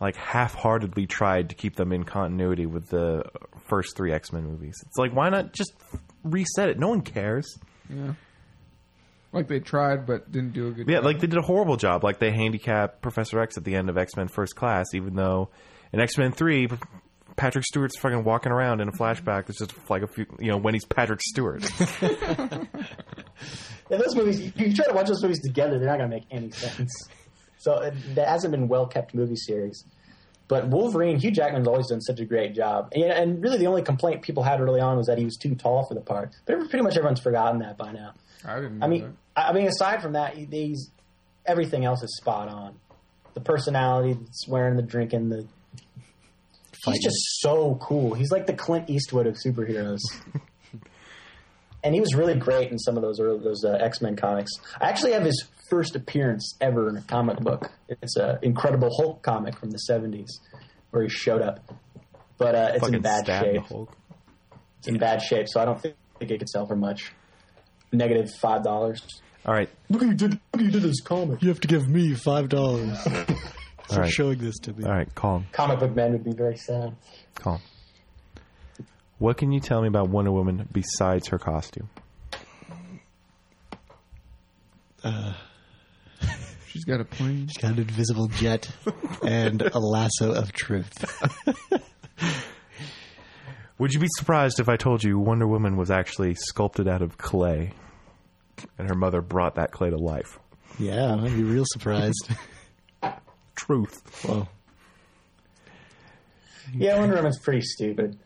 [0.00, 3.24] like half-heartedly tried to keep them in continuity with the
[3.68, 4.74] first three X Men movies.
[4.86, 5.72] It's like why not just
[6.22, 6.78] reset it?
[6.78, 7.58] No one cares.
[7.88, 8.12] Yeah.
[9.32, 10.90] Like they tried but didn't do a good job.
[10.90, 11.04] Yeah, job.
[11.04, 12.02] like they did a horrible job.
[12.02, 15.50] Like they handicapped Professor X at the end of X Men First Class, even though
[15.92, 16.68] in X Men Three,
[17.36, 19.48] Patrick Stewart's fucking walking around in a flashback.
[19.48, 21.64] It's just like a few, you know, when he's Patrick Stewart.
[23.90, 24.40] Yeah, those movies.
[24.40, 27.08] You, you try to watch those movies together, they're not going to make any sense.
[27.58, 29.84] So uh, it, that hasn't been well kept movie series.
[30.48, 33.82] But Wolverine, Hugh Jackman's always done such a great job, and, and really the only
[33.82, 36.30] complaint people had early on was that he was too tall for the part.
[36.46, 38.14] But pretty much everyone's forgotten that by now.
[38.46, 40.90] I didn't know I mean, I I mean, aside from that, he- he's
[41.46, 42.76] everything else is spot on.
[43.34, 45.46] The personality, the swearing, the drinking, the
[46.84, 48.14] he's just so cool.
[48.14, 50.00] He's like the Clint Eastwood of superheroes.
[51.84, 54.50] and he was really great in some of those early, those uh, X Men comics.
[54.80, 57.70] I actually have his first appearance ever in a comic book.
[57.88, 60.28] It's a Incredible Hulk comic from the '70s
[60.90, 61.60] where he showed up,
[62.38, 63.66] but uh, it's in bad stabbed the shape.
[63.66, 63.96] Hulk.
[64.78, 67.12] It's in bad shape, so I don't think it could sell for much.
[67.92, 69.02] Negative five dollars.
[69.46, 70.32] All right, Look what you did!
[70.32, 71.40] Look what you did this comic.
[71.42, 73.26] You have to give me five dollars for
[73.90, 74.84] all right, showing this to me.
[74.84, 75.12] all right.
[75.14, 76.94] Calm, Comic book men would be very sad.
[77.34, 77.60] calm.
[79.18, 81.88] What can you tell me about Wonder Woman besides her costume?
[86.78, 87.48] She's got a plane.
[87.48, 88.70] She's got an invisible jet
[89.26, 90.92] and a lasso of truth.
[93.78, 97.18] Would you be surprised if I told you Wonder Woman was actually sculpted out of
[97.18, 97.72] clay,
[98.78, 100.38] and her mother brought that clay to life?
[100.78, 102.30] Yeah, I'd be real surprised.
[103.56, 104.24] Truth.
[104.28, 104.48] Well.
[106.72, 108.18] Yeah, Wonder Woman's pretty stupid.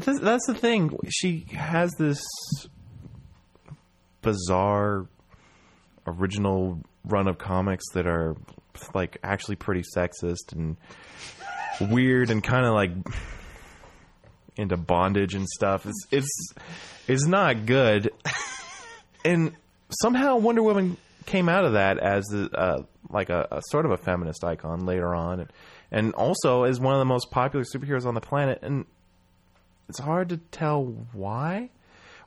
[0.00, 0.96] Th- that's the thing.
[1.08, 2.22] She has this
[4.22, 5.06] bizarre
[6.06, 8.36] original run of comics that are
[8.94, 10.76] like actually pretty sexist and
[11.80, 12.90] weird and kind of like
[14.56, 15.86] into bondage and stuff.
[15.86, 16.52] It's it's
[17.06, 18.12] it's not good.
[19.24, 19.52] And
[19.90, 23.96] somehow Wonder Woman came out of that as uh, like a, a sort of a
[23.96, 25.52] feminist icon later on, and,
[25.90, 28.60] and also as one of the most popular superheroes on the planet.
[28.62, 28.86] And
[29.88, 31.70] it's hard to tell why.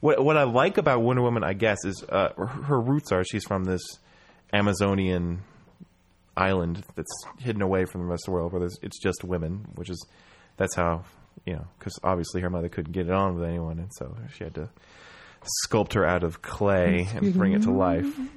[0.02, 3.24] what what I like about Wonder Woman, I guess, is uh, her, her roots are
[3.24, 3.82] she's from this
[4.54, 5.42] Amazonian
[6.36, 9.68] island that's hidden away from the rest of the world, where there's, it's just women,
[9.76, 10.06] which is
[10.58, 11.04] that's how
[11.46, 14.44] you know because obviously her mother couldn't get it on with anyone, and so she
[14.44, 14.70] had to
[15.66, 18.20] sculpt her out of clay and bring it to life.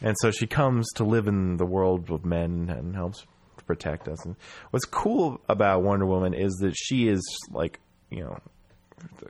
[0.00, 3.26] And so she comes to live in the world of men and helps
[3.66, 4.24] protect us.
[4.24, 4.36] And
[4.70, 7.20] what's cool about Wonder Woman is that she is
[7.50, 8.38] like, you know,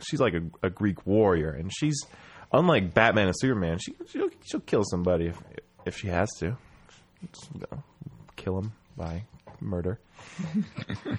[0.01, 1.99] she's like a, a Greek warrior, and she's
[2.53, 3.79] unlike Batman and Superman.
[3.79, 5.39] She she'll, she'll kill somebody if
[5.89, 6.57] if she has to,
[7.33, 7.83] Just, you know,
[8.37, 9.25] kill him by
[9.61, 9.99] murder.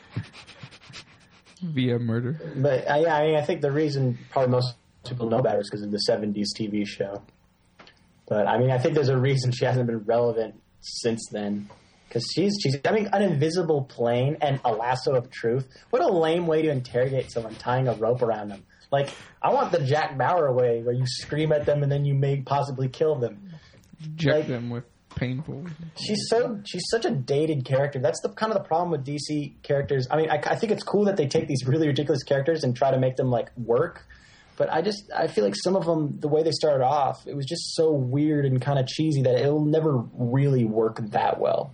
[1.62, 2.40] via murder.
[2.56, 4.76] But uh, yeah, I mean, I think the reason probably most
[5.06, 7.22] people know about her is because of the '70s TV show.
[8.28, 11.70] But I mean, I think there's a reason she hasn't been relevant since then.
[12.08, 15.68] Because she's she's I mean, an invisible plane and a lasso of truth.
[15.90, 18.64] What a lame way to interrogate someone, tying a rope around them.
[18.92, 19.10] Like
[19.42, 22.42] I want the Jack Bauer way, where you scream at them and then you may
[22.42, 23.49] possibly kill them.
[24.04, 24.84] Inject Like- them with
[25.16, 25.66] painful.
[25.96, 28.00] She's so she's such a dated character.
[28.00, 30.08] That's the kind of the problem with DC characters.
[30.10, 32.76] I mean, I, I think it's cool that they take these really ridiculous characters and
[32.76, 34.06] try to make them like work.
[34.58, 37.36] But I just I feel like some of them, the way they started off, it
[37.36, 41.74] was just so weird and kind of cheesy that it'll never really work that well.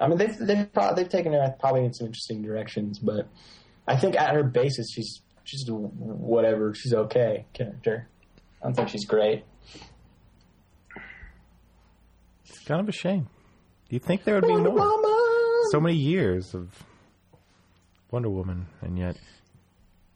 [0.00, 3.28] I mean, they've they've, pro- they've taken her probably in some interesting directions, but
[3.86, 6.72] I think at her basis, she's she's whatever.
[6.74, 8.08] She's okay character.
[8.62, 9.44] I don't think she's great.
[12.52, 13.28] It's kind of a shame.
[13.88, 14.72] Do you think there would be more?
[14.72, 15.60] Mama!
[15.70, 16.84] So many years of
[18.10, 19.16] Wonder Woman, and yet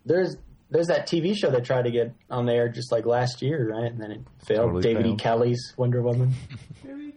[0.04, 0.36] there's
[0.70, 3.90] there's that TV show that tried to get on there just like last year, right?
[3.90, 4.72] And then it failed.
[4.72, 5.16] Totally David E.
[5.16, 6.34] Kelley's Wonder Woman.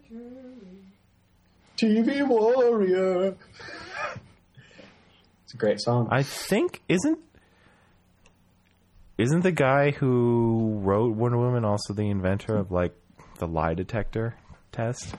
[1.77, 3.35] TV Warrior.
[5.43, 6.07] It's a great song.
[6.11, 7.19] I think isn't
[9.17, 12.93] isn't the guy who wrote Wonder Woman also the inventor of like
[13.37, 14.35] the lie detector
[14.79, 15.13] test,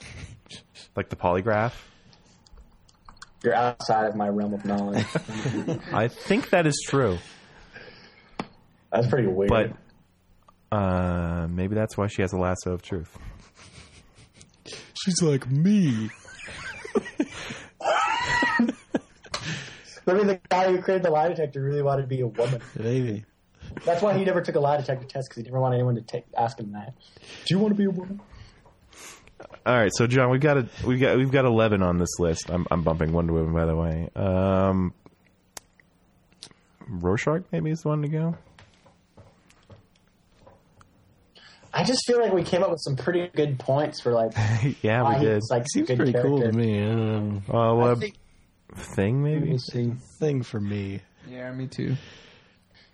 [0.96, 1.74] like the polygraph?
[3.44, 5.06] You're outside of my realm of knowledge.
[5.92, 7.18] I think that is true,
[8.90, 9.50] That's pretty weird.
[9.50, 9.72] but
[10.76, 13.18] uh, maybe that's why she has a lasso of truth.
[15.04, 16.10] She's like me.
[20.06, 22.60] Maybe the guy who created the lie detector really wanted to be a woman.
[22.76, 23.24] Maybe.
[23.84, 26.02] That's why he never took a lie detector test because he never wanted anyone to
[26.02, 26.94] take, ask him that.
[27.46, 28.20] Do you want to be a woman?
[29.66, 32.50] All right, so John, we've got a we've got we've got eleven on this list.
[32.50, 34.08] I'm I'm bumping Wonder Woman by the way.
[34.16, 34.92] Um,
[36.88, 38.36] Rorschach maybe is the one to go.
[41.72, 44.32] I just feel like we came up with some pretty good points for like
[44.82, 45.34] yeah, why we did.
[45.36, 46.82] he's like Seems good pretty cool to me.
[46.90, 48.16] Um, Uh, I think-
[48.76, 49.56] thing maybe?
[49.58, 49.92] See.
[50.18, 51.00] thing for me.
[51.28, 51.96] Yeah, me too.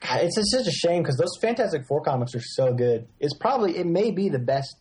[0.01, 3.07] God, It's just such a shame because those Fantastic Four comics are so good.
[3.19, 4.77] It's probably it may be the best.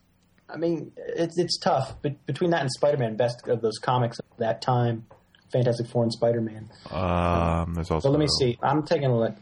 [0.49, 4.19] I mean, it's it's tough, but between that and Spider Man, best of those comics
[4.19, 5.07] of that time,
[5.51, 6.69] Fantastic Four and Spider Man.
[6.91, 8.07] Um, there's also.
[8.07, 8.57] So let me see.
[8.61, 9.35] I'm taking a look.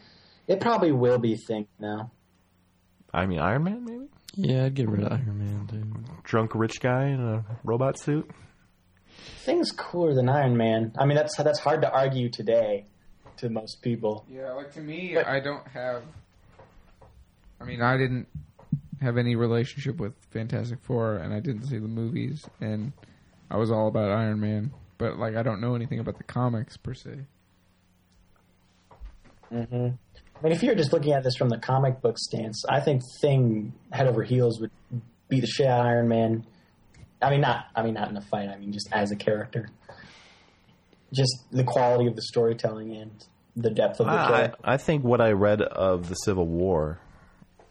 [0.48, 2.12] It probably will be Thing now.
[3.14, 4.08] I mean, Iron Man maybe.
[4.36, 6.24] Yeah, I'd get rid of Iron Man, dude.
[6.24, 8.30] Drunk rich guy in a robot suit.
[9.46, 10.94] Thing's cooler than Iron Man.
[10.98, 12.86] I mean, that's that's hard to argue today
[13.38, 14.26] to most people.
[14.30, 16.04] Yeah, like to me, I don't have.
[17.60, 18.28] I mean, I didn't
[19.04, 22.94] have any relationship with Fantastic Four, and I didn't see the movies, and
[23.50, 24.72] I was all about Iron Man.
[24.98, 27.20] But like, I don't know anything about the comics per se.
[29.52, 29.76] Mm-hmm.
[29.76, 33.02] I mean, if you're just looking at this from the comic book stance, I think
[33.22, 34.72] Thing head over heels would
[35.30, 36.46] be the shit out of Iron Man.
[37.22, 37.68] I mean, not.
[37.76, 38.50] I mean, not in a fight.
[38.50, 39.70] I mean, just as a character.
[41.14, 43.12] Just the quality of the storytelling and
[43.56, 44.58] the depth of the I, character.
[44.64, 47.00] I think what I read of the Civil War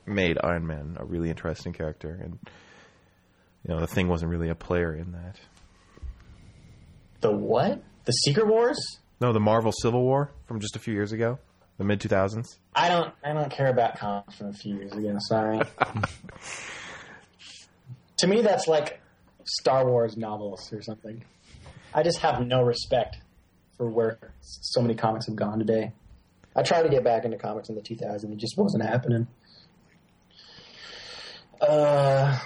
[0.06, 2.38] made Iron Man a really interesting character, and
[3.66, 5.36] you know the thing wasn't really a player in that.
[7.20, 7.82] The what?
[8.04, 8.78] The Secret Wars?
[9.20, 11.38] No, the Marvel Civil War from just a few years ago,
[11.78, 12.58] the mid two thousands.
[12.74, 13.12] I don't.
[13.24, 15.16] I don't care about comics from a few years ago.
[15.28, 15.58] Sorry.
[18.18, 19.00] to me, that's like
[19.44, 21.24] Star Wars novels or something.
[21.94, 23.18] I just have no respect
[23.76, 25.92] for where so many comics have gone today.
[26.54, 28.32] I tried to get back into comics in the 2000s.
[28.32, 29.26] It just wasn't happening.
[31.62, 32.38] Uh,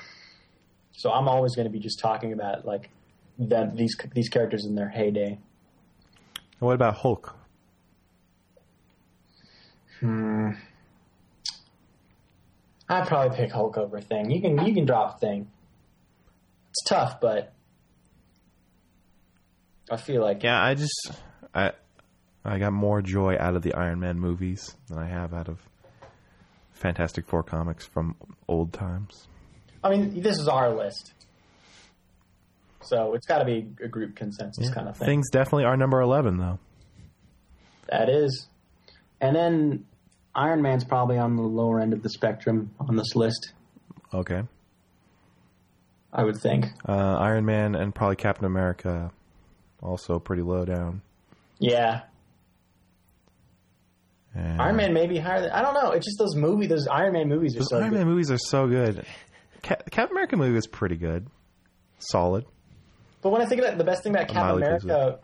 [0.92, 2.90] so I'm always going to be just talking about like
[3.38, 5.38] them these these characters in their heyday.
[6.36, 7.34] And what about Hulk?
[10.00, 10.50] Hmm.
[12.88, 14.30] I'd probably pick Hulk over Thing.
[14.30, 15.50] You can you can drop Thing.
[16.70, 17.52] It's tough, but
[19.90, 21.10] I feel like Yeah, I just
[21.54, 21.72] I
[22.44, 25.58] I got more joy out of the Iron Man movies than I have out of
[26.76, 28.14] Fantastic Four comics from
[28.48, 29.28] old times.
[29.82, 31.12] I mean, this is our list,
[32.82, 35.06] so it's got to be a group consensus kind of thing.
[35.06, 36.58] Things definitely are number eleven though.
[37.88, 38.48] That is,
[39.20, 39.86] and then
[40.34, 43.52] Iron Man's probably on the lower end of the spectrum on this list.
[44.12, 44.42] Okay.
[46.12, 46.66] I would think.
[46.88, 49.12] Uh, Iron Man and probably Captain America,
[49.82, 51.02] also pretty low down.
[51.58, 52.02] Yeah,
[54.36, 55.40] And Iron Man may be higher.
[55.40, 55.92] Than, I don't know.
[55.92, 56.68] It's just those movies.
[56.68, 57.98] Those Iron Man movies are Those so Iron good.
[57.98, 59.06] Man movies are so good.
[59.62, 61.26] Cap- Captain America movie was pretty good,
[61.98, 62.44] solid.
[63.22, 65.18] But when I think about the best thing about Captain Miley America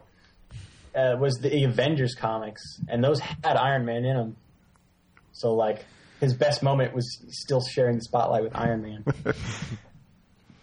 [0.95, 4.37] uh, was the Avengers comics, and those had Iron Man in them.
[5.33, 5.85] So like
[6.21, 9.05] his best moment was still sharing the spotlight with Iron Man.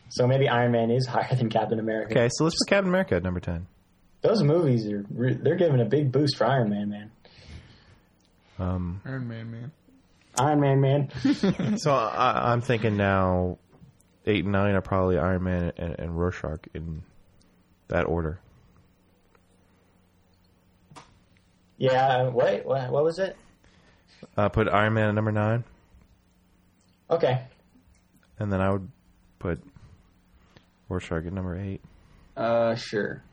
[0.09, 2.13] so maybe Iron Man is higher than Captain America.
[2.13, 3.67] Okay, so let's put Captain America at number ten.
[4.21, 7.11] Those movies are they're giving a big boost for Iron Man, man.
[8.59, 9.71] Um, Iron Man, man.
[10.37, 11.77] Iron Man, man.
[11.77, 13.57] so I, I'm thinking now,
[14.25, 17.03] eight and nine are probably Iron Man and, and Rorschach in
[17.87, 18.39] that order.
[21.77, 22.27] yeah.
[22.29, 22.65] Wait.
[22.65, 23.35] What, what was it?
[24.37, 25.63] Uh, put Iron Man at number nine,
[27.09, 27.41] Okay.
[28.37, 28.89] and then I would
[29.39, 29.63] put
[30.89, 31.81] Rorschach at number eight,
[32.35, 33.23] Uh, sure.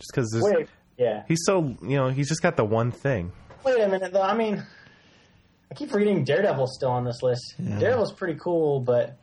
[0.00, 0.68] just because Wait.
[0.98, 1.22] Yeah.
[1.28, 3.30] he's so you know he's just got the one thing.
[3.64, 4.22] Wait a minute, though.
[4.22, 4.62] I mean,
[5.70, 7.54] I keep forgetting Daredevil's still on this list.
[7.58, 9.16] Daredevil's pretty cool, but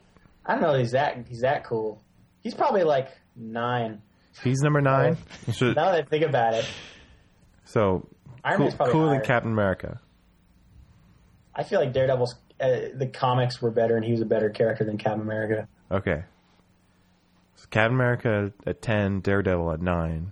[0.46, 0.74] I don't know.
[0.78, 2.02] He's that he's that cool.
[2.42, 4.02] He's probably like nine.
[4.44, 5.18] He's number nine.
[5.54, 6.66] So, Now that I think about it,
[7.66, 8.08] so
[8.44, 9.22] Iron cool, Man's probably cooler than.
[9.26, 10.00] Captain America.
[11.54, 14.84] I feel like Daredevil's uh, the comics were better, and he was a better character
[14.84, 15.68] than Captain America.
[15.92, 16.24] Okay.
[17.56, 20.32] So Captain America at ten, Daredevil at nine,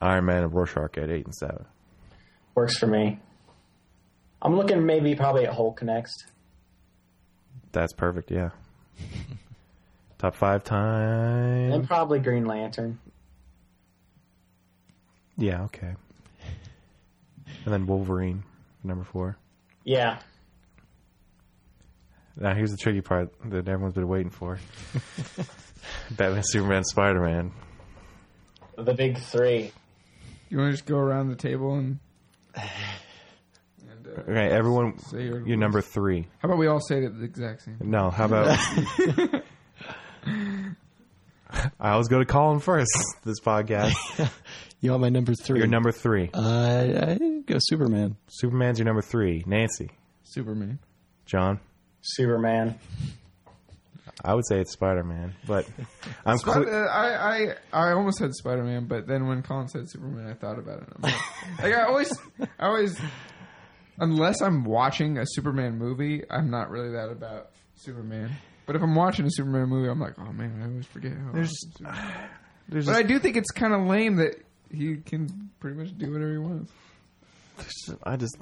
[0.00, 1.66] Iron Man and Rorschach at eight and seven.
[2.54, 3.18] Works for me.
[4.40, 6.26] I'm looking maybe probably at Hulk next.
[7.72, 8.30] That's perfect.
[8.30, 8.50] Yeah.
[10.18, 11.72] Top five time.
[11.72, 12.98] And probably Green Lantern.
[15.36, 15.62] Yeah.
[15.64, 15.94] Okay.
[17.64, 18.44] And then Wolverine,
[18.84, 19.36] number four.
[19.84, 20.18] Yeah.
[22.36, 24.58] Now here's the tricky part that everyone's been waiting for:
[26.10, 27.52] Batman, Superman, Spider Man.
[28.76, 29.70] The big three.
[30.48, 31.98] You want to just go around the table and.
[32.54, 36.26] And uh, Okay, everyone, say your, you're number three.
[36.38, 37.78] How about we all say it the exact same?
[37.80, 38.58] No, how about?
[41.80, 42.90] I always go to Colin first.
[43.24, 43.94] This podcast.
[44.84, 45.58] You want my number three?
[45.60, 46.28] You're number three.
[46.34, 48.16] Uh, I go Superman.
[48.26, 49.44] Superman's your number three.
[49.46, 49.90] Nancy,
[50.24, 50.80] Superman.
[51.24, 51.60] John.
[52.00, 52.80] Superman.
[54.24, 55.66] I would say it's Spider Man, but
[56.26, 59.68] I'm Spi- cl- uh, I, I I almost said Spider Man, but then when Colin
[59.68, 60.88] said Superman, I thought about it.
[60.94, 61.14] I'm like,
[61.62, 62.12] like I always,
[62.58, 63.00] I always,
[63.98, 68.30] unless I'm watching a Superman movie, I'm not really that about Superman.
[68.66, 71.32] But if I'm watching a Superman movie, I'm like, oh man, I always forget how.
[71.32, 72.30] There's- awesome Superman is."
[72.68, 74.36] there's but I do think it's kind of lame that
[74.70, 76.72] he can pretty much do whatever he wants.
[78.04, 78.36] I just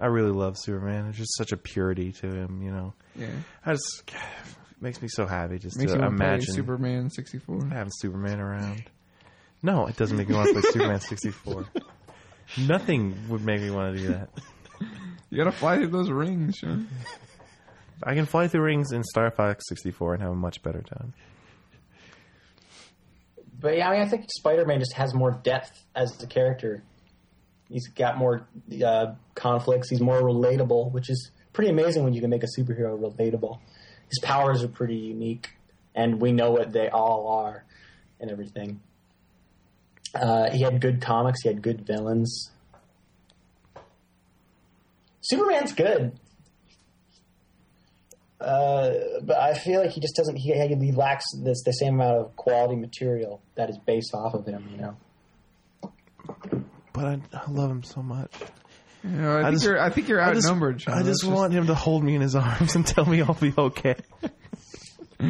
[0.00, 1.04] I really love Superman.
[1.04, 2.94] There's just such a purity to him, you know.
[3.14, 3.28] Yeah,
[3.64, 6.54] I just it makes me so happy just makes to you want to play imagine
[6.54, 7.66] Superman 64.
[7.70, 8.84] having Superman around.
[9.62, 11.66] No, it doesn't make me want to play Superman 64.
[12.66, 14.28] Nothing would make me want to do that.
[15.30, 16.86] You gotta fly through those rings, Sean.
[18.02, 21.14] I can fly through rings in Star Fox 64 and have a much better time.
[23.58, 26.84] But yeah, I mean, I think Spider-Man just has more depth as a character.
[27.68, 28.46] He's got more
[28.84, 29.88] uh, conflicts.
[29.90, 33.58] He's more relatable, which is pretty amazing when you can make a superhero relatable.
[34.08, 35.50] His powers are pretty unique,
[35.94, 37.64] and we know what they all are,
[38.20, 38.80] and everything.
[40.14, 41.42] Uh, he had good comics.
[41.42, 42.50] He had good villains.
[45.20, 46.18] Superman's good.
[48.40, 48.90] Uh,
[49.22, 50.36] but I feel like he just doesn't.
[50.36, 54.46] He, he lacks this the same amount of quality material that is based off of
[54.46, 54.68] him.
[54.70, 54.96] You know.
[56.92, 58.32] But I, I love him so much.
[59.08, 59.80] You know, I, I think just- you're.
[59.80, 60.82] I think you're I just, outnumbered.
[60.88, 63.34] I That's just want him to hold me in his arms and tell me I'll
[63.34, 63.94] be okay.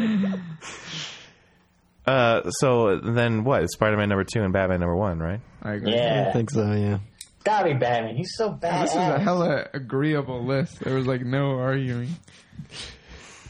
[2.07, 3.69] uh, so then what?
[3.71, 5.41] Spider Man number two and Batman number one, right?
[5.63, 5.93] I agree.
[5.95, 6.73] Yeah, I think so.
[6.73, 6.99] Yeah.
[7.45, 8.17] gotta be Batman.
[8.17, 8.85] He's so bad.
[8.85, 10.81] This is a hella agreeable list.
[10.81, 12.09] There was like no arguing.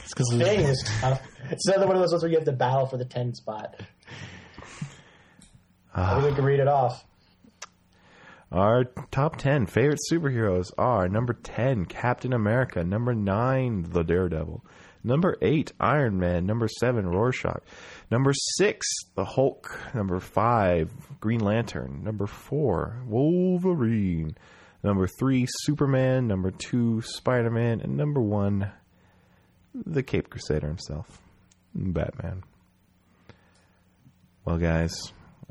[0.05, 0.91] It's because thing is.
[1.49, 3.77] It's another one of those ones where you have to battle for the ten spot.
[5.95, 7.05] I think we can read it off.
[8.53, 12.85] Our top 10 favorite superheroes are number 10, Captain America.
[12.85, 14.65] Number 9, The Daredevil.
[15.03, 16.47] Number 8, Iron Man.
[16.47, 17.63] Number 7, Rorschach.
[18.11, 19.95] Number 6, The Hulk.
[19.95, 22.03] Number 5, Green Lantern.
[22.05, 24.37] Number 4, Wolverine.
[24.87, 26.29] Number three, Superman.
[26.29, 27.81] Number two, Spider Man.
[27.81, 28.71] And number one,
[29.75, 31.21] the Cape Crusader himself,
[31.75, 32.45] Batman.
[34.45, 34.95] Well, guys,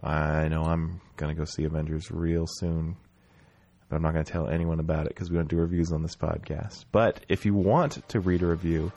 [0.02, 2.98] I know I'm going to go see Avengers real soon,
[3.90, 6.02] but I'm not going to tell anyone about it because we don't do reviews on
[6.02, 6.86] this podcast.
[6.92, 8.92] But if you want to read a review,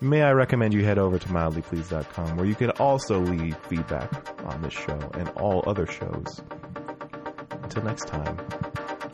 [0.00, 4.10] may I recommend you head over to mildlypleased.com where you can also leave feedback
[4.44, 6.40] on this show and all other shows.
[7.62, 8.36] Until next time,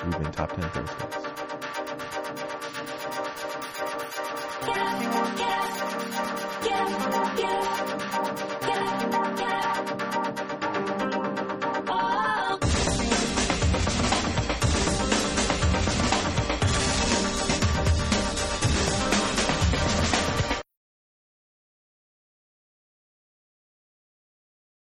[0.04, 1.25] we've been Top 10 Thursdays.